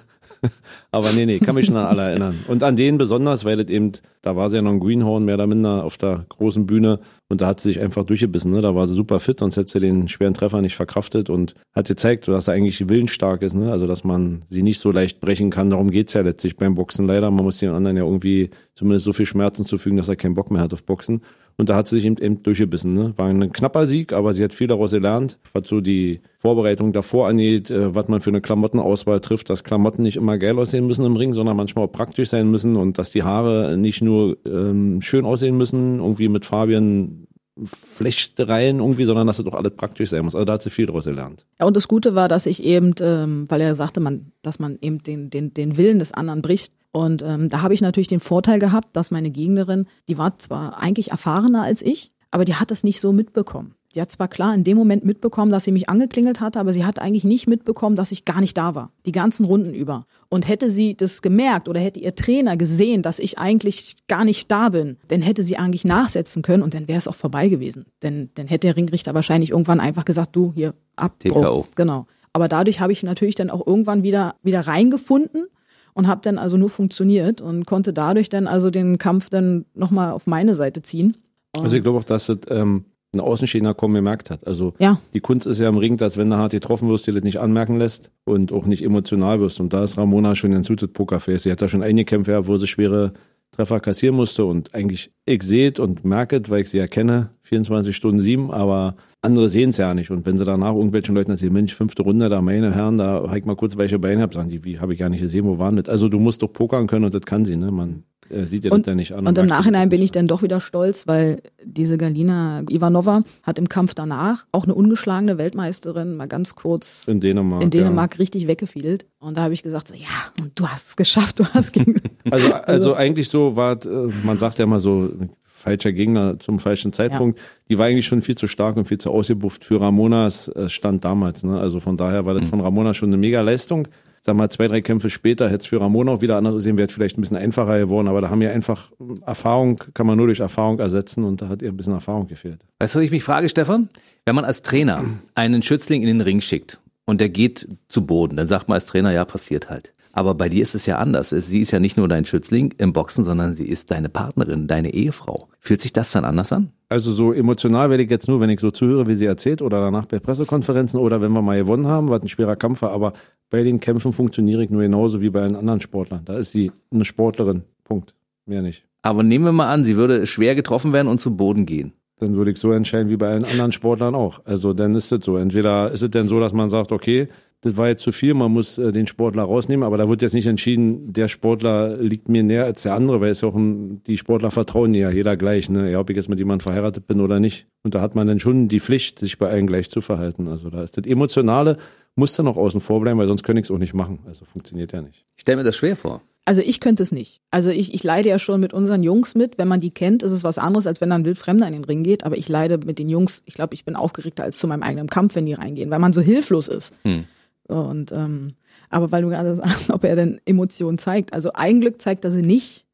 Aber 0.92 1.12
nee, 1.12 1.26
nee, 1.26 1.40
kann 1.40 1.56
mich 1.56 1.66
schon 1.66 1.76
an 1.76 1.86
alle 1.86 2.04
erinnern. 2.04 2.40
Und 2.48 2.64
an 2.64 2.78
den 2.78 2.98
besonders, 2.98 3.44
weil 3.44 3.58
das 3.58 3.68
eben, 3.68 3.92
da 4.22 4.36
war 4.36 4.50
sie 4.50 4.56
ja 4.56 4.62
noch 4.62 4.72
ein 4.72 4.80
Greenhorn 4.80 5.26
mehr 5.26 5.36
oder 5.36 5.48
minder 5.48 5.84
auf 5.84 5.98
der 5.98 6.26
großen 6.30 6.66
Bühne 6.66 7.00
und 7.30 7.42
da 7.42 7.48
hat 7.48 7.60
sie 7.60 7.70
sich 7.70 7.82
einfach 7.82 8.06
durchgebissen. 8.06 8.52
Ne? 8.52 8.62
Da 8.62 8.74
war 8.74 8.86
sie 8.86 8.96
super 8.96 9.20
fit, 9.20 9.40
sonst 9.40 9.58
hätte 9.58 9.70
sie 9.70 9.80
den 9.82 10.08
schweren 10.08 10.34
Treffer 10.34 10.62
nicht 10.62 10.78
verkraftet 10.78 11.30
und 11.30 11.56
hat 11.76 11.88
gezeigt, 11.88 12.28
dass 12.28 12.48
er 12.48 12.54
eigentlich 12.54 12.88
willensstark 12.88 13.42
ist. 13.42 13.54
Ne? 13.54 13.70
Also, 13.72 13.86
dass 13.86 14.06
man 14.06 14.46
sie 14.50 14.64
nicht 14.64 14.80
so 14.80 14.92
leicht 14.92 15.20
brechen 15.20 15.50
kann. 15.50 15.70
Darum 15.70 15.92
geht's 15.92 16.14
ja 16.14 16.22
letztlich 16.22 16.56
beim 16.56 16.76
Boxen 16.76 17.06
leider. 17.06 17.30
Man 17.30 17.44
muss 17.44 17.60
den 17.60 17.72
anderen 17.72 17.98
ja 17.98 18.04
irgendwie 18.04 18.50
zumindest 18.76 19.06
so 19.06 19.12
viel 19.12 19.26
Schmerzen 19.26 19.66
zufügen, 19.66 19.98
dass 19.98 20.08
er 20.08 20.16
keinen 20.16 20.36
Bock 20.36 20.52
mehr 20.52 20.62
hat 20.62 20.74
auf 20.74 20.84
Boxen. 20.84 21.22
Und 21.58 21.70
da 21.70 21.76
hat 21.76 21.88
sie 21.88 21.96
sich 21.96 22.06
eben, 22.06 22.18
eben 22.18 22.44
durchgebissen. 22.44 22.94
Ne? 22.94 23.14
War 23.18 23.28
ein 23.28 23.52
knapper 23.52 23.88
Sieg, 23.88 24.14
aber 24.14 24.34
sie 24.34 24.44
hat 24.44 24.54
viel 24.54 24.68
daraus 24.68 24.92
gelernt, 24.92 25.40
was 25.54 25.68
so 25.68 25.82
die 25.82 26.22
Vorbereitung 26.38 26.94
davor 26.94 27.28
angeht, 27.28 27.72
äh, 27.72 27.96
was 27.96 28.08
man 28.08 28.22
für 28.22 28.30
eine 28.30 28.42
Klamottenauswahl 28.42 29.20
trifft, 29.20 29.50
dass 29.50 29.64
Klamotten 29.64 30.04
nicht 30.04 30.18
immer 30.18 30.38
geil 30.38 30.58
aussehen 30.60 30.86
müssen 30.86 31.04
im 31.04 31.16
Ring, 31.16 31.34
sondern 31.34 31.58
manchmal 31.58 31.86
auch 31.86 31.92
praktisch 31.92 32.30
sein 32.30 32.52
müssen 32.52 32.76
und 32.76 33.00
dass 33.00 33.12
die 33.12 33.24
Haare 33.24 33.76
nicht 33.76 34.04
nur 34.04 34.38
ähm, 34.46 35.02
schön 35.02 35.26
aussehen 35.26 35.58
müssen, 35.58 35.98
irgendwie 35.98 36.30
mit 36.30 36.46
Fabian 36.46 37.17
Flechtereien 37.64 38.80
irgendwie, 38.80 39.06
sondern 39.06 39.28
dass 39.28 39.40
es 39.40 39.46
doch 39.46 39.54
alles 39.54 39.74
praktisch 39.76 40.10
sein 40.10 40.24
muss. 40.24 40.36
Also 40.36 40.46
da 40.46 40.54
hat 40.54 40.64
sie 40.64 40.70
viel 40.70 40.86
daraus 40.86 41.06
gelernt. 41.06 41.46
Ja, 41.60 41.66
und 41.66 41.76
das 41.76 41.88
Gute 41.88 42.16
war, 42.16 42.28
dass 42.28 42.46
ich 42.46 42.64
eben, 42.64 42.94
ähm, 43.00 43.46
weil 43.50 43.62
er 43.62 43.76
sagte, 43.76 44.00
man, 44.00 44.32
dass 44.42 44.60
man 44.60 44.78
eben 44.82 45.04
den, 45.04 45.30
den, 45.30 45.54
den 45.54 45.78
Willen 45.78 46.00
des 46.00 46.14
anderen 46.14 46.42
bricht, 46.42 46.72
und 46.92 47.22
ähm, 47.22 47.50
da 47.50 47.62
habe 47.62 47.76
ich 47.76 47.82
natürlich 47.82 48.08
den 48.08 48.20
Vorteil 48.20 48.58
gehabt, 48.58 48.96
dass 48.96 49.12
meine 49.12 49.30
Gegnerin, 49.30 49.86
die 50.10 50.18
war 50.18 50.38
zwar 50.40 50.80
eigentlich 50.80 51.12
erfahrener 51.12 51.62
als 51.62 51.84
ich, 51.84 52.12
aber 52.32 52.44
die 52.44 52.56
hat 52.56 52.72
es 52.72 52.84
nicht 52.84 53.00
so 53.00 53.14
mitbekommen. 53.14 53.76
Die 53.98 54.02
hat 54.02 54.12
zwar 54.12 54.28
klar 54.28 54.54
in 54.54 54.64
dem 54.64 54.78
Moment 54.78 55.06
mitbekommen, 55.06 55.52
dass 55.52 55.64
sie 55.64 55.72
mich 55.72 55.90
angeklingelt 55.90 56.40
hatte, 56.40 56.60
aber 56.60 56.72
sie 56.72 56.86
hat 56.86 57.02
eigentlich 57.02 57.24
nicht 57.24 57.48
mitbekommen, 57.48 57.96
dass 57.96 58.12
ich 58.12 58.26
gar 58.26 58.42
nicht 58.42 58.56
da 58.56 58.76
war. 58.76 58.92
Die 59.08 59.12
ganzen 59.12 59.44
Runden 59.44 59.74
über. 59.74 60.06
Und 60.30 60.48
hätte 60.48 60.70
sie 60.70 60.96
das 60.96 61.24
gemerkt 61.24 61.68
oder 61.68 61.80
hätte 61.80 62.00
ihr 62.00 62.14
Trainer 62.14 62.58
gesehen, 62.58 63.02
dass 63.02 63.18
ich 63.18 63.40
eigentlich 63.40 63.96
gar 64.08 64.24
nicht 64.24 64.52
da 64.52 64.70
bin, 64.70 64.98
dann 65.08 65.24
hätte 65.24 65.42
sie 65.42 65.58
eigentlich 65.58 65.84
nachsetzen 65.84 66.44
können 66.44 66.62
und 66.62 66.76
dann 66.76 66.88
wäre 66.88 67.00
es 67.00 67.08
auch 67.08 67.16
vorbei 67.16 67.50
gewesen. 67.50 67.88
Denn 68.04 68.30
dann 68.36 68.46
hätte 68.46 68.68
der 68.68 68.78
Ringrichter 68.78 69.16
wahrscheinlich 69.16 69.50
irgendwann 69.50 69.80
einfach 69.80 70.06
gesagt, 70.06 70.36
du 70.36 70.54
hier 70.54 70.76
Abbruch. 70.96 71.42
TKO. 71.42 71.68
Genau. 71.74 72.06
Aber 72.34 72.48
dadurch 72.48 72.80
habe 72.80 72.92
ich 72.92 73.02
natürlich 73.02 73.34
dann 73.34 73.50
auch 73.50 73.66
irgendwann 73.66 74.04
wieder, 74.04 74.36
wieder 74.44 74.62
reingefunden 74.62 75.48
und 75.96 76.08
habe 76.08 76.22
dann 76.22 76.38
also 76.38 76.56
nur 76.56 76.70
funktioniert 76.70 77.42
und 77.42 77.66
konnte 77.66 77.94
dadurch 77.94 78.30
dann 78.30 78.46
also 78.46 78.70
den 78.70 79.00
Kampf 79.00 79.32
dann 79.32 79.66
nochmal 79.74 80.12
auf 80.12 80.28
meine 80.28 80.54
Seite 80.54 80.84
ziehen. 80.84 81.18
Und 81.56 81.64
also 81.64 81.76
ich 81.76 81.82
glaube 81.82 81.98
auch, 81.98 82.04
dass 82.04 82.28
das 82.28 82.38
ähm, 82.50 82.86
ein 83.14 83.20
Außenstehender 83.20 83.74
kaum 83.74 83.94
gemerkt 83.94 84.30
hat. 84.30 84.46
Also 84.46 84.74
ja. 84.80 85.00
die 85.14 85.20
Kunst 85.20 85.48
ist 85.48 85.60
ja 85.60 85.70
im 85.70 85.78
Ring, 85.78 85.98
dass 85.98 86.18
wenn 86.18 86.30
du 86.30 86.38
hart 86.38 86.52
getroffen 86.52 86.90
wirst, 86.90 87.08
dir 87.08 87.14
das 87.14 87.24
nicht 87.24 87.40
anmerken 87.40 87.78
lässt 87.78 88.12
und 88.26 88.52
auch 88.52 88.66
nicht 88.66 88.84
emotional 88.84 89.40
wirst. 89.40 89.60
Und 89.60 89.74
da 89.74 89.84
ist 89.84 89.98
Ramona 89.98 90.36
schon 90.36 90.54
ein 90.54 90.64
suited 90.64 90.94
Pokerface. 90.94 91.44
Sie 91.44 91.52
hat 91.52 91.62
da 91.62 91.68
schon 91.68 91.84
einige 91.84 92.06
Kämpfe 92.06 92.32
gehabt, 92.32 92.48
wo 92.48 92.58
sie 92.58 92.68
schwere 92.68 93.14
Treffer 93.52 93.80
kassieren 93.80 94.16
musste 94.16 94.46
und 94.46 94.76
eigentlich 94.76 95.10
ich 95.26 95.42
seht 95.42 95.80
und 95.80 96.04
merket, 96.04 96.50
weil 96.50 96.62
ich 96.62 96.70
sie 96.70 96.78
ja 96.80 96.88
kenne, 96.88 97.32
24 97.44 97.96
Stunden 97.96 98.20
sieben, 98.20 98.52
aber 98.52 98.98
andere 99.22 99.48
sehen 99.48 99.70
es 99.70 99.78
ja 99.78 99.94
nicht. 99.94 100.12
Und 100.12 100.26
wenn 100.26 100.38
sie 100.38 100.44
danach 100.44 100.74
irgendwelchen 100.74 101.16
Leuten 101.16 101.32
erzählen, 101.32 101.54
Mensch, 101.54 101.74
fünfte 101.74 102.04
Runde, 102.04 102.28
da 102.30 102.42
meine 102.42 102.76
Herren, 102.76 102.98
da 102.98 103.24
habe 103.26 103.40
ich 103.40 103.46
mal 103.46 103.56
kurz 103.56 103.78
welche 103.78 104.00
Beine 104.00 104.18
gehabt, 104.18 104.34
sagen 104.34 104.50
die, 104.50 104.64
wie 104.64 104.80
habe 104.80 104.94
ich 104.94 105.00
gar 105.00 105.10
nicht 105.10 105.22
gesehen, 105.22 105.46
wo 105.46 105.58
waren 105.58 105.78
das? 105.78 105.88
Also 105.88 106.10
du 106.10 106.20
musst 106.20 106.42
doch 106.42 106.50
pokern 106.52 106.88
können 106.88 107.06
und 107.06 107.14
das 107.14 107.22
kann 107.22 107.46
sie, 107.46 107.56
ne? 107.56 107.72
Man 107.72 108.04
äh, 108.30 108.46
sieht 108.46 108.70
und, 108.72 108.86
das 108.86 108.92
ja 108.92 108.96
nicht 108.96 109.12
an. 109.14 109.20
Und, 109.20 109.28
und 109.28 109.38
im 109.38 109.46
Nachhinein 109.46 109.90
bin 109.90 110.02
ich 110.02 110.12
dann 110.12 110.28
doch 110.28 110.42
wieder 110.42 110.62
stolz, 110.62 111.08
weil 111.08 111.42
diese 111.64 111.98
Galina 111.98 112.64
Ivanova 112.70 113.22
hat 113.44 113.60
im 113.60 113.70
Kampf 113.70 113.94
danach 113.94 114.46
auch 114.52 114.64
eine 114.64 114.74
ungeschlagene 114.74 115.38
Weltmeisterin 115.38 116.16
mal 116.16 116.28
ganz 116.28 116.56
kurz 116.56 117.04
in 117.08 117.20
Dänemark, 117.20 117.62
in 117.62 117.70
Dänemark 117.70 118.16
ja. 118.16 118.20
richtig 118.20 118.48
weggefiedelt. 118.48 119.06
Und 119.20 119.38
da 119.38 119.44
habe 119.44 119.54
ich 119.54 119.64
gesagt, 119.64 119.88
so, 119.90 119.96
ja, 119.96 120.08
und 120.40 120.60
du 120.60 120.68
hast 120.68 120.90
es 120.90 120.96
geschafft, 120.96 121.40
du 121.40 121.46
hast 121.54 121.74
gegen. 121.74 122.02
also, 122.32 122.54
also, 122.54 122.64
also 122.66 122.94
eigentlich 122.96 123.30
so 123.30 123.56
war, 123.56 123.84
äh, 123.86 124.10
man 124.24 124.38
sagt 124.38 124.60
ja 124.60 124.66
immer 124.66 124.80
so, 124.80 125.12
falscher 125.58 125.92
Gegner 125.92 126.38
zum 126.38 126.60
falschen 126.60 126.94
Zeitpunkt. 126.94 127.40
Ja. 127.40 127.46
Die 127.70 127.78
war 127.78 127.88
eigentlich 127.88 128.06
schon 128.06 128.22
viel 128.22 128.36
zu 128.36 128.48
stark 128.48 128.78
und 128.78 128.86
viel 128.86 129.00
zu 129.00 129.10
ausgebufft 129.12 129.66
für 129.66 129.82
Ramonas 129.82 130.50
äh, 130.50 130.70
Stand 130.70 131.04
damals. 131.04 131.44
Ne? 131.44 131.60
Also 131.60 131.80
von 131.80 131.98
daher 131.98 132.26
war 132.26 132.36
das 132.36 132.44
mhm. 132.44 132.48
von 132.48 132.62
Ramona 132.62 132.94
schon 132.94 133.10
eine 133.10 133.18
mega 133.18 133.42
Leistung. 133.42 133.88
Sag 134.22 134.36
mal, 134.36 134.50
zwei, 134.50 134.68
drei 134.68 134.82
Kämpfe 134.82 135.10
später 135.10 135.46
hätte 135.46 135.62
es 135.62 135.68
für 135.68 135.80
Ramona 135.80 136.12
auch 136.14 136.22
wieder 136.22 136.38
anders 136.38 136.56
gesehen, 136.56 136.78
wäre 136.78 136.90
vielleicht 136.90 137.18
ein 137.18 137.22
bisschen 137.22 137.38
einfacher 137.38 137.80
geworden, 137.80 138.08
aber 138.08 138.22
da 138.22 138.30
haben 138.30 138.42
wir 138.42 138.52
einfach 138.52 138.92
Erfahrung, 139.26 139.82
kann 139.94 140.08
man 140.08 140.18
nur 140.18 140.28
durch 140.28 140.40
Erfahrung 140.40 140.80
ersetzen 140.80 141.24
und 141.24 141.42
da 141.42 141.50
hat 141.50 141.62
ihr 141.62 141.70
ein 141.70 141.78
bisschen 141.78 141.94
Erfahrung 141.94 142.28
gefehlt. 142.28 142.66
Weißt 142.80 142.96
du, 142.96 143.00
was 143.00 143.06
ich 143.06 143.12
mich 143.12 143.24
frage, 143.24 143.50
Stefan? 143.50 143.90
Wenn 144.26 144.36
man 144.36 144.46
als 144.46 144.62
Trainer 144.62 145.06
einen 145.36 145.62
Schützling 145.62 146.02
in 146.02 146.08
den 146.08 146.22
Ring 146.22 146.42
schickt 146.42 146.80
und 147.06 147.22
der 147.22 147.30
geht 147.30 147.68
zu 147.88 148.06
Boden, 148.06 148.36
dann 148.36 148.48
sagt 148.48 148.68
man 148.68 148.76
als 148.76 148.86
Trainer, 148.86 149.12
ja, 149.12 149.26
passiert 149.26 149.70
halt. 149.70 149.94
Aber 150.12 150.34
bei 150.34 150.50
dir 150.50 150.64
ist 150.64 150.74
es 150.74 150.88
ja 150.88 150.98
anders. 150.98 151.30
Sie 151.30 151.62
ist 151.62 151.70
ja 151.70 151.80
nicht 151.80 151.96
nur 151.96 152.08
dein 152.08 152.26
Schützling 152.26 152.74
im 152.80 152.92
Boxen, 152.92 153.24
sondern 153.24 153.54
sie 153.54 153.68
ist 153.68 153.92
deine 153.92 154.10
Partnerin, 154.10 154.66
deine 154.66 154.92
Ehefrau. 154.92 155.48
Fühlt 155.60 155.80
sich 155.80 155.94
das 155.94 156.12
dann 156.12 156.26
anders 156.26 156.52
an? 156.52 156.72
Also 156.90 157.12
so 157.12 157.34
emotional 157.34 157.90
werde 157.90 158.04
ich 158.04 158.10
jetzt 158.10 158.30
nur, 158.30 158.40
wenn 158.40 158.50
ich 158.50 158.62
so 158.62 158.72
zuhöre, 158.72 159.08
wie 159.08 159.16
sie 159.16 159.26
erzählt 159.26 159.62
oder 159.62 159.82
danach 159.82 160.06
bei 160.06 160.20
Pressekonferenzen 160.20 161.00
oder 161.00 161.22
wenn 161.22 161.34
wir 161.34 161.42
mal 161.42 161.58
gewonnen 161.58 161.88
haben, 161.88 162.10
was 162.10 162.22
ein 162.22 162.30
schwerer 162.30 162.56
Kampf 162.56 162.82
war, 162.82 162.92
aber 162.92 163.12
bei 163.50 163.64
den 163.64 163.82
Kämpfen 163.82 164.14
funktioniere 164.14 164.64
ich 164.64 164.70
nur 164.70 164.82
genauso 164.82 165.22
wie 165.22 165.30
bei 165.30 165.42
allen 165.42 165.58
anderen 165.58 165.82
Sportlern. 165.82 166.22
Da 166.24 166.38
ist 166.38 166.52
sie 166.52 166.72
eine 166.92 167.04
Sportlerin. 167.04 167.64
Punkt. 167.84 168.14
Mehr 168.46 168.62
nicht. 168.62 168.86
Aber 169.02 169.24
nehmen 169.24 169.46
wir 169.46 169.52
mal 169.52 169.72
an, 169.72 169.84
sie 169.84 169.98
würde 169.98 170.26
schwer 170.26 170.56
getroffen 170.56 170.94
werden 170.94 171.08
und 171.08 171.20
zu 171.20 171.36
Boden 171.36 171.66
gehen. 171.66 171.94
Dann 172.20 172.36
würde 172.36 172.52
ich 172.52 172.58
so 172.58 172.72
entscheiden 172.72 173.10
wie 173.10 173.18
bei 173.18 173.28
allen 173.28 173.46
anderen 173.46 173.72
Sportlern 173.72 174.16
auch. 174.16 174.42
Also 174.46 174.74
dann 174.74 174.96
ist 174.96 175.12
es 175.12 175.24
so. 175.24 175.38
Entweder 175.38 175.92
ist 175.92 176.02
es 176.02 176.10
dann 176.10 176.28
so, 176.28 176.40
dass 176.40 176.54
man 176.54 176.70
sagt, 176.70 176.92
okay, 176.92 177.28
das 177.62 177.76
war 177.76 177.88
jetzt 177.88 178.04
zu 178.04 178.12
viel, 178.12 178.34
man 178.34 178.52
muss 178.52 178.78
äh, 178.78 178.92
den 178.92 179.08
Sportler 179.08 179.44
rausnehmen, 179.44 179.84
aber 179.84 179.98
da 179.98 180.08
wird 180.08 180.22
jetzt 180.22 180.34
nicht 180.34 180.46
entschieden, 180.46 181.12
der 181.12 181.28
Sportler 181.28 181.98
liegt 181.98 182.30
mir 182.30 182.44
näher 182.44 182.66
als 182.66 182.84
der 182.84 182.94
andere, 182.94 183.20
weil 183.20 183.32
es 183.32 183.42
ja 183.42 183.50
auch 183.50 183.56
ein, 183.56 184.04
die 184.06 184.18
Sportler 184.18 184.52
vertrauen 184.52 184.94
ja 184.94 185.10
jeder 185.10 185.36
gleich, 185.38 185.70
ne? 185.70 185.92
Ja, 185.92 186.00
ob 186.00 186.10
ich 186.10 186.16
jetzt 186.16 186.30
mit 186.30 186.38
jemandem 186.40 186.64
verheiratet 186.64 187.08
bin 187.08 187.20
oder 187.20 187.40
nicht. 187.40 187.68
Und 187.84 187.96
da 187.96 188.02
hat 188.02 188.14
man 188.14 188.28
dann 188.28 188.40
schon 188.40 188.68
die 188.68 188.80
Pflicht, 188.80 189.20
sich 189.20 189.40
bei 189.40 189.50
allen 189.50 189.66
gleich 189.66 189.90
zu 189.90 190.02
verhalten. 190.02 190.48
Also 190.48 190.70
da 190.70 190.84
ist 190.84 190.98
das 190.98 191.06
Emotionale, 191.08 191.78
muss 192.16 192.36
dann 192.36 192.46
noch 192.46 192.58
außen 192.58 192.82
vor 192.82 193.02
bleiben, 193.02 193.18
weil 193.18 193.28
sonst 193.28 193.44
könnte 193.44 193.62
ich 193.62 193.66
es 193.66 193.72
auch 193.72 193.80
nicht 193.80 193.94
machen. 193.94 194.20
Also 194.28 194.46
funktioniert 194.46 194.94
ja 194.94 195.02
nicht. 195.02 195.26
Ich 195.36 195.42
stelle 195.42 195.58
mir 195.58 195.64
das 195.64 195.76
schwer 195.76 195.96
vor. 195.96 196.22
Also 196.46 196.62
ich 196.62 196.80
könnte 196.80 197.04
es 197.04 197.12
nicht. 197.12 197.42
Also 197.52 197.72
ich, 197.72 197.94
ich 197.94 198.04
leide 198.04 198.30
ja 198.30 198.40
schon 198.40 198.62
mit 198.62 198.74
unseren 198.74 199.04
Jungs 199.04 199.36
mit. 199.36 199.58
Wenn 199.58 199.68
man 199.68 199.80
die 199.80 199.90
kennt, 199.90 200.24
ist 200.24 200.32
es 200.32 200.44
was 200.44 200.58
anderes, 200.58 200.88
als 200.88 201.02
wenn 201.02 201.10
dann 201.10 201.22
ein 201.22 201.26
Wildfremder 201.26 201.68
in 201.68 201.74
den 201.74 201.84
Ring 201.84 202.04
geht. 202.04 202.24
Aber 202.24 202.38
ich 202.38 202.48
leide 202.48 202.78
mit 202.78 203.00
den 203.00 203.10
Jungs, 203.10 203.42
ich 203.46 203.54
glaube, 203.54 203.74
ich 203.74 203.84
bin 203.84 203.96
aufgeregter 203.96 204.44
als 204.44 204.58
zu 204.58 204.68
meinem 204.68 204.84
eigenen 204.84 205.08
Kampf, 205.08 205.36
wenn 205.36 205.46
die 205.46 205.54
reingehen, 205.54 205.90
weil 205.90 206.00
man 206.00 206.14
so 206.14 206.22
hilflos 206.22 206.68
ist. 206.70 206.96
Hm. 207.04 207.26
Und 207.68 208.12
ähm, 208.12 208.54
aber 208.90 209.12
weil 209.12 209.22
du 209.22 209.30
gerade 209.30 209.56
sagst, 209.56 209.90
ob 209.94 210.04
er 210.04 210.16
denn 210.16 210.40
Emotionen 210.46 210.98
zeigt. 210.98 211.34
Also 211.34 211.52
ein 211.54 211.82
Glück 211.82 212.02
zeigt 212.02 212.24
er 212.26 212.32
sie 212.32 212.42
nicht. 212.42 212.86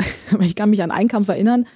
Aber 0.32 0.42
ich 0.42 0.56
kann 0.56 0.70
mich 0.70 0.82
an 0.82 0.90
einen 0.90 1.08
Kampf 1.08 1.28
erinnern, 1.28 1.66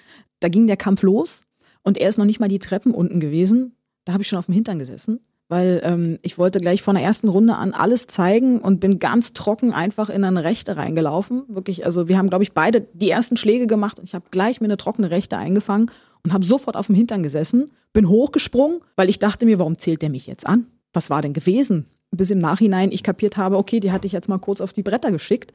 da 0.41 0.49
ging 0.49 0.67
der 0.67 0.77
Kampf 0.77 1.03
los 1.03 1.45
und 1.83 1.97
er 1.99 2.09
ist 2.09 2.19
noch 2.19 2.25
nicht 2.25 2.41
mal 2.41 2.49
die 2.49 2.59
Treppen 2.59 2.93
unten 2.93 3.21
gewesen. 3.21 3.77
Da 4.05 4.13
habe 4.13 4.23
ich 4.23 4.29
schon 4.29 4.39
auf 4.39 4.47
dem 4.47 4.55
Hintern 4.55 4.79
gesessen, 4.79 5.21
weil 5.49 5.81
ähm, 5.85 6.19
ich 6.23 6.39
wollte 6.39 6.59
gleich 6.59 6.83
von 6.83 6.97
der 6.97 7.05
ersten 7.05 7.29
Runde 7.29 7.55
an 7.57 7.75
alles 7.75 8.07
zeigen 8.07 8.61
und 8.61 8.81
bin 8.81 8.99
ganz 8.99 9.35
trocken 9.35 9.73
einfach 9.73 10.11
in 10.11 10.25
eine 10.25 10.45
Rechte 10.45 10.77
reingelaufen. 10.77 11.45
Wirklich, 11.49 11.85
also 11.85 12.09
wir 12.09 12.19
haben, 12.19 12.29
glaube 12.29 12.45
ich, 12.45 12.53
beide 12.53 12.81
die 12.93 13.11
ersten 13.11 13.37
Schläge 13.37 13.67
gemacht 13.67 13.99
und 13.99 14.05
ich 14.05 14.15
habe 14.15 14.27
gleich 14.31 14.61
mir 14.61 14.67
eine 14.67 14.77
trockene 14.77 15.11
Rechte 15.11 15.37
eingefangen 15.37 15.91
und 16.25 16.33
habe 16.33 16.45
sofort 16.45 16.77
auf 16.77 16.87
dem 16.87 16.97
Hintern 16.97 17.23
gesessen, 17.23 17.67
bin 17.93 18.09
hochgesprungen, 18.09 18.81
weil 18.97 19.09
ich 19.09 19.19
dachte 19.19 19.47
mir, 19.47 19.59
warum 19.59 19.79
zählt 19.79 20.03
der 20.03 20.11
mich 20.11 20.27
jetzt 20.27 20.47
an? 20.47 20.67
Was 20.93 21.11
war 21.11 21.23
denn 21.23 21.33
gewesen? 21.33 21.87
Bis 22.11 22.31
im 22.31 22.39
Nachhinein 22.39 22.93
ich 22.93 23.03
kapiert 23.03 23.37
habe, 23.37 23.57
okay, 23.57 23.81
die 23.81 23.93
hatte 23.93 24.07
ich 24.07 24.13
jetzt 24.13 24.29
mal 24.29 24.39
kurz 24.39 24.61
auf 24.61 24.73
die 24.73 24.83
Bretter 24.83 25.11
geschickt. 25.11 25.53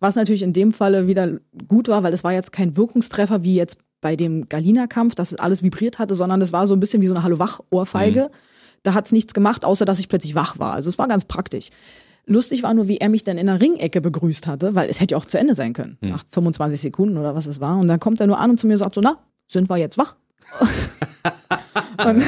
Was 0.00 0.14
natürlich 0.14 0.42
in 0.42 0.54
dem 0.54 0.72
Falle 0.72 1.06
wieder 1.06 1.38
gut 1.68 1.88
war, 1.88 2.02
weil 2.02 2.14
es 2.14 2.24
war 2.24 2.32
jetzt 2.32 2.52
kein 2.52 2.76
Wirkungstreffer 2.76 3.42
wie 3.42 3.54
jetzt 3.54 3.78
bei 4.00 4.16
dem 4.16 4.48
Galina-Kampf, 4.48 5.14
dass 5.14 5.32
es 5.32 5.38
alles 5.38 5.62
vibriert 5.62 5.98
hatte, 5.98 6.14
sondern 6.14 6.40
es 6.40 6.52
war 6.52 6.66
so 6.66 6.74
ein 6.74 6.80
bisschen 6.80 7.02
wie 7.02 7.06
so 7.06 7.14
eine 7.14 7.22
Hallo-Wach-Ohrfeige. 7.22 8.30
Mhm. 8.30 8.34
Da 8.82 8.94
hat's 8.94 9.12
nichts 9.12 9.34
gemacht, 9.34 9.64
außer 9.64 9.84
dass 9.84 9.98
ich 9.98 10.08
plötzlich 10.08 10.34
wach 10.34 10.58
war. 10.58 10.72
Also 10.72 10.88
es 10.88 10.98
war 10.98 11.06
ganz 11.06 11.26
praktisch. 11.26 11.68
Lustig 12.26 12.62
war 12.62 12.72
nur, 12.72 12.88
wie 12.88 12.98
er 12.98 13.10
mich 13.10 13.24
dann 13.24 13.36
in 13.36 13.46
der 13.46 13.60
Ringecke 13.60 14.00
begrüßt 14.00 14.46
hatte, 14.46 14.74
weil 14.74 14.88
es 14.88 15.00
hätte 15.00 15.12
ja 15.12 15.18
auch 15.18 15.26
zu 15.26 15.38
Ende 15.38 15.54
sein 15.54 15.74
können, 15.74 15.98
mhm. 16.00 16.10
nach 16.10 16.24
25 16.30 16.80
Sekunden 16.80 17.18
oder 17.18 17.34
was 17.34 17.46
es 17.46 17.60
war. 17.60 17.78
Und 17.78 17.88
dann 17.88 18.00
kommt 18.00 18.20
er 18.20 18.26
nur 18.26 18.38
an 18.38 18.50
und 18.50 18.58
zu 18.58 18.66
mir 18.66 18.78
sagt 18.78 18.94
so, 18.94 19.02
na, 19.02 19.18
sind 19.48 19.68
wir 19.68 19.76
jetzt 19.76 19.98
wach? 19.98 20.16
und, 22.06 22.22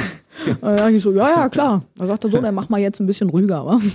und 0.46 0.62
dann 0.62 0.76
dachte 0.76 0.92
ich 0.92 1.02
so, 1.02 1.12
ja, 1.12 1.30
ja, 1.30 1.48
klar. 1.48 1.84
Da 1.96 2.06
sagt 2.06 2.24
er 2.24 2.30
so, 2.30 2.40
dann 2.40 2.54
mach 2.54 2.68
mal 2.68 2.80
jetzt 2.80 3.00
ein 3.00 3.06
bisschen 3.06 3.28
ruhiger, 3.30 3.64
wa? 3.66 3.80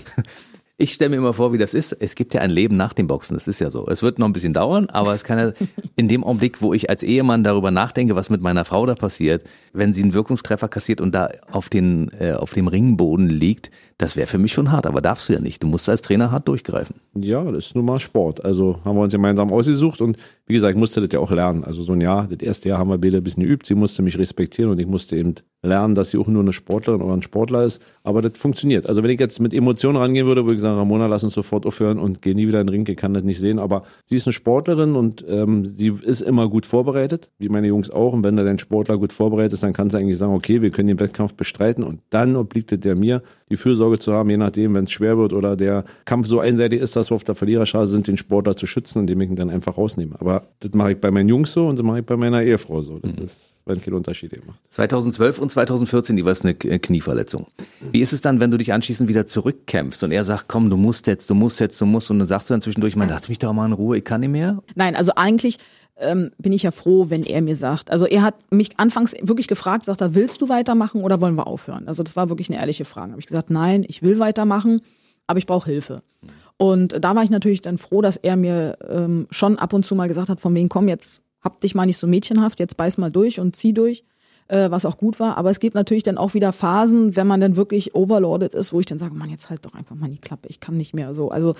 Ich 0.79 0.93
stelle 0.93 1.09
mir 1.09 1.15
immer 1.15 1.33
vor, 1.33 1.53
wie 1.53 1.57
das 1.57 1.73
ist. 1.73 1.91
Es 1.93 2.13
gibt 2.13 2.35
ja 2.35 2.41
ein 2.41 2.51
Leben 2.51 2.77
nach 2.77 2.93
dem 2.93 3.07
Boxen. 3.07 3.33
Das 3.33 3.47
ist 3.47 3.59
ja 3.59 3.71
so. 3.71 3.87
Es 3.87 4.03
wird 4.03 4.19
noch 4.19 4.27
ein 4.27 4.33
bisschen 4.33 4.53
dauern, 4.53 4.87
aber 4.91 5.15
es 5.15 5.23
kann 5.23 5.39
ja 5.39 5.53
in 5.95 6.07
dem 6.07 6.23
Augenblick, 6.23 6.61
wo 6.61 6.71
ich 6.71 6.87
als 6.91 7.01
Ehemann 7.01 7.43
darüber 7.43 7.71
nachdenke, 7.71 8.15
was 8.15 8.29
mit 8.29 8.41
meiner 8.41 8.63
Frau 8.63 8.85
da 8.85 8.93
passiert, 8.93 9.43
wenn 9.73 9.91
sie 9.91 10.03
einen 10.03 10.13
Wirkungstreffer 10.13 10.67
kassiert 10.67 11.01
und 11.01 11.15
da 11.15 11.31
auf, 11.51 11.69
den, 11.69 12.11
äh, 12.19 12.33
auf 12.33 12.53
dem 12.53 12.67
Ringboden 12.67 13.27
liegt, 13.27 13.71
das 13.97 14.15
wäre 14.15 14.27
für 14.27 14.37
mich 14.37 14.53
schon 14.53 14.71
hart, 14.71 14.85
aber 14.85 15.01
darfst 15.01 15.27
du 15.27 15.33
ja 15.33 15.39
nicht. 15.39 15.63
Du 15.63 15.67
musst 15.67 15.89
als 15.89 16.03
Trainer 16.03 16.31
hart 16.31 16.47
durchgreifen. 16.47 16.97
Ja, 17.15 17.43
das 17.43 17.67
ist 17.67 17.75
nun 17.75 17.85
mal 17.85 17.97
Sport. 17.99 18.45
Also 18.45 18.79
haben 18.85 18.95
wir 18.95 19.01
uns 19.01 19.13
gemeinsam 19.13 19.51
ausgesucht 19.51 20.01
und 20.01 20.17
wie 20.45 20.53
gesagt, 20.53 20.75
ich 20.75 20.79
musste 20.79 21.01
das 21.01 21.09
ja 21.11 21.19
auch 21.19 21.31
lernen. 21.31 21.63
Also 21.63 21.81
so 21.81 21.93
ein 21.93 22.01
Jahr, 22.01 22.27
das 22.27 22.39
erste 22.45 22.69
Jahr 22.69 22.77
haben 22.77 22.89
wir 22.89 22.99
beide 22.99 23.17
ein 23.17 23.23
bisschen 23.23 23.43
geübt. 23.43 23.65
Sie 23.65 23.73
musste 23.73 24.03
mich 24.03 24.17
respektieren 24.17 24.69
und 24.69 24.79
ich 24.79 24.85
musste 24.85 25.17
eben 25.17 25.33
lernen, 25.63 25.95
dass 25.95 26.11
sie 26.11 26.19
auch 26.19 26.27
nur 26.27 26.43
eine 26.43 26.53
Sportlerin 26.53 27.01
oder 27.01 27.13
ein 27.13 27.23
Sportler 27.23 27.63
ist. 27.63 27.81
Aber 28.03 28.21
das 28.21 28.37
funktioniert. 28.37 28.87
Also 28.87 29.01
wenn 29.01 29.09
ich 29.09 29.19
jetzt 29.19 29.39
mit 29.39 29.53
Emotionen 29.53 29.97
rangehen 29.97 30.27
würde, 30.27 30.43
würde 30.43 30.55
ich 30.55 30.61
sagen, 30.61 30.77
Ramona, 30.77 31.07
lass 31.07 31.23
uns 31.23 31.33
sofort 31.33 31.65
aufhören 31.65 31.97
und 31.97 32.21
geh 32.21 32.35
nie 32.35 32.47
wieder 32.47 32.61
in 32.61 32.67
den 32.67 32.73
Ring. 32.73 32.87
Ich 32.87 32.97
kann 32.97 33.13
das 33.13 33.23
nicht 33.23 33.39
sehen. 33.39 33.57
Aber 33.57 33.83
sie 34.05 34.15
ist 34.15 34.27
eine 34.27 34.33
Sportlerin 34.33 34.95
und 34.95 35.25
ähm, 35.27 35.65
sie 35.65 35.91
ist 36.03 36.21
immer 36.21 36.47
gut 36.47 36.65
vorbereitet, 36.67 37.31
wie 37.39 37.49
meine 37.49 37.67
Jungs 37.67 37.89
auch. 37.89 38.13
Und 38.13 38.23
wenn 38.23 38.37
da 38.37 38.43
dein 38.43 38.59
Sportler 38.59 38.97
gut 38.97 39.11
vorbereitet 39.11 39.53
ist, 39.53 39.63
dann 39.63 39.73
kannst 39.73 39.95
du 39.95 39.99
eigentlich 39.99 40.17
sagen, 40.17 40.33
okay, 40.33 40.61
wir 40.61 40.69
können 40.69 40.87
den 40.87 40.99
Wettkampf 40.99 41.33
bestreiten 41.33 41.83
und 41.83 42.01
dann 42.11 42.35
obliegt 42.35 42.71
es 42.71 42.79
der 42.79 42.95
mir, 42.95 43.23
die 43.49 43.57
Fürsorge 43.57 43.86
zu 43.95 44.13
haben, 44.13 44.29
je 44.29 44.37
nachdem, 44.37 44.75
wenn 44.75 44.83
es 44.83 44.91
schwer 44.91 45.17
wird 45.17 45.33
oder 45.33 45.55
der 45.55 45.85
Kampf 46.05 46.27
so 46.27 46.39
einseitig 46.39 46.81
ist, 46.81 46.95
dass 46.95 47.11
wir 47.11 47.15
auf 47.15 47.23
der 47.23 47.35
Verliererschale 47.35 47.87
sind, 47.87 48.07
den 48.07 48.17
Sportler 48.17 48.55
zu 48.55 48.67
schützen, 48.67 48.99
indem 49.01 49.21
ich 49.21 49.29
ihn 49.29 49.35
dann 49.35 49.49
einfach 49.49 49.77
rausnehme. 49.77 50.15
Aber 50.19 50.43
das 50.59 50.73
mache 50.73 50.91
ich 50.93 51.01
bei 51.01 51.11
meinen 51.11 51.29
Jungs 51.29 51.51
so 51.51 51.67
und 51.67 51.77
das 51.77 51.85
mache 51.85 51.99
ich 51.99 52.05
bei 52.05 52.17
meiner 52.17 52.41
Ehefrau 52.41 52.81
so. 52.81 52.99
Das 52.99 53.15
mhm. 53.15 53.23
ist 53.23 53.56
wenn 53.67 53.81
kein 53.81 53.93
Unterschied 53.93 54.31
gemacht. 54.31 54.59
2012 54.69 55.39
und 55.39 55.49
2014, 55.49 56.15
die 56.15 56.25
war 56.25 56.31
es 56.31 56.43
eine 56.43 56.55
Knieverletzung. 56.55 57.47
Wie 57.91 58.01
ist 58.01 58.13
es 58.13 58.21
dann, 58.21 58.39
wenn 58.39 58.51
du 58.51 58.57
dich 58.57 58.73
anschließend 58.73 59.09
wieder 59.09 59.25
zurückkämpfst 59.25 60.03
und 60.03 60.11
er 60.11 60.25
sagt, 60.25 60.45
komm, 60.47 60.69
du 60.69 60.77
musst 60.77 61.07
jetzt, 61.07 61.29
du 61.29 61.35
musst 61.35 61.59
jetzt, 61.59 61.79
du 61.79 61.85
musst 61.85 62.11
und 62.11 62.19
dann 62.19 62.27
sagst 62.27 62.49
du 62.49 62.53
dann 62.53 62.61
zwischendurch, 62.61 62.95
man, 62.95 63.09
lass 63.09 63.29
mich 63.29 63.39
doch 63.39 63.53
mal 63.53 63.65
in 63.65 63.73
Ruhe, 63.73 63.97
ich 63.97 64.03
kann 64.03 64.21
nicht 64.21 64.29
mehr? 64.29 64.61
Nein, 64.75 64.95
also 64.95 65.13
eigentlich 65.15 65.57
ähm, 65.99 66.31
bin 66.37 66.53
ich 66.53 66.63
ja 66.63 66.71
froh, 66.71 67.09
wenn 67.09 67.23
er 67.23 67.41
mir 67.41 67.55
sagt. 67.55 67.91
Also 67.91 68.05
er 68.05 68.21
hat 68.21 68.35
mich 68.51 68.79
anfangs 68.79 69.15
wirklich 69.21 69.47
gefragt, 69.47 69.85
sagt 69.85 70.01
er, 70.01 70.15
willst 70.15 70.41
du 70.41 70.49
weitermachen 70.49 71.01
oder 71.01 71.21
wollen 71.21 71.35
wir 71.35 71.47
aufhören? 71.47 71.87
Also 71.87 72.03
das 72.03 72.15
war 72.15 72.29
wirklich 72.29 72.49
eine 72.49 72.59
ehrliche 72.59 72.85
Frage. 72.85 73.11
Habe 73.11 73.19
ich 73.19 73.27
gesagt, 73.27 73.49
nein, 73.49 73.85
ich 73.87 74.03
will 74.03 74.19
weitermachen, 74.19 74.81
aber 75.25 75.39
ich 75.39 75.45
brauche 75.45 75.69
Hilfe. 75.69 76.01
Und 76.57 77.03
da 77.03 77.15
war 77.15 77.23
ich 77.23 77.29
natürlich 77.29 77.61
dann 77.61 77.77
froh, 77.77 78.01
dass 78.01 78.17
er 78.17 78.35
mir 78.35 78.77
ähm, 78.87 79.27
schon 79.29 79.59
ab 79.59 79.73
und 79.73 79.85
zu 79.85 79.95
mal 79.95 80.07
gesagt 80.07 80.29
hat, 80.29 80.39
von 80.39 80.53
wegen, 80.55 80.69
komm, 80.69 80.87
jetzt 80.87 81.21
hab 81.47 81.61
dich 81.61 81.75
mal 81.75 81.85
nicht 81.85 81.97
so 81.97 82.07
mädchenhaft, 82.07 82.59
jetzt 82.59 82.75
beiß 82.75 82.97
mal 82.97 83.09
durch 83.09 83.39
und 83.39 83.55
zieh 83.55 83.73
durch, 83.73 84.03
äh, 84.49 84.69
was 84.69 84.85
auch 84.85 84.97
gut 84.97 85.17
war. 85.17 85.37
Aber 85.37 85.49
es 85.49 85.59
gibt 85.59 85.75
natürlich 85.75 86.03
dann 86.03 86.17
auch 86.17 86.33
wieder 86.33 86.51
Phasen, 86.51 87.15
wenn 87.15 87.25
man 87.25 87.39
dann 87.39 87.55
wirklich 87.55 87.95
overloaded 87.95 88.53
ist, 88.53 88.73
wo 88.73 88.81
ich 88.81 88.85
dann 88.85 88.99
sage, 88.99 89.15
man, 89.15 89.29
jetzt 89.29 89.49
halt 89.49 89.65
doch 89.65 89.73
einfach 89.73 89.95
mal 89.95 90.09
die 90.09 90.17
Klappe, 90.17 90.49
ich 90.49 90.59
kann 90.59 90.75
nicht 90.75 90.93
mehr 90.93 91.13
so. 91.13 91.31
Also 91.31 91.55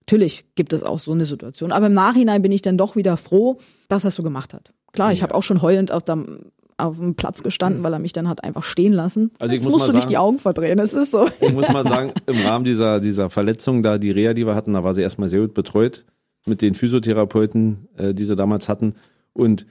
natürlich 0.00 0.46
gibt 0.54 0.72
es 0.72 0.82
auch 0.82 0.98
so 0.98 1.12
eine 1.12 1.26
Situation. 1.26 1.70
Aber 1.70 1.86
im 1.86 1.94
Nachhinein 1.94 2.40
bin 2.40 2.50
ich 2.50 2.62
dann 2.62 2.78
doch 2.78 2.96
wieder 2.96 3.18
froh, 3.18 3.58
dass 3.88 4.04
er 4.04 4.08
es 4.08 4.14
so 4.14 4.22
gemacht 4.22 4.54
hat. 4.54 4.72
Klar, 4.92 5.12
ich 5.12 5.22
habe 5.22 5.34
auch 5.34 5.42
schon 5.42 5.60
heulend 5.60 5.92
auf 5.92 6.04
dem, 6.04 6.38
auf 6.78 6.96
dem 6.96 7.14
Platz 7.14 7.42
gestanden, 7.42 7.82
weil 7.82 7.92
er 7.92 7.98
mich 7.98 8.14
dann 8.14 8.26
hat 8.26 8.42
einfach 8.42 8.62
stehen 8.62 8.94
lassen. 8.94 9.32
Also 9.38 9.52
ich 9.52 9.58
Jetzt 9.58 9.64
muss 9.64 9.72
musst 9.72 9.88
du 9.88 9.92
sagen, 9.92 9.98
nicht 9.98 10.10
die 10.10 10.16
Augen 10.16 10.38
verdrehen, 10.38 10.78
es 10.78 10.94
ist 10.94 11.10
so. 11.10 11.28
Ich 11.40 11.52
muss 11.52 11.68
mal 11.68 11.86
sagen, 11.86 12.12
im 12.26 12.40
Rahmen 12.40 12.64
dieser, 12.64 13.00
dieser 13.00 13.28
Verletzung 13.28 13.82
da, 13.82 13.98
die 13.98 14.12
Reha, 14.12 14.32
die 14.32 14.46
wir 14.46 14.54
hatten, 14.54 14.72
da 14.72 14.82
war 14.82 14.94
sie 14.94 15.02
erstmal 15.02 15.28
sehr 15.28 15.40
gut 15.40 15.52
betreut 15.52 16.06
mit 16.46 16.62
den 16.62 16.74
Physiotherapeuten, 16.74 17.88
äh, 17.96 18.14
die 18.14 18.24
sie 18.24 18.36
damals 18.36 18.68
hatten. 18.68 18.94
Und 19.36 19.66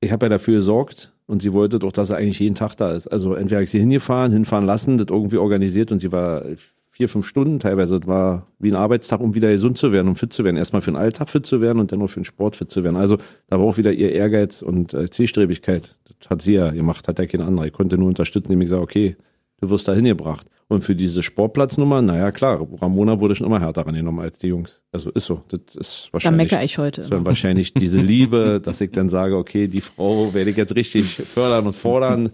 ich 0.00 0.12
habe 0.12 0.26
ja 0.26 0.30
dafür 0.30 0.54
gesorgt 0.54 1.12
und 1.26 1.42
sie 1.42 1.52
wollte 1.52 1.80
doch, 1.80 1.92
dass 1.92 2.10
er 2.10 2.18
eigentlich 2.18 2.38
jeden 2.38 2.54
Tag 2.54 2.76
da 2.76 2.92
ist. 2.92 3.08
Also 3.08 3.34
entweder 3.34 3.60
ich 3.60 3.70
sie 3.70 3.80
hingefahren, 3.80 4.32
hinfahren 4.32 4.64
lassen, 4.64 4.96
das 4.96 5.08
irgendwie 5.10 5.38
organisiert 5.38 5.90
und 5.90 5.98
sie 5.98 6.12
war 6.12 6.44
vier, 6.90 7.08
fünf 7.08 7.26
Stunden 7.26 7.58
teilweise. 7.58 7.98
Das 7.98 8.08
war 8.08 8.46
wie 8.60 8.70
ein 8.70 8.76
Arbeitstag, 8.76 9.20
um 9.20 9.34
wieder 9.34 9.50
gesund 9.50 9.76
zu 9.76 9.90
werden, 9.90 10.06
um 10.06 10.14
fit 10.14 10.32
zu 10.32 10.44
werden. 10.44 10.56
Erstmal 10.56 10.82
für 10.82 10.92
den 10.92 10.96
Alltag 10.96 11.30
fit 11.30 11.46
zu 11.46 11.60
werden 11.60 11.80
und 11.80 11.90
dann 11.90 11.98
nur 11.98 12.08
für 12.08 12.20
den 12.20 12.24
Sport 12.24 12.54
fit 12.56 12.70
zu 12.70 12.84
werden. 12.84 12.96
Also 12.96 13.18
da 13.48 13.58
war 13.58 13.66
auch 13.66 13.76
wieder 13.76 13.92
ihr 13.92 14.12
Ehrgeiz 14.12 14.62
und 14.62 14.94
äh, 14.94 15.10
Zielstrebigkeit. 15.10 15.98
Das 16.20 16.30
hat 16.30 16.42
sie 16.42 16.54
ja 16.54 16.70
gemacht, 16.70 17.08
hat 17.08 17.18
ja 17.18 17.26
kein 17.26 17.40
anderer. 17.40 17.66
Ich 17.66 17.72
konnte 17.72 17.98
nur 17.98 18.08
unterstützen, 18.08 18.52
indem 18.52 18.62
ich 18.62 18.68
sage, 18.68 18.82
okay, 18.82 19.16
du 19.60 19.70
wirst 19.70 19.88
da 19.88 19.94
hingebracht. 19.94 20.46
Und 20.70 20.84
für 20.84 20.94
diese 20.94 21.22
Sportplatznummer, 21.22 22.02
naja, 22.02 22.30
klar, 22.30 22.66
Ramona 22.80 23.20
wurde 23.20 23.34
schon 23.34 23.46
immer 23.46 23.58
härter 23.58 23.86
rangenommen 23.86 24.20
als 24.20 24.38
die 24.38 24.48
Jungs. 24.48 24.82
Also 24.92 25.10
ist 25.10 25.24
so. 25.24 25.42
Das 25.48 25.74
ist 25.76 26.08
wahrscheinlich. 26.12 26.50
Da 26.50 26.56
meckere 26.56 26.64
ich 26.64 26.76
heute. 26.76 27.00
Das 27.00 27.10
wäre 27.10 27.24
wahrscheinlich 27.24 27.72
diese 27.72 28.00
Liebe, 28.00 28.60
dass 28.64 28.80
ich 28.82 28.90
dann 28.90 29.08
sage, 29.08 29.36
okay, 29.36 29.66
die 29.66 29.80
Frau 29.80 30.34
werde 30.34 30.50
ich 30.50 30.58
jetzt 30.58 30.76
richtig 30.76 31.06
fördern 31.06 31.66
und 31.66 31.74
fordern. 31.74 32.30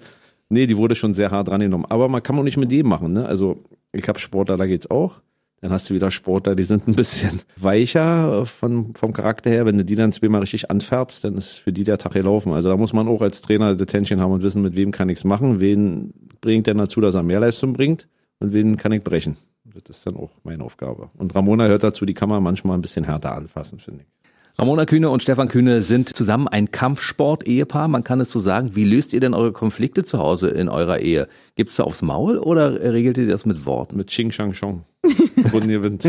Nee, 0.49 0.67
die 0.67 0.77
wurde 0.77 0.97
schon 0.97 1.15
sehr 1.15 1.31
hart 1.31 1.49
rangenommen. 1.51 1.87
Aber 1.89 2.09
man 2.09 2.23
kann 2.23 2.37
auch 2.37 2.43
nicht 2.43 2.57
mit 2.57 2.73
dem 2.73 2.89
machen, 2.89 3.13
ne? 3.13 3.25
Also, 3.25 3.63
ich 3.93 4.09
habe 4.09 4.19
Sportler, 4.19 4.57
da 4.57 4.67
geht's 4.67 4.91
auch. 4.91 5.21
Dann 5.65 5.73
hast 5.73 5.89
du 5.89 5.95
wieder 5.95 6.11
Sportler, 6.11 6.55
die 6.55 6.63
sind 6.63 6.87
ein 6.87 6.95
bisschen 6.95 7.41
weicher 7.57 8.45
von, 8.45 8.95
vom 8.95 9.15
Charakter 9.15 9.49
her. 9.49 9.65
Wenn 9.65 9.79
du 9.79 9.85
die 9.87 9.95
dann 9.95 10.13
zweimal 10.13 10.43
richtig 10.43 10.71
anfährst, 10.71 11.25
dann 11.25 11.39
ist 11.39 11.55
für 11.55 11.73
die 11.73 11.85
der 11.85 11.97
Tag 11.97 12.13
gelaufen. 12.13 12.53
Also 12.53 12.69
da 12.69 12.77
muss 12.77 12.93
man 12.93 13.09
auch 13.09 13.23
als 13.23 13.41
Trainer 13.41 13.75
Detention 13.75 14.21
haben 14.21 14.33
und 14.33 14.43
wissen, 14.43 14.61
mit 14.61 14.77
wem 14.77 14.93
kann 14.93 15.09
ich's 15.09 15.25
machen, 15.25 15.61
wen 15.61 16.13
bringt 16.43 16.67
denn 16.67 16.77
dazu, 16.77 17.01
dass 17.01 17.15
er 17.15 17.23
mehr 17.23 17.41
Leistung 17.41 17.73
bringt 17.73 18.09
und 18.41 18.53
wen 18.53 18.77
kann 18.77 18.93
ich 18.93 19.03
brechen. 19.03 19.39
Das 19.65 19.97
ist 19.97 20.07
dann 20.07 20.17
auch 20.17 20.33
meine 20.43 20.63
Aufgabe. 20.63 21.09
Und 21.17 21.35
Ramona 21.35 21.67
hört 21.67 21.83
dazu, 21.83 22.05
die 22.05 22.13
kann 22.13 22.29
man 22.29 22.43
manchmal 22.43 22.77
ein 22.77 22.83
bisschen 22.83 23.05
härter 23.05 23.35
anfassen, 23.35 23.79
finde 23.79 24.03
ich. 24.03 24.24
Ramona 24.57 24.87
Kühne 24.87 25.11
und 25.11 25.21
Stefan 25.21 25.49
Kühne 25.49 25.83
sind 25.83 26.15
zusammen 26.15 26.47
ein 26.47 26.71
Kampfsport-Ehepaar. 26.71 27.89
Man 27.89 28.05
kann 28.05 28.21
es 28.21 28.31
so 28.31 28.39
sagen. 28.39 28.77
Wie 28.77 28.85
löst 28.85 29.13
ihr 29.13 29.19
denn 29.19 29.35
eure 29.35 29.51
Konflikte 29.53 30.05
zu 30.05 30.19
Hause 30.19 30.49
in 30.49 30.69
eurer 30.69 31.01
Ehe? 31.01 31.27
Gibt's 31.57 31.75
da 31.77 31.83
aufs 31.83 32.03
Maul 32.03 32.39
oder 32.39 32.81
regelt 32.93 33.19
ihr 33.19 33.27
das 33.27 33.47
mit 33.47 33.67
Worten? 33.67 33.97
Mit 33.97 34.11
Ching 34.11 34.31
Shang 34.31 34.53
Chong. 34.53 34.85
und 35.53 35.67
gewinnt. 35.69 36.05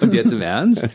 und 0.00 0.14
jetzt 0.14 0.32
im 0.32 0.40
Ernst? 0.40 0.88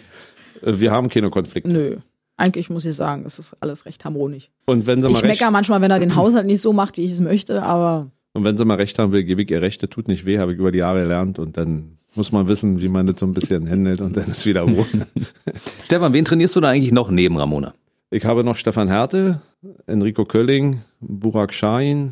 Wir 0.64 0.92
haben 0.92 1.10
keine 1.10 1.30
Konflikte. 1.30 1.70
Nö. 1.72 1.98
eigentlich 2.36 2.72
muss 2.72 2.86
ich 2.86 2.96
sagen, 2.96 3.24
es 3.26 3.38
ist 3.38 3.56
alles 3.60 3.86
recht 3.86 4.04
harmonisch. 4.06 4.50
Und 4.66 4.88
wenn 4.88 5.02
sie 5.04 5.10
mal 5.10 5.18
Ich 5.18 5.24
recht, 5.24 5.40
meckere 5.42 5.52
manchmal, 5.52 5.80
wenn 5.82 5.92
er 5.92 6.00
den 6.00 6.16
Haushalt 6.16 6.48
nicht 6.48 6.62
so 6.62 6.74
macht, 6.74 6.98
wie 6.98 7.06
ich 7.06 7.12
es 7.12 7.22
möchte, 7.22 7.62
aber 7.62 8.10
und 8.34 8.46
wenn 8.46 8.58
sie 8.58 8.66
mal 8.66 8.76
recht 8.76 9.00
haben 9.00 9.12
will, 9.12 9.24
gebe 9.24 9.42
ich 9.42 9.52
ihr 9.52 9.62
Rechte, 9.62 9.90
tut 9.90 10.08
nicht 10.08 10.26
weh, 10.26 10.40
habe 10.40 10.54
ich 10.54 10.60
über 10.60 10.72
die 10.72 10.80
Jahre 10.80 11.02
gelernt 11.02 11.40
und 11.40 11.58
dann 11.58 11.98
muss 12.16 12.32
man 12.32 12.48
wissen, 12.48 12.82
wie 12.82 12.88
man 12.88 13.08
das 13.08 13.20
so 13.20 13.26
ein 13.26 13.34
bisschen 13.34 13.70
handelt 13.70 14.02
und 14.02 14.16
dann 14.16 14.28
ist 14.28 14.46
wieder 14.46 14.62
Ruhe. 14.62 14.86
Stefan, 15.86 16.14
wen 16.14 16.26
trainierst 16.26 16.56
du 16.56 16.62
da 16.62 16.70
eigentlich 16.70 16.92
noch 16.92 17.12
neben 17.12 17.38
Ramona? 17.38 17.74
Ich 18.12 18.26
habe 18.26 18.44
noch 18.44 18.56
Stefan 18.56 18.88
Hertel, 18.88 19.40
Enrico 19.86 20.26
Kölling, 20.26 20.82
Burak 21.00 21.54
äh, 21.62 22.08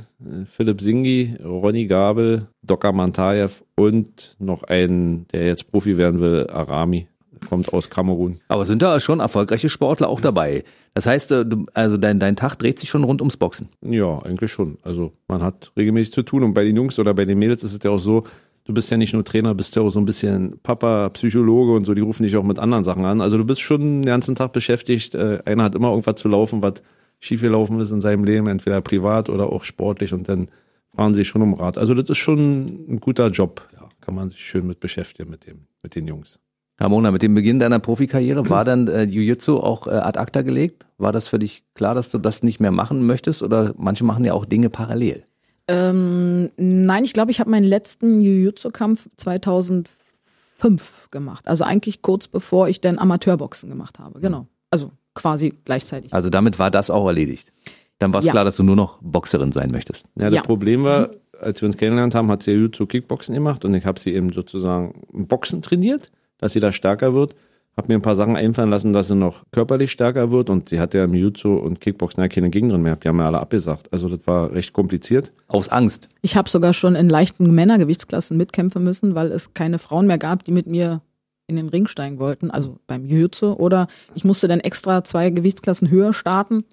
Philipp 0.45 0.81
Singi, 0.81 1.35
Ronny 1.43 1.87
Gabel, 1.87 2.47
Doka 2.61 2.91
Mantayev 2.91 3.63
und 3.75 4.35
noch 4.37 4.63
einen, 4.63 5.27
der 5.29 5.47
jetzt 5.47 5.71
Profi 5.71 5.97
werden 5.97 6.19
will, 6.19 6.47
Arami, 6.51 7.07
kommt 7.47 7.73
aus 7.73 7.89
Kamerun. 7.89 8.39
Aber 8.47 8.65
sind 8.65 8.81
da 8.81 8.99
schon 8.99 9.19
erfolgreiche 9.19 9.69
Sportler 9.69 10.09
auch 10.09 10.21
dabei? 10.21 10.63
Das 10.93 11.05
heißt, 11.05 11.31
äh, 11.31 11.45
also 11.73 11.97
dein, 11.97 12.19
dein 12.19 12.35
Tag 12.35 12.55
dreht 12.55 12.79
sich 12.79 12.89
schon 12.89 13.03
rund 13.03 13.21
ums 13.21 13.37
Boxen. 13.37 13.67
Ja, 13.81 14.19
eigentlich 14.19 14.51
schon. 14.51 14.77
Also 14.83 15.13
man 15.27 15.43
hat 15.43 15.71
regelmäßig 15.77 16.13
zu 16.13 16.23
tun 16.23 16.43
und 16.43 16.53
bei 16.53 16.63
den 16.63 16.75
Jungs 16.75 16.99
oder 16.99 17.13
bei 17.13 17.25
den 17.25 17.39
Mädels 17.39 17.63
ist 17.63 17.73
es 17.73 17.79
ja 17.83 17.91
auch 17.91 17.99
so, 17.99 18.23
du 18.65 18.73
bist 18.73 18.91
ja 18.91 18.97
nicht 18.97 19.13
nur 19.13 19.23
Trainer, 19.23 19.55
bist 19.55 19.75
ja 19.75 19.81
auch 19.81 19.89
so 19.89 19.99
ein 19.99 20.05
bisschen 20.05 20.59
Papa, 20.61 21.09
Psychologe 21.09 21.73
und 21.73 21.85
so, 21.85 21.93
die 21.93 22.01
rufen 22.01 22.23
dich 22.23 22.35
auch 22.35 22.43
mit 22.43 22.59
anderen 22.59 22.83
Sachen 22.83 23.05
an. 23.05 23.21
Also 23.21 23.37
du 23.37 23.45
bist 23.45 23.61
schon 23.61 24.01
den 24.01 24.05
ganzen 24.05 24.35
Tag 24.35 24.53
beschäftigt. 24.53 25.15
Äh, 25.15 25.39
Einer 25.45 25.63
hat 25.63 25.75
immer 25.75 25.89
irgendwas 25.89 26.15
zu 26.15 26.27
laufen, 26.27 26.61
was 26.61 26.83
schiefgelaufen 27.19 27.79
ist 27.79 27.91
in 27.91 28.01
seinem 28.01 28.23
Leben, 28.23 28.47
entweder 28.47 28.81
privat 28.81 29.29
oder 29.29 29.51
auch 29.51 29.63
sportlich 29.63 30.13
und 30.13 30.29
dann 30.29 30.49
fragen 30.95 31.13
sie 31.13 31.21
sich 31.21 31.27
schon 31.27 31.41
um 31.41 31.53
Rat. 31.53 31.77
Also 31.77 31.93
das 31.93 32.09
ist 32.09 32.17
schon 32.17 32.65
ein 32.89 32.99
guter 32.99 33.29
Job, 33.29 33.67
ja. 33.73 33.87
Kann 34.01 34.15
man 34.15 34.29
sich 34.29 34.39
schön 34.39 34.65
mit 34.65 34.79
beschäftigen 34.79 35.29
mit 35.29 35.45
dem, 35.45 35.67
mit 35.83 35.93
den 35.93 36.07
Jungs. 36.07 36.39
Ramona, 36.79 37.11
mit 37.11 37.23
dem 37.23 37.33
Beginn 37.33 37.57
deiner 37.59 37.79
Profikarriere 37.79 38.49
war 38.49 38.63
dann 38.63 38.87
äh, 38.87 39.03
Jiu-Jitsu 39.03 39.57
auch 39.57 39.87
äh, 39.87 39.91
ad 39.91 40.19
acta 40.19 40.43
gelegt? 40.43 40.85
War 40.99 41.11
das 41.11 41.27
für 41.27 41.39
dich 41.39 41.63
klar, 41.73 41.95
dass 41.95 42.09
du 42.11 42.19
das 42.19 42.43
nicht 42.43 42.59
mehr 42.59 42.71
machen 42.71 43.05
möchtest? 43.05 43.41
Oder 43.41 43.73
manche 43.77 44.03
machen 44.03 44.23
ja 44.25 44.33
auch 44.33 44.45
Dinge 44.45 44.69
parallel. 44.69 45.23
ähm, 45.67 46.49
nein, 46.57 47.03
ich 47.03 47.13
glaube, 47.13 47.31
ich 47.31 47.39
habe 47.39 47.49
meinen 47.49 47.63
letzten 47.65 48.21
Jiu-Jitsu-Kampf 48.21 49.09
2005 49.15 51.07
gemacht. 51.11 51.47
Also 51.47 51.63
eigentlich 51.63 52.01
kurz 52.01 52.27
bevor 52.27 52.67
ich 52.67 52.79
dann 52.81 52.99
Amateurboxen 52.99 53.69
gemacht 53.69 53.99
habe. 53.99 54.19
Genau. 54.19 54.47
Also 54.71 54.91
quasi 55.15 55.55
gleichzeitig. 55.65 56.13
Also 56.13 56.29
damit 56.29 56.59
war 56.59 56.69
das 56.71 56.89
auch 56.91 57.07
erledigt. 57.07 57.51
Dann 57.99 58.13
war 58.13 58.19
es 58.19 58.25
Ja. 58.27 58.31
klar, 58.31 58.45
dass 58.45 58.55
du 58.57 58.63
nur 58.63 58.75
noch 58.75 58.99
Boxerin 59.01 59.51
sein 59.51 59.71
möchtest. 59.71 60.05
Ja, 60.15 60.25
das 60.25 60.35
Ja. 60.35 60.41
Problem 60.43 60.83
war, 60.83 61.09
als 61.41 61.61
wir 61.61 61.67
uns 61.67 61.77
kennengelernt 61.77 62.13
haben, 62.13 62.29
hat 62.29 62.43
sie 62.43 62.51
Jiu-Jitsu 62.51 62.85
Kickboxen 62.85 63.33
gemacht 63.33 63.65
und 63.65 63.73
ich 63.73 63.85
habe 63.87 63.99
sie 63.99 64.13
eben 64.13 64.31
sozusagen 64.31 65.01
im 65.11 65.25
Boxen 65.27 65.61
trainiert, 65.63 66.11
dass 66.37 66.53
sie 66.53 66.59
da 66.59 66.71
stärker 66.71 67.13
wird. 67.13 67.35
Hab 67.75 67.89
mir 67.89 67.95
ein 67.95 68.01
paar 68.01 68.15
Sachen 68.15 68.35
einfallen 68.35 68.71
lassen, 68.71 68.91
dass 68.91 69.07
sie 69.07 69.15
noch 69.15 69.43
körperlich 69.51 69.91
stärker 69.91 70.31
wird 70.31 70.49
und 70.49 70.69
sie 70.69 70.79
hat 70.79 70.95
ja 70.95 71.03
im 71.03 71.13
Jiu-Jitsu 71.13 71.53
und 71.53 71.79
Kickboxen 71.79 72.21
ja 72.23 72.27
keine 72.27 72.49
Gegnerin 72.49 72.81
mehr. 72.81 72.95
Die 72.95 73.07
haben 73.07 73.19
ja 73.19 73.27
alle 73.27 73.39
abgesagt. 73.39 73.93
Also 73.93 74.09
das 74.09 74.25
war 74.25 74.51
recht 74.51 74.73
kompliziert. 74.73 75.31
Aus 75.47 75.69
Angst. 75.69 76.09
Ich 76.23 76.35
habe 76.35 76.49
sogar 76.49 76.73
schon 76.73 76.95
in 76.95 77.07
leichten 77.07 77.53
Männergewichtsklassen 77.53 78.35
mitkämpfen 78.35 78.83
müssen, 78.83 79.13
weil 79.13 79.31
es 79.31 79.53
keine 79.53 79.77
Frauen 79.77 80.07
mehr 80.07 80.17
gab, 80.17 80.43
die 80.43 80.51
mit 80.51 80.65
mir 80.65 81.01
in 81.45 81.55
den 81.55 81.69
Ring 81.69 81.85
steigen 81.87 82.17
wollten, 82.17 82.49
also 82.49 82.79
beim 82.87 83.05
Jiu-Jitsu. 83.05 83.53
Oder 83.53 83.87
ich 84.15 84.25
musste 84.25 84.47
dann 84.47 84.59
extra 84.59 85.03
zwei 85.03 85.29
Gewichtsklassen 85.29 85.91
höher 85.91 86.13
starten, 86.13 86.63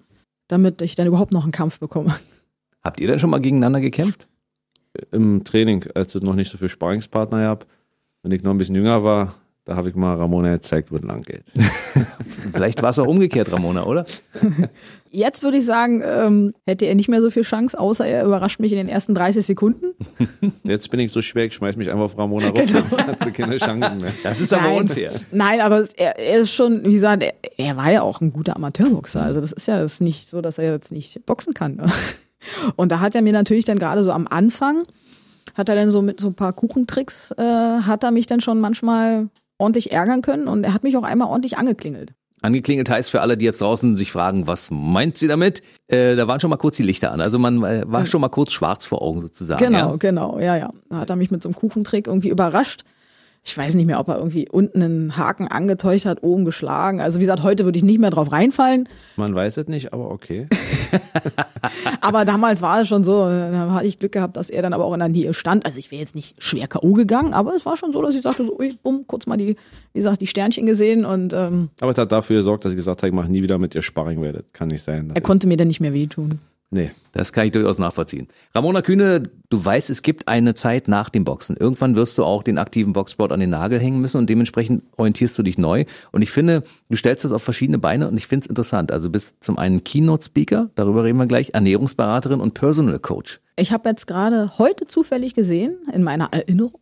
damit 0.47 0.81
ich 0.81 0.95
dann 0.95 1.05
überhaupt 1.05 1.31
noch 1.31 1.43
einen 1.43 1.51
Kampf 1.51 1.79
bekomme. 1.79 2.15
Habt 2.83 2.99
ihr 2.99 3.07
denn 3.07 3.19
schon 3.19 3.29
mal 3.29 3.39
gegeneinander 3.39 3.79
gekämpft? 3.79 4.27
Im 5.11 5.43
Training, 5.43 5.85
als 5.93 6.15
es 6.15 6.23
noch 6.23 6.35
nicht 6.35 6.49
so 6.49 6.57
viel 6.57 6.69
Sparringspartner 6.69 7.41
gab, 7.41 7.67
wenn 8.23 8.31
ich 8.31 8.43
noch 8.43 8.51
ein 8.51 8.57
bisschen 8.57 8.75
jünger 8.75 9.03
war, 9.03 9.35
da 9.65 9.75
habe 9.75 9.89
ich 9.89 9.95
mal 9.95 10.13
Ramona 10.13 10.53
gezeigt, 10.53 10.91
wo 10.91 10.95
es 10.95 11.01
lang 11.01 11.23
geht. 11.23 11.43
Vielleicht 12.53 12.83
war 12.83 12.91
es 12.91 12.99
auch 12.99 13.07
umgekehrt, 13.07 13.51
Ramona, 13.51 13.85
oder? 13.85 14.05
Jetzt 15.09 15.41
würde 15.41 15.57
ich 15.57 15.65
sagen, 15.65 16.03
ähm, 16.05 16.53
hätte 16.67 16.85
er 16.85 16.93
nicht 16.93 17.09
mehr 17.09 17.19
so 17.19 17.31
viel 17.31 17.41
Chance, 17.41 17.79
außer 17.79 18.05
er 18.05 18.25
überrascht 18.25 18.59
mich 18.59 18.73
in 18.73 18.77
den 18.77 18.87
ersten 18.87 19.15
30 19.15 19.43
Sekunden. 19.43 19.95
Jetzt 20.63 20.91
bin 20.91 20.99
ich 20.99 21.11
so 21.11 21.21
schwer, 21.21 21.45
ich 21.45 21.55
schmeiß 21.55 21.77
mich 21.77 21.89
einfach 21.89 22.03
auf 22.03 22.17
Ramona 22.17 22.49
rauf, 22.49 22.63
dann 22.91 23.07
hat 23.07 23.23
sie 23.23 23.31
keine 23.31 23.57
Chancen 23.57 23.97
mehr. 23.97 24.11
Das 24.21 24.39
ist 24.39 24.53
aber 24.53 24.67
Nein. 24.67 24.81
unfair. 24.81 25.11
Nein, 25.31 25.61
aber 25.61 25.87
er, 25.97 26.19
er 26.19 26.41
ist 26.41 26.53
schon, 26.53 26.83
wie 26.83 26.93
gesagt, 26.93 27.23
er, 27.23 27.33
er 27.57 27.75
war 27.75 27.91
ja 27.91 28.03
auch 28.03 28.21
ein 28.21 28.31
guter 28.31 28.55
Amateurboxer. 28.55 29.23
Also 29.23 29.41
das 29.41 29.51
ist 29.51 29.67
ja 29.67 29.79
das 29.79 29.93
ist 29.93 30.01
nicht 30.01 30.27
so, 30.27 30.41
dass 30.41 30.59
er 30.59 30.73
jetzt 30.73 30.91
nicht 30.91 31.25
boxen 31.25 31.55
kann. 31.55 31.77
Ne? 31.77 31.91
Und 32.75 32.91
da 32.91 32.99
hat 32.99 33.15
er 33.15 33.23
mir 33.23 33.33
natürlich 33.33 33.65
dann 33.65 33.79
gerade 33.79 34.03
so 34.03 34.11
am 34.11 34.27
Anfang, 34.27 34.83
hat 35.55 35.69
er 35.69 35.75
dann 35.75 35.89
so 35.89 36.03
mit 36.03 36.19
so 36.19 36.27
ein 36.27 36.35
paar 36.35 36.53
Kuchentricks, 36.53 37.31
äh, 37.31 37.41
hat 37.41 38.03
er 38.03 38.11
mich 38.11 38.27
dann 38.27 38.41
schon 38.41 38.59
manchmal 38.59 39.29
ordentlich 39.57 39.91
ärgern 39.91 40.21
können 40.21 40.47
und 40.47 40.63
er 40.63 40.73
hat 40.73 40.83
mich 40.83 40.97
auch 40.97 41.03
einmal 41.03 41.27
ordentlich 41.27 41.57
angeklingelt. 41.57 42.13
Angeklingelt 42.41 42.89
heißt 42.89 43.09
für 43.09 43.21
alle, 43.21 43.37
die 43.37 43.45
jetzt 43.45 43.61
draußen 43.61 43.95
sich 43.95 44.11
fragen, 44.11 44.45
was 44.45 44.69
meint 44.69 45.17
sie 45.17 45.27
damit? 45.27 45.63
Äh, 45.87 46.15
da 46.15 46.27
waren 46.27 46.39
schon 46.39 46.49
mal 46.49 46.57
kurz 46.57 46.77
die 46.77 46.83
Lichter 46.83 47.11
an. 47.11 47.21
Also 47.21 47.39
man 47.39 47.63
äh, 47.63 47.83
war 47.87 48.05
schon 48.05 48.21
mal 48.21 48.29
kurz 48.29 48.51
schwarz 48.51 48.85
vor 48.85 49.01
Augen 49.01 49.21
sozusagen. 49.21 49.63
Genau, 49.65 49.91
Ja? 49.91 49.95
genau, 49.95 50.39
ja, 50.39 50.55
ja. 50.57 50.69
Da 50.89 50.97
hat 50.97 51.09
er 51.09 51.15
mich 51.15 51.31
mit 51.31 51.41
so 51.41 51.49
einem 51.49 51.55
Kuchentrick 51.55 52.07
irgendwie 52.07 52.29
überrascht. 52.29 52.83
Ich 53.47 53.55
weiß 53.55 53.75
nicht 53.75 53.85
mehr, 53.85 53.99
ob 53.99 54.07
er 54.07 54.17
irgendwie 54.17 54.49
unten 54.49 54.81
einen 54.81 55.17
Haken 55.17 55.47
angetäuscht 55.47 56.07
hat, 56.07 56.23
oben 56.23 56.45
geschlagen. 56.45 56.99
Also 56.99 57.19
wie 57.19 57.23
gesagt, 57.23 57.43
heute 57.43 57.63
würde 57.63 57.77
ich 57.77 57.83
nicht 57.83 57.99
mehr 57.99 58.09
drauf 58.09 58.31
reinfallen. 58.31 58.89
Man 59.17 59.35
weiß 59.35 59.57
es 59.57 59.67
nicht, 59.67 59.93
aber 59.93 60.09
okay. 60.09 60.47
Aber 62.01 62.25
damals 62.25 62.61
war 62.61 62.81
es 62.81 62.87
schon 62.87 63.03
so, 63.03 63.25
da 63.25 63.71
hatte 63.71 63.85
ich 63.87 63.99
Glück 63.99 64.11
gehabt, 64.11 64.37
dass 64.37 64.49
er 64.49 64.61
dann 64.61 64.73
aber 64.73 64.85
auch 64.85 64.93
in 64.93 64.99
der 64.99 65.09
Nähe 65.09 65.33
stand. 65.33 65.65
Also 65.65 65.77
ich 65.79 65.91
wäre 65.91 65.99
jetzt 65.99 66.15
nicht 66.15 66.41
schwer 66.41 66.67
K.O. 66.67 66.93
gegangen, 66.93 67.33
aber 67.33 67.55
es 67.55 67.65
war 67.65 67.77
schon 67.77 67.93
so, 67.93 68.01
dass 68.01 68.15
ich 68.15 68.21
sagte, 68.21 68.45
so, 68.45 68.57
ui, 68.57 68.77
bumm, 68.83 69.05
kurz 69.07 69.25
mal 69.25 69.37
die, 69.37 69.55
wie 69.93 69.99
gesagt, 69.99 70.21
die 70.21 70.27
Sternchen 70.27 70.65
gesehen 70.65 71.05
und 71.05 71.33
ähm, 71.33 71.69
Aber 71.81 71.91
es 71.91 71.97
hat 71.97 72.11
dafür 72.11 72.37
gesorgt, 72.37 72.65
dass 72.65 72.73
ich 72.73 72.77
gesagt 72.77 73.01
habe, 73.01 73.09
ich 73.09 73.15
mache 73.15 73.31
nie 73.31 73.41
wieder 73.41 73.57
mit 73.57 73.73
ihr 73.75 73.81
Sparring, 73.81 74.21
das 74.21 74.43
kann 74.53 74.67
nicht 74.69 74.83
sein. 74.83 75.11
er 75.13 75.21
konnte 75.21 75.47
mir 75.47 75.57
dann 75.57 75.67
nicht 75.67 75.79
mehr 75.79 75.93
wehtun. 75.93 76.39
Nee. 76.75 76.91
Das 77.13 77.31
kann 77.31 77.45
ich 77.45 77.53
durchaus 77.53 77.79
nachvollziehen. 77.79 78.27
Ramona 78.53 78.81
Kühne, 78.81 79.23
du 79.49 79.63
weißt, 79.63 79.89
es 79.89 80.01
gibt 80.01 80.27
eine 80.27 80.55
Zeit 80.55 80.89
nach 80.89 81.07
dem 81.07 81.23
Boxen. 81.23 81.55
Irgendwann 81.55 81.95
wirst 81.95 82.17
du 82.17 82.25
auch 82.25 82.43
den 82.43 82.57
aktiven 82.57 82.91
Boxsport 82.91 83.31
an 83.31 83.39
den 83.39 83.51
Nagel 83.51 83.79
hängen 83.79 84.01
müssen 84.01 84.17
und 84.17 84.29
dementsprechend 84.29 84.83
orientierst 84.97 85.39
du 85.39 85.43
dich 85.43 85.57
neu. 85.57 85.85
Und 86.11 86.21
ich 86.21 86.31
finde, 86.31 86.63
du 86.89 86.97
stellst 86.97 87.23
das 87.23 87.31
auf 87.31 87.41
verschiedene 87.41 87.79
Beine 87.79 88.09
und 88.09 88.17
ich 88.17 88.27
finde 88.27 88.43
es 88.43 88.49
interessant. 88.49 88.91
Also 88.91 89.09
bist 89.09 89.41
zum 89.41 89.57
einen 89.57 89.85
Keynote-Speaker, 89.85 90.71
darüber 90.75 91.05
reden 91.05 91.17
wir 91.17 91.25
gleich, 91.25 91.53
Ernährungsberaterin 91.53 92.41
und 92.41 92.53
Personal 92.53 92.99
Coach. 92.99 93.39
Ich 93.55 93.71
habe 93.71 93.87
jetzt 93.87 94.07
gerade 94.07 94.57
heute 94.57 94.85
zufällig 94.85 95.33
gesehen, 95.33 95.77
in 95.93 96.03
meiner 96.03 96.27
Erinnerung, 96.33 96.81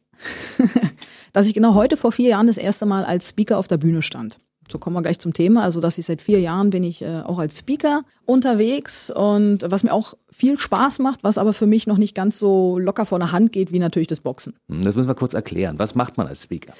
dass 1.33 1.45
ich 1.45 1.53
genau 1.53 1.75
heute 1.75 1.95
vor 1.95 2.11
vier 2.11 2.29
Jahren 2.29 2.47
das 2.47 2.57
erste 2.57 2.87
Mal 2.87 3.05
als 3.05 3.29
Speaker 3.29 3.59
auf 3.59 3.67
der 3.67 3.77
Bühne 3.77 4.01
stand. 4.01 4.39
So 4.71 4.77
kommen 4.79 4.95
wir 4.95 5.01
gleich 5.01 5.19
zum 5.19 5.33
Thema. 5.33 5.63
Also, 5.63 5.81
dass 5.81 5.97
ich 5.97 6.05
seit 6.05 6.21
vier 6.21 6.39
Jahren 6.39 6.69
bin 6.69 6.83
ich 6.83 7.01
äh, 7.01 7.21
auch 7.21 7.39
als 7.39 7.59
Speaker 7.59 8.03
unterwegs 8.25 9.11
und 9.11 9.59
was 9.69 9.83
mir 9.83 9.93
auch 9.93 10.15
viel 10.29 10.57
Spaß 10.59 10.99
macht, 10.99 11.23
was 11.23 11.37
aber 11.37 11.53
für 11.53 11.65
mich 11.65 11.87
noch 11.87 11.97
nicht 11.97 12.15
ganz 12.15 12.39
so 12.39 12.79
locker 12.79 13.05
vor 13.05 13.19
der 13.19 13.31
Hand 13.31 13.51
geht, 13.51 13.71
wie 13.71 13.79
natürlich 13.79 14.07
das 14.07 14.21
Boxen. 14.21 14.55
Hm, 14.69 14.81
Das 14.81 14.95
müssen 14.95 15.07
wir 15.07 15.15
kurz 15.15 15.33
erklären. 15.33 15.77
Was 15.79 15.95
macht 15.95 16.17
man 16.17 16.27
als 16.27 16.43
Speaker? 16.43 16.73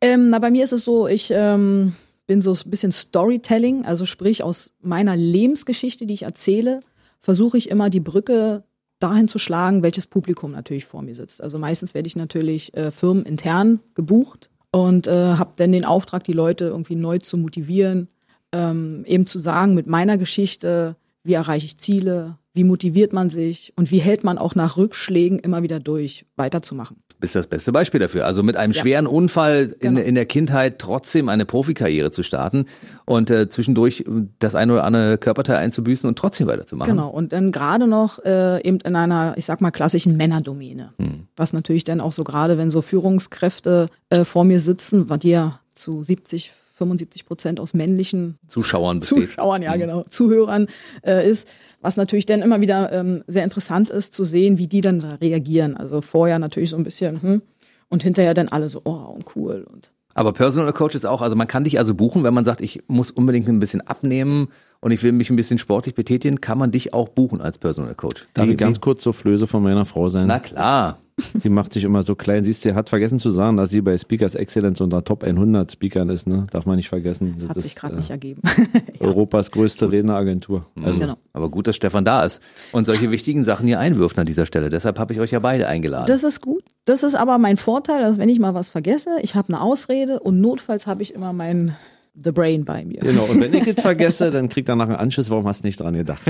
Ähm, 0.00 0.30
na, 0.30 0.38
bei 0.38 0.50
mir 0.50 0.64
ist 0.64 0.72
es 0.72 0.84
so, 0.84 1.06
ich 1.06 1.30
ähm, 1.34 1.94
bin 2.26 2.42
so 2.42 2.52
ein 2.52 2.70
bisschen 2.70 2.92
Storytelling, 2.92 3.84
also 3.84 4.04
sprich 4.06 4.42
aus 4.42 4.72
meiner 4.80 5.16
Lebensgeschichte, 5.16 6.06
die 6.06 6.14
ich 6.14 6.22
erzähle, 6.22 6.80
versuche 7.20 7.58
ich 7.58 7.68
immer 7.68 7.90
die 7.90 8.00
Brücke 8.00 8.64
dahin 8.98 9.28
zu 9.28 9.38
schlagen, 9.38 9.82
welches 9.82 10.06
Publikum 10.06 10.52
natürlich 10.52 10.84
vor 10.84 11.02
mir 11.02 11.14
sitzt. 11.14 11.42
Also 11.42 11.58
meistens 11.58 11.94
werde 11.94 12.06
ich 12.06 12.16
natürlich 12.16 12.74
äh, 12.76 12.90
firmenintern 12.90 13.80
gebucht 13.94 14.50
und 14.72 15.06
äh, 15.06 15.34
habe 15.36 15.52
dann 15.56 15.72
den 15.72 15.84
Auftrag, 15.84 16.24
die 16.24 16.32
Leute 16.32 16.66
irgendwie 16.66 16.94
neu 16.94 17.18
zu 17.18 17.36
motivieren, 17.36 18.08
ähm, 18.52 19.04
eben 19.06 19.26
zu 19.26 19.38
sagen, 19.38 19.74
mit 19.74 19.86
meiner 19.86 20.18
Geschichte, 20.18 20.96
wie 21.22 21.34
erreiche 21.34 21.66
ich 21.66 21.78
Ziele, 21.78 22.38
wie 22.52 22.64
motiviert 22.64 23.12
man 23.12 23.28
sich 23.28 23.72
und 23.76 23.90
wie 23.90 23.98
hält 23.98 24.24
man 24.24 24.38
auch 24.38 24.54
nach 24.54 24.76
Rückschlägen 24.76 25.38
immer 25.38 25.62
wieder 25.62 25.80
durch, 25.80 26.26
weiterzumachen. 26.36 26.96
Bist 27.20 27.36
das 27.36 27.46
beste 27.46 27.70
Beispiel 27.72 28.00
dafür. 28.00 28.26
Also 28.26 28.42
mit 28.42 28.56
einem 28.56 28.72
schweren 28.72 29.06
Unfall 29.06 29.74
in, 29.80 29.94
Genau. 29.96 30.00
in 30.00 30.14
der 30.14 30.26
Kindheit 30.26 30.78
trotzdem 30.78 31.28
eine 31.28 31.44
Profikarriere 31.44 32.10
zu 32.10 32.22
starten 32.22 32.64
und 33.04 33.30
äh, 33.30 33.48
zwischendurch 33.48 34.04
das 34.38 34.54
eine 34.54 34.72
oder 34.72 34.84
andere 34.84 35.18
Körperteil 35.18 35.56
einzubüßen 35.56 36.08
und 36.08 36.18
trotzdem 36.18 36.46
weiterzumachen. 36.46 36.92
Genau, 36.94 37.08
und 37.10 37.32
dann 37.32 37.52
gerade 37.52 37.86
noch 37.86 38.18
äh, 38.24 38.66
eben 38.66 38.80
in 38.80 38.96
einer, 38.96 39.34
ich 39.36 39.44
sag 39.44 39.60
mal, 39.60 39.70
klassischen 39.70 40.16
Männerdomäne. 40.16 40.92
Was 41.36 41.52
natürlich 41.52 41.84
dann 41.84 42.00
auch 42.00 42.12
so 42.12 42.24
gerade, 42.24 42.56
wenn 42.58 42.70
so 42.70 42.82
Führungskräfte 42.82 43.88
äh, 44.08 44.24
vor 44.24 44.44
mir 44.44 44.60
sitzen, 44.60 45.08
was 45.10 45.18
die 45.20 45.30
ja 45.30 45.60
zu 45.74 46.02
70, 46.02 46.52
75 46.80 47.26
Prozent 47.26 47.60
aus 47.60 47.74
männlichen 47.74 48.38
Zuschauern 48.48 49.00
besteht. 49.00 49.28
Zuschauern, 49.28 49.60
ja 49.60 49.76
genau, 49.76 50.00
Zuhörern 50.02 50.66
äh, 51.04 51.28
ist, 51.28 51.52
was 51.82 51.98
natürlich 51.98 52.24
dann 52.24 52.40
immer 52.40 52.62
wieder 52.62 52.90
ähm, 52.90 53.22
sehr 53.26 53.44
interessant 53.44 53.90
ist 53.90 54.14
zu 54.14 54.24
sehen, 54.24 54.56
wie 54.56 54.66
die 54.66 54.80
dann 54.80 55.00
da 55.00 55.16
reagieren. 55.16 55.76
Also 55.76 56.00
vorher 56.00 56.38
natürlich 56.38 56.70
so 56.70 56.76
ein 56.76 56.84
bisschen, 56.84 57.20
hm, 57.20 57.42
und 57.90 58.02
hinterher 58.02 58.32
dann 58.32 58.48
alle 58.48 58.70
so, 58.70 58.80
oh, 58.84 59.12
und 59.14 59.24
cool 59.36 59.66
und 59.70 59.90
Aber 60.14 60.32
Personal 60.32 60.72
Coach 60.72 60.94
ist 60.94 61.04
auch, 61.04 61.20
also 61.20 61.36
man 61.36 61.46
kann 61.46 61.64
dich 61.64 61.78
also 61.78 61.94
buchen, 61.94 62.24
wenn 62.24 62.32
man 62.32 62.46
sagt, 62.46 62.62
ich 62.62 62.82
muss 62.88 63.10
unbedingt 63.10 63.48
ein 63.48 63.60
bisschen 63.60 63.86
abnehmen 63.86 64.48
und 64.80 64.90
ich 64.92 65.02
will 65.02 65.12
mich 65.12 65.30
ein 65.30 65.36
bisschen 65.36 65.58
sportlich 65.58 65.94
betätigen, 65.94 66.40
kann 66.40 66.58
man 66.58 66.70
dich 66.70 66.94
auch 66.94 67.08
buchen 67.08 67.40
als 67.40 67.58
Personal 67.58 67.94
Coach. 67.94 68.26
Darf 68.34 68.48
ich 68.48 68.56
ganz 68.56 68.80
kurz 68.80 69.02
zur 69.02 69.14
Flöße 69.14 69.46
von 69.46 69.62
meiner 69.62 69.84
Frau 69.84 70.08
sein? 70.08 70.26
Na 70.26 70.38
klar. 70.38 70.98
Sie 71.34 71.50
macht 71.50 71.74
sich 71.74 71.84
immer 71.84 72.02
so 72.02 72.14
klein. 72.14 72.44
Siehst 72.44 72.64
du, 72.64 72.74
hat 72.74 72.88
vergessen 72.88 73.18
zu 73.18 73.28
sagen, 73.28 73.58
dass 73.58 73.68
sie 73.68 73.82
bei 73.82 73.96
Speakers 73.98 74.34
Excellence 74.34 74.80
unter 74.80 75.04
Top 75.04 75.22
100 75.22 75.70
Speakern 75.70 76.08
ist. 76.08 76.26
Ne? 76.26 76.46
Darf 76.50 76.64
man 76.64 76.76
nicht 76.76 76.88
vergessen. 76.88 77.34
Das 77.36 77.46
hat 77.46 77.58
ist, 77.58 77.64
sich 77.64 77.74
gerade 77.76 77.94
äh, 77.94 77.98
nicht 77.98 78.08
ergeben. 78.08 78.40
Europas 79.00 79.50
größte 79.50 79.92
Redneragentur. 79.92 80.64
Also 80.82 80.98
Genau. 80.98 81.14
Aber 81.32 81.50
gut, 81.50 81.66
dass 81.66 81.76
Stefan 81.76 82.04
da 82.04 82.24
ist 82.24 82.40
und 82.72 82.86
solche 82.86 83.10
wichtigen 83.10 83.44
Sachen 83.44 83.66
hier 83.66 83.78
einwirft 83.78 84.18
an 84.18 84.26
dieser 84.26 84.46
Stelle. 84.46 84.70
Deshalb 84.70 84.98
habe 84.98 85.12
ich 85.12 85.20
euch 85.20 85.30
ja 85.30 85.40
beide 85.40 85.66
eingeladen. 85.68 86.06
Das 86.06 86.24
ist 86.24 86.40
gut. 86.40 86.62
Das 86.86 87.02
ist 87.02 87.14
aber 87.14 87.38
mein 87.38 87.56
Vorteil, 87.56 88.00
dass 88.00 88.18
wenn 88.18 88.28
ich 88.28 88.40
mal 88.40 88.54
was 88.54 88.70
vergesse, 88.70 89.10
ich 89.22 89.34
habe 89.34 89.48
eine 89.48 89.60
Ausrede 89.60 90.20
und 90.20 90.40
notfalls 90.40 90.86
habe 90.86 91.02
ich 91.02 91.14
immer 91.14 91.32
mein 91.32 91.76
The 92.14 92.32
Brain 92.32 92.64
bei 92.64 92.84
mir. 92.84 92.98
Genau, 93.00 93.24
und 93.24 93.40
wenn 93.40 93.54
ich 93.54 93.66
es 93.66 93.80
vergesse, 93.82 94.30
dann 94.30 94.48
kriegt 94.48 94.68
er 94.68 94.76
nachher 94.76 94.90
einen 94.90 94.98
Anschluss, 95.00 95.30
warum 95.30 95.46
hast 95.46 95.62
du 95.64 95.68
nicht 95.68 95.80
dran 95.80 95.94
gedacht? 95.94 96.20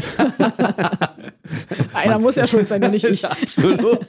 Einer 1.95 2.19
muss 2.19 2.37
ja 2.37 2.47
schon 2.47 2.65
sein, 2.67 2.81
wenn 2.83 2.91
nicht 2.93 3.05
ich. 3.05 3.25
Absolut. 3.29 4.07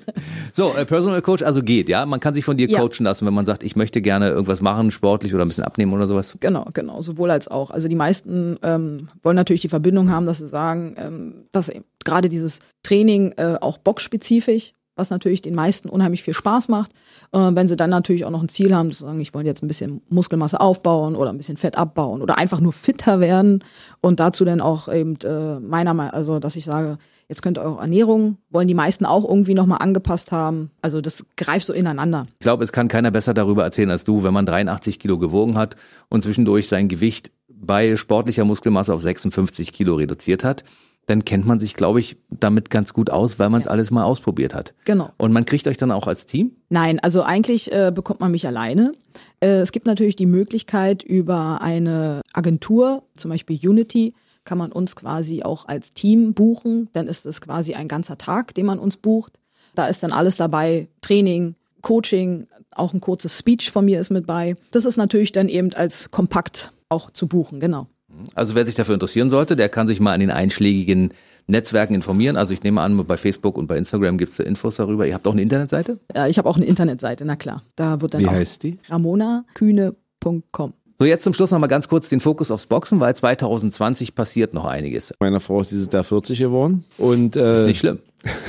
So, 0.51 0.73
äh, 0.75 0.85
Personal 0.85 1.21
Coach 1.21 1.41
also 1.43 1.63
geht, 1.63 1.89
ja? 1.89 2.05
Man 2.05 2.19
kann 2.19 2.33
sich 2.33 2.45
von 2.45 2.57
dir 2.57 2.69
Ja. 2.69 2.79
coachen 2.79 3.03
lassen, 3.05 3.25
wenn 3.25 3.33
man 3.33 3.45
sagt, 3.45 3.63
ich 3.63 3.75
möchte 3.75 4.01
gerne 4.01 4.29
irgendwas 4.29 4.61
machen, 4.61 4.91
sportlich 4.91 5.33
oder 5.33 5.45
ein 5.45 5.47
bisschen 5.47 5.63
abnehmen 5.63 5.93
oder 5.93 6.07
sowas. 6.07 6.35
Genau, 6.39 6.67
genau, 6.73 7.01
sowohl 7.01 7.31
als 7.31 7.47
auch. 7.47 7.71
Also 7.71 7.87
die 7.87 7.95
meisten 7.95 8.57
ähm, 8.63 9.07
wollen 9.23 9.35
natürlich 9.35 9.61
die 9.61 9.69
Verbindung 9.69 10.11
haben, 10.11 10.25
dass 10.25 10.39
sie 10.39 10.47
sagen, 10.47 10.95
ähm, 10.97 11.33
dass 11.51 11.71
gerade 12.03 12.29
dieses 12.29 12.59
Training 12.83 13.33
äh, 13.37 13.55
auch 13.61 13.77
boxspezifisch, 13.77 14.73
was 14.95 15.09
natürlich 15.09 15.41
den 15.41 15.55
meisten 15.55 15.89
unheimlich 15.89 16.23
viel 16.23 16.33
Spaß 16.33 16.67
macht. 16.67 16.91
Äh, 17.33 17.51
wenn 17.53 17.67
sie 17.67 17.75
dann 17.75 17.89
natürlich 17.89 18.25
auch 18.25 18.29
noch 18.29 18.41
ein 18.41 18.49
Ziel 18.49 18.75
haben, 18.75 18.91
zu 18.91 19.05
sagen, 19.05 19.19
ich 19.19 19.33
wollte 19.33 19.47
jetzt 19.47 19.63
ein 19.63 19.67
bisschen 19.67 20.01
Muskelmasse 20.09 20.59
aufbauen 20.59 21.15
oder 21.15 21.29
ein 21.29 21.37
bisschen 21.37 21.57
Fett 21.57 21.77
abbauen 21.77 22.21
oder 22.21 22.37
einfach 22.37 22.59
nur 22.59 22.73
fitter 22.73 23.19
werden 23.19 23.63
und 24.01 24.19
dazu 24.19 24.43
dann 24.43 24.61
auch 24.61 24.91
eben 24.91 25.15
äh, 25.23 25.59
meiner 25.59 25.93
Meinung, 25.93 26.13
also 26.13 26.39
dass 26.39 26.55
ich 26.55 26.65
sage, 26.65 26.97
jetzt 27.29 27.41
könnt 27.41 27.57
ihr 27.57 27.61
eure 27.61 27.79
Ernährung, 27.79 28.37
wollen 28.49 28.67
die 28.67 28.73
meisten 28.73 29.05
auch 29.05 29.23
irgendwie 29.23 29.53
nochmal 29.53 29.77
angepasst 29.81 30.33
haben. 30.33 30.71
Also 30.81 30.99
das 30.99 31.25
greift 31.37 31.65
so 31.65 31.73
ineinander. 31.73 32.27
Ich 32.33 32.43
glaube, 32.43 32.63
es 32.63 32.73
kann 32.73 32.89
keiner 32.89 33.11
besser 33.11 33.33
darüber 33.33 33.63
erzählen 33.63 33.91
als 33.91 34.03
du, 34.03 34.23
wenn 34.23 34.33
man 34.33 34.45
83 34.45 34.99
Kilo 34.99 35.17
gewogen 35.17 35.57
hat 35.57 35.77
und 36.09 36.23
zwischendurch 36.23 36.67
sein 36.67 36.89
Gewicht 36.89 37.31
bei 37.47 37.95
sportlicher 37.95 38.43
Muskelmasse 38.43 38.93
auf 38.93 39.01
56 39.01 39.71
Kilo 39.71 39.95
reduziert 39.95 40.43
hat, 40.43 40.65
dann 41.07 41.25
kennt 41.25 41.45
man 41.45 41.59
sich, 41.59 41.73
glaube 41.73 41.99
ich, 41.99 42.17
damit 42.29 42.69
ganz 42.69 42.93
gut 42.93 43.09
aus, 43.09 43.39
weil 43.39 43.49
man 43.49 43.59
es 43.59 43.67
alles 43.67 43.91
mal 43.91 44.03
ausprobiert 44.03 44.53
hat. 44.53 44.73
Genau. 44.85 45.09
Und 45.17 45.33
man 45.33 45.45
kriegt 45.45 45.67
euch 45.67 45.77
dann 45.77 45.91
auch 45.91 46.07
als 46.07 46.25
Team? 46.25 46.51
Nein, 46.69 46.99
also 46.99 47.23
eigentlich 47.23 47.71
äh, 47.71 47.91
bekommt 47.93 48.19
man 48.19 48.31
mich 48.31 48.47
alleine. 48.47 48.93
Äh, 49.39 49.59
es 49.59 49.71
gibt 49.71 49.87
natürlich 49.87 50.15
die 50.15 50.25
Möglichkeit 50.25 51.03
über 51.03 51.61
eine 51.61 52.21
Agentur, 52.33 53.03
zum 53.15 53.31
Beispiel 53.31 53.59
Unity, 53.67 54.13
kann 54.43 54.57
man 54.57 54.71
uns 54.71 54.95
quasi 54.95 55.43
auch 55.43 55.67
als 55.67 55.91
Team 55.91 56.33
buchen. 56.33 56.89
Dann 56.93 57.07
ist 57.07 57.25
es 57.25 57.41
quasi 57.41 57.73
ein 57.73 57.87
ganzer 57.87 58.17
Tag, 58.17 58.53
den 58.53 58.65
man 58.65 58.79
uns 58.79 58.97
bucht. 58.97 59.33
Da 59.75 59.87
ist 59.87 60.03
dann 60.03 60.11
alles 60.11 60.37
dabei, 60.37 60.87
Training, 61.01 61.55
Coaching, 61.81 62.47
auch 62.71 62.93
ein 62.93 63.01
kurzes 63.01 63.37
Speech 63.37 63.71
von 63.71 63.85
mir 63.85 63.99
ist 63.99 64.11
mit 64.11 64.27
bei. 64.27 64.55
Das 64.71 64.85
ist 64.85 64.97
natürlich 64.97 65.31
dann 65.31 65.49
eben 65.49 65.73
als 65.73 66.11
kompakt 66.11 66.73
auch 66.89 67.11
zu 67.11 67.27
buchen, 67.27 67.59
genau. 67.59 67.87
Also 68.35 68.55
wer 68.55 68.65
sich 68.65 68.75
dafür 68.75 68.93
interessieren 68.93 69.29
sollte, 69.29 69.55
der 69.55 69.69
kann 69.69 69.87
sich 69.87 69.99
mal 69.99 70.13
an 70.13 70.19
den 70.19 70.31
einschlägigen 70.31 71.13
Netzwerken 71.47 71.93
informieren. 71.95 72.37
Also 72.37 72.53
ich 72.53 72.63
nehme 72.63 72.81
an, 72.81 73.05
bei 73.05 73.17
Facebook 73.17 73.57
und 73.57 73.67
bei 73.67 73.77
Instagram 73.77 74.17
gibt 74.17 74.31
es 74.31 74.37
da 74.37 74.43
Infos 74.43 74.75
darüber. 74.75 75.07
Ihr 75.07 75.13
habt 75.13 75.27
auch 75.27 75.31
eine 75.33 75.41
Internetseite? 75.41 75.97
Äh, 76.13 76.29
ich 76.29 76.37
habe 76.37 76.47
auch 76.49 76.55
eine 76.55 76.65
Internetseite, 76.65 77.25
na 77.25 77.35
klar. 77.35 77.63
Da 77.75 77.99
wird 78.01 78.13
dann 78.13 78.21
Wie 78.21 78.27
auch 78.27 78.31
heißt 78.31 78.63
die? 78.63 78.77
ramonakühne.com. 78.89 80.73
So, 80.99 81.05
jetzt 81.05 81.23
zum 81.23 81.33
Schluss 81.33 81.49
noch 81.51 81.57
mal 81.59 81.65
ganz 81.67 81.87
kurz 81.87 82.09
den 82.09 82.19
Fokus 82.19 82.51
aufs 82.51 82.67
Boxen, 82.67 82.99
weil 82.99 83.15
2020 83.15 84.13
passiert 84.13 84.53
noch 84.53 84.65
einiges. 84.65 85.13
Meine 85.19 85.39
Frau 85.39 85.59
ist 85.61 85.71
dieses 85.71 85.91
Jahr 85.91 86.03
40 86.03 86.37
geworden 86.39 86.83
und 86.99 87.35
Ist 87.35 87.41
äh, 87.63 87.65
nicht 87.67 87.79
schlimm. 87.79 87.99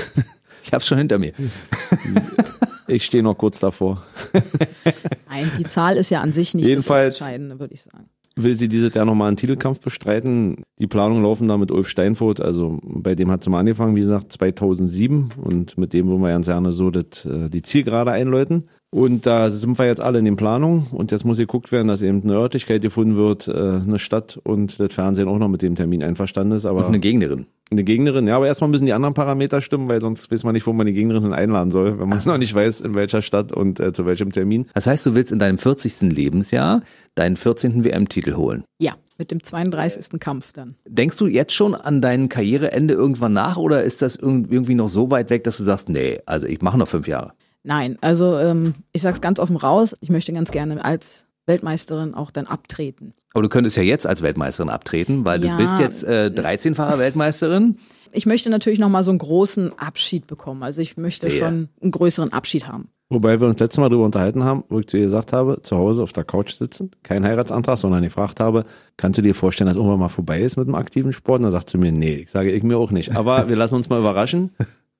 Ich 0.64 0.72
hab's 0.72 0.86
schon 0.86 0.96
hinter 0.96 1.18
mir. 1.18 1.32
ich 2.86 3.04
stehe 3.04 3.20
noch 3.24 3.36
kurz 3.36 3.58
davor. 3.58 4.04
Nein, 5.28 5.50
die 5.58 5.64
Zahl 5.64 5.96
ist 5.96 6.08
ja 6.10 6.20
an 6.20 6.30
sich 6.30 6.54
nicht 6.54 6.66
Jedenfalls- 6.68 7.18
das 7.18 7.26
Entscheidende, 7.26 7.58
würde 7.58 7.74
ich 7.74 7.82
sagen. 7.82 8.08
Will 8.34 8.54
sie 8.54 8.68
dieses 8.68 8.94
Jahr 8.94 9.04
nochmal 9.04 9.28
einen 9.28 9.36
Titelkampf 9.36 9.80
bestreiten? 9.80 10.62
Die 10.78 10.86
Planungen 10.86 11.22
laufen 11.22 11.48
da 11.48 11.58
mit 11.58 11.70
Ulf 11.70 11.88
Steinfurt, 11.88 12.40
also 12.40 12.78
bei 12.82 13.14
dem 13.14 13.30
hat 13.30 13.42
sie 13.42 13.50
mal 13.50 13.60
angefangen, 13.60 13.94
wie 13.94 14.00
gesagt, 14.00 14.32
2007 14.32 15.34
und 15.36 15.76
mit 15.76 15.92
dem 15.92 16.08
wollen 16.08 16.22
wir 16.22 16.30
ganz 16.30 16.46
gerne 16.46 16.72
so 16.72 16.90
das, 16.90 17.26
äh, 17.26 17.50
die 17.50 17.62
Zielgerade 17.62 18.10
einläuten. 18.10 18.68
Und 18.94 19.24
da 19.24 19.50
sind 19.50 19.78
wir 19.78 19.86
jetzt 19.86 20.02
alle 20.02 20.18
in 20.18 20.26
den 20.26 20.36
Planungen 20.36 20.86
und 20.92 21.12
jetzt 21.12 21.24
muss 21.24 21.38
geguckt 21.38 21.72
werden, 21.72 21.88
dass 21.88 22.02
eben 22.02 22.22
eine 22.24 22.34
Örtlichkeit 22.34 22.82
gefunden 22.82 23.16
wird, 23.16 23.48
äh, 23.48 23.52
eine 23.52 23.98
Stadt 23.98 24.38
und 24.44 24.78
das 24.78 24.92
Fernsehen 24.92 25.28
auch 25.28 25.38
noch 25.38 25.48
mit 25.48 25.62
dem 25.62 25.74
Termin 25.76 26.02
einverstanden 26.04 26.52
ist, 26.54 26.66
aber 26.66 26.86
Eine 26.86 26.98
Gegnerin. 27.00 27.46
eine 27.70 27.84
Gegnerin, 27.84 28.26
ja, 28.28 28.36
aber 28.36 28.48
erstmal 28.48 28.68
müssen 28.68 28.84
die 28.84 28.92
anderen 28.92 29.14
Parameter 29.14 29.62
stimmen, 29.62 29.88
weil 29.88 30.02
sonst 30.02 30.30
weiß 30.30 30.44
man 30.44 30.52
nicht, 30.52 30.66
wo 30.66 30.74
man 30.74 30.86
die 30.86 30.92
Gegnerin 30.92 31.32
einladen 31.32 31.70
soll, 31.70 31.98
wenn 31.98 32.06
man 32.10 32.20
noch 32.26 32.36
nicht 32.36 32.54
weiß, 32.54 32.82
in 32.82 32.94
welcher 32.94 33.22
Stadt 33.22 33.50
und 33.50 33.80
äh, 33.80 33.94
zu 33.94 34.04
welchem 34.04 34.30
Termin. 34.30 34.66
Das 34.74 34.86
heißt, 34.86 35.06
du 35.06 35.14
willst 35.14 35.32
in 35.32 35.38
deinem 35.38 35.56
40. 35.56 36.12
Lebensjahr 36.12 36.82
deinen 37.14 37.36
14. 37.36 37.84
WM-Titel 37.84 38.34
holen. 38.36 38.62
Ja, 38.78 38.92
mit 39.16 39.30
dem 39.30 39.42
32. 39.42 40.20
Kampf 40.20 40.52
dann. 40.52 40.74
Denkst 40.86 41.16
du 41.16 41.26
jetzt 41.28 41.54
schon 41.54 41.74
an 41.74 42.02
dein 42.02 42.28
Karriereende 42.28 42.92
irgendwann 42.92 43.32
nach 43.32 43.56
oder 43.56 43.84
ist 43.84 44.02
das 44.02 44.20
irg- 44.20 44.50
irgendwie 44.50 44.74
noch 44.74 44.88
so 44.90 45.10
weit 45.10 45.30
weg, 45.30 45.44
dass 45.44 45.56
du 45.56 45.62
sagst, 45.62 45.88
nee, 45.88 46.18
also 46.26 46.46
ich 46.46 46.60
mache 46.60 46.76
noch 46.76 46.88
fünf 46.88 47.08
Jahre? 47.08 47.32
Nein, 47.64 47.98
also 48.00 48.38
ähm, 48.38 48.74
ich 48.92 49.02
sag's 49.02 49.20
ganz 49.20 49.38
offen 49.38 49.56
raus, 49.56 49.96
ich 50.00 50.10
möchte 50.10 50.32
ganz 50.32 50.50
gerne 50.50 50.84
als 50.84 51.26
Weltmeisterin 51.46 52.14
auch 52.14 52.30
dann 52.30 52.46
abtreten. 52.46 53.14
Aber 53.34 53.42
du 53.42 53.48
könntest 53.48 53.76
ja 53.76 53.82
jetzt 53.82 54.06
als 54.06 54.22
Weltmeisterin 54.22 54.68
abtreten, 54.70 55.24
weil 55.24 55.42
Ja. 55.44 55.56
du 55.56 55.62
bist 55.62 55.78
jetzt 55.80 56.04
äh, 56.04 56.30
13-fache 56.34 56.98
Weltmeisterin. 56.98 57.78
Ich 58.12 58.26
möchte 58.26 58.50
natürlich 58.50 58.78
nochmal 58.78 59.04
so 59.04 59.10
einen 59.10 59.18
großen 59.18 59.78
Abschied 59.78 60.26
bekommen. 60.26 60.62
Also 60.62 60.80
ich 60.82 60.96
möchte 60.96 61.28
Verstehe. 61.28 61.46
schon 61.48 61.68
einen 61.80 61.90
größeren 61.92 62.32
Abschied 62.32 62.68
haben. 62.68 62.88
Wobei 63.08 63.40
wir 63.40 63.46
uns 63.46 63.58
letztes 63.58 63.78
Mal 63.78 63.88
darüber 63.90 64.06
unterhalten 64.06 64.42
haben, 64.44 64.64
wo 64.70 64.80
ich 64.80 64.86
zu 64.86 64.96
ihr 64.96 65.04
gesagt 65.04 65.32
habe, 65.34 65.60
zu 65.62 65.76
Hause 65.76 66.02
auf 66.02 66.12
der 66.14 66.24
Couch 66.24 66.52
sitzen, 66.54 66.90
kein 67.02 67.24
Heiratsantrag, 67.24 67.76
sondern 67.78 68.02
gefragt 68.02 68.40
habe, 68.40 68.64
kannst 68.96 69.18
du 69.18 69.22
dir 69.22 69.34
vorstellen, 69.34 69.68
dass 69.68 69.76
irgendwann 69.76 69.98
mal 69.98 70.08
vorbei 70.08 70.40
ist 70.40 70.56
mit 70.56 70.66
dem 70.66 70.74
aktiven 70.74 71.12
Sport? 71.12 71.38
Und 71.40 71.42
dann 71.44 71.52
sagt 71.52 71.68
sie 71.70 71.76
mir, 71.78 71.92
nee, 71.92 72.16
ich 72.16 72.30
sage 72.30 72.50
ich 72.50 72.62
mir 72.62 72.78
auch 72.78 72.90
nicht. 72.90 73.14
Aber 73.14 73.48
wir 73.48 73.56
lassen 73.56 73.74
uns 73.76 73.88
mal 73.90 73.98
überraschen, 73.98 74.50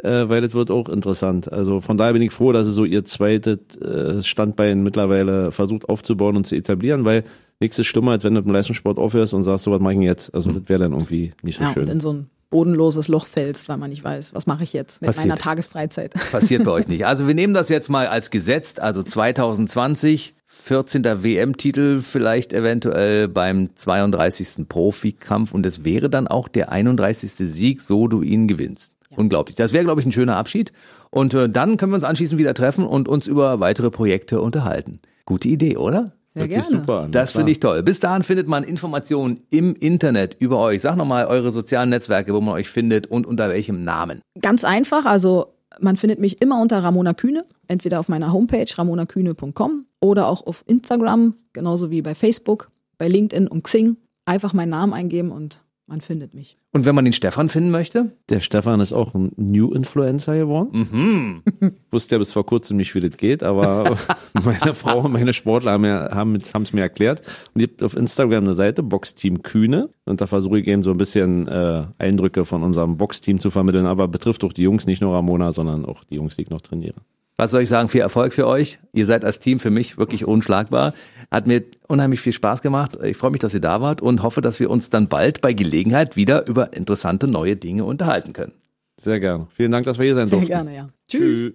äh, 0.03 0.29
weil 0.29 0.41
das 0.41 0.55
wird 0.55 0.71
auch 0.71 0.89
interessant. 0.89 1.53
Also 1.53 1.81
von 1.81 1.97
daher 1.97 2.13
bin 2.13 2.23
ich 2.23 2.33
froh, 2.33 2.53
dass 2.53 2.67
sie 2.67 2.73
so 2.73 2.85
ihr 2.85 3.05
zweites 3.05 3.59
äh, 3.81 4.23
Standbein 4.23 4.83
mittlerweile 4.83 5.53
versucht 5.53 5.89
aufzubauen 5.89 6.37
und 6.37 6.47
zu 6.47 6.55
etablieren, 6.57 7.05
weil 7.05 7.25
nichts 7.61 7.79
ist 7.79 7.87
schlimmer, 7.87 8.13
als 8.13 8.25
wenn 8.25 8.35
du 8.35 8.41
mit 8.41 8.49
dem 8.49 8.53
Leistungssport 8.55 8.99
aufhörst 8.99 9.35
und 9.35 9.43
sagst, 9.43 9.65
so 9.65 9.71
was 9.73 9.81
mache 9.81 9.95
ich 9.95 10.01
jetzt? 10.01 10.35
Also 10.35 10.51
das 10.53 10.69
wäre 10.69 10.81
dann 10.83 10.93
irgendwie 10.93 11.33
nicht 11.43 11.57
so 11.59 11.63
Ja, 11.63 11.69
und 11.69 11.75
schön. 11.75 11.89
in 11.89 12.01
so 12.01 12.13
ein 12.13 12.31
bodenloses 12.51 13.09
Loch 13.09 13.25
fällst, 13.27 13.69
weil 13.71 13.79
man 13.79 13.89
nicht 13.89 14.05
weiß, 14.05 14.35
was 14.35 14.47
mache 14.47 14.63
ich 14.65 14.73
jetzt 14.75 15.01
mit 15.01 15.09
Passiert. 15.09 15.29
meiner 15.29 15.41
Tagesfreizeit. 15.41 16.13
Passiert 16.33 16.65
bei 16.65 16.71
euch 16.73 16.87
nicht. 16.87 17.07
Also 17.07 17.27
wir 17.27 17.35
nehmen 17.35 17.55
das 17.55 17.71
jetzt 17.71 17.89
mal 17.89 18.07
als 18.09 18.31
gesetzt, 18.31 18.79
also 18.81 19.03
2020, 19.03 20.35
14. 20.47 21.03
WM-Titel, 21.23 22.01
vielleicht 22.01 22.53
eventuell 22.53 23.29
beim 23.29 23.75
32. 23.75 24.69
Profikampf 24.69 25.53
und 25.55 25.65
es 25.67 25.85
wäre 25.85 26.11
dann 26.11 26.29
auch 26.29 26.49
der 26.49 26.71
31. 26.71 27.31
Sieg, 27.33 27.81
so 27.81 28.07
du 28.07 28.23
ihn 28.23 28.49
gewinnst. 28.49 28.93
Unglaublich. 29.17 29.57
Das 29.57 29.73
wäre, 29.73 29.85
glaube 29.85 30.01
ich, 30.01 30.07
ein 30.07 30.13
schöner 30.13 30.37
Abschied. 30.37 30.73
Und 31.11 31.35
äh, 31.35 31.49
dann 31.49 31.77
können 31.77 31.93
wir 31.93 31.97
uns 31.97 32.05
anschließend 32.05 32.39
wieder 32.39 32.55
treffen 32.55 32.87
und 32.87 33.09
uns 33.09 33.27
über 33.27 33.61
weitere 33.61 33.91
Projekte 33.91 34.41
unterhalten. 34.41 35.01
Gute 35.27 35.49
Idee, 35.49 35.77
oder? 35.77 36.13
Sehr 36.35 36.43
Hört 36.45 36.53
sich 36.53 36.63
gerne. 36.63 36.77
super 36.79 37.01
an. 37.01 37.13
Das 37.13 37.33
finde 37.33 37.53
ich 37.53 37.61
toll. 37.61 37.83
Bis 37.83 38.01
dahin 38.01 38.23
findet 38.23 38.49
man 38.49 38.65
Informationen 38.65 39.41
im 39.51 39.75
Internet 39.75 40.37
über 40.39 40.59
euch. 40.59 40.81
Sag 40.81 40.97
nochmal 40.97 41.27
eure 41.27 41.53
sozialen 41.53 41.91
Netzwerke, 41.91 42.35
wo 42.35 42.41
man 42.41 42.55
euch 42.55 42.71
findet 42.71 43.07
und 43.07 43.27
unter 43.27 43.51
welchem 43.51 43.85
Namen. 43.85 44.23
Ganz 44.41 44.65
einfach, 44.65 45.05
also 45.05 45.53
man 45.79 45.97
findet 45.97 46.21
mich 46.21 46.41
immer 46.41 46.61
unter 46.61 46.83
Ramona 46.83 47.13
Kühne, 47.13 47.45
entweder 47.69 48.01
auf 48.01 48.09
meiner 48.09 48.33
Homepage 48.33 48.67
ramonakühne.com 48.75 49.87
oder 50.01 50.27
auch 50.27 50.47
auf 50.47 50.65
Instagram, 50.67 51.35
genauso 51.53 51.91
wie 51.91 52.01
bei 52.01 52.15
Facebook, 52.15 52.71
bei 52.97 53.09
LinkedIn 53.09 53.47
und 53.47 53.65
Xing. 53.65 53.97
Einfach 54.25 54.55
meinen 54.55 54.71
Namen 54.71 54.95
eingeben 54.95 55.33
und 55.33 55.61
man 55.93 56.01
findet 56.01 56.33
mich. 56.33 56.57
Und 56.73 56.87
wenn 56.87 56.95
man 56.95 57.05
den 57.05 57.13
Stefan 57.13 57.51
finden 57.51 57.71
möchte? 57.71 58.13
Der 58.31 58.41
Stefan 58.41 58.81
ist 58.81 58.95
auch 58.95 59.15
ein 59.15 59.31
New 59.37 59.73
Influencer 59.73 60.39
geworden. 60.39 60.89
Mhm. 60.91 61.73
Wusste 61.91 62.15
ja 62.15 62.19
bis 62.19 62.33
vor 62.33 62.47
kurzem 62.47 62.79
nicht, 62.79 62.95
wie 62.95 63.01
das 63.01 63.19
geht, 63.19 63.43
aber 63.43 63.99
meine 64.43 64.75
Frau 64.75 65.01
und 65.01 65.13
meine 65.13 65.35
Sportler 65.35 65.73
haben 65.73 66.35
es 66.37 66.55
haben, 66.55 66.67
mir 66.73 66.81
erklärt. 66.81 67.21
Und 67.53 67.61
ihr 67.61 67.69
habt 67.69 67.83
auf 67.83 67.95
Instagram 67.95 68.45
eine 68.45 68.55
Seite, 68.55 68.83
Boxteam 68.83 69.43
Kühne. 69.43 69.91
Und 70.07 70.23
da 70.23 70.27
versuche 70.27 70.61
ich 70.61 70.67
eben 70.67 70.83
so 70.83 70.93
ein 70.93 70.97
bisschen 70.97 71.47
äh, 71.47 71.85
Eindrücke 71.99 72.47
von 72.47 72.63
unserem 72.63 72.97
Boxteam 72.97 73.39
zu 73.39 73.51
vermitteln, 73.51 73.85
aber 73.85 74.09
betrifft 74.09 74.43
auch 74.45 74.55
die 74.55 74.63
Jungs, 74.63 74.87
nicht 74.87 75.03
nur 75.03 75.13
Ramona, 75.15 75.53
sondern 75.53 75.85
auch 75.85 76.05
die 76.05 76.15
Jungs, 76.15 76.37
die 76.37 76.43
ich 76.43 76.51
noch 76.51 76.63
trainiere. 76.63 77.03
Was 77.37 77.51
soll 77.51 77.63
ich 77.63 77.69
sagen? 77.69 77.89
Viel 77.89 78.03
Erfolg 78.03 78.33
für 78.33 78.47
euch. 78.47 78.79
Ihr 78.93 79.07
seid 79.07 79.25
als 79.25 79.41
Team 79.41 79.59
für 79.59 79.71
mich 79.71 79.99
wirklich 79.99 80.27
unschlagbar. 80.27 80.95
Hat 81.31 81.47
mir 81.47 81.63
unheimlich 81.89 82.21
viel 82.21 82.33
Spaß 82.33 82.63
gemacht. 82.63 82.99
Ich 83.03 83.17
freue 83.17 83.31
mich, 83.31 83.41
dass 83.41 83.55
ihr 83.55 83.61
da 83.61 83.81
wart 83.81 84.03
und 84.03 84.23
hoffe, 84.23 84.41
dass 84.43 84.61
wir 84.61 84.71
uns 84.71 84.91
dann 84.91 85.09
bald 85.09 85.41
bei 85.41 85.53
Gelegenheit 85.53 86.15
wieder 86.15 86.47
über 86.47 86.75
interessante 86.75 87.27
neue 87.27 87.57
Dinge 87.57 87.85
unterhalten 87.85 88.33
können. 88.33 88.53
Sehr 89.01 89.19
gerne. 89.19 89.47
Vielen 89.51 89.71
Dank, 89.71 89.87
dass 89.87 89.99
wir 89.99 90.05
hier 90.05 90.15
sein 90.15 90.27
Sehr 90.27 90.39
durften. 90.39 90.53
gerne, 90.53 90.77
ja. 90.77 90.89
Tschüss. 91.09 91.53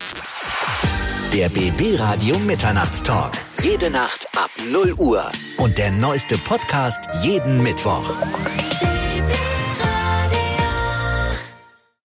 Der 1.34 1.50
BB 1.50 2.00
Radio 2.00 2.40
Mitternachtstalk. 2.40 3.34
Jede 3.62 3.92
Nacht 3.92 4.28
ab 4.36 4.50
0 4.72 4.94
Uhr. 4.98 5.24
Und 5.58 5.78
der 5.78 5.92
neueste 5.92 6.38
Podcast 6.40 7.02
jeden 7.24 7.62
Mittwoch. 7.62 8.16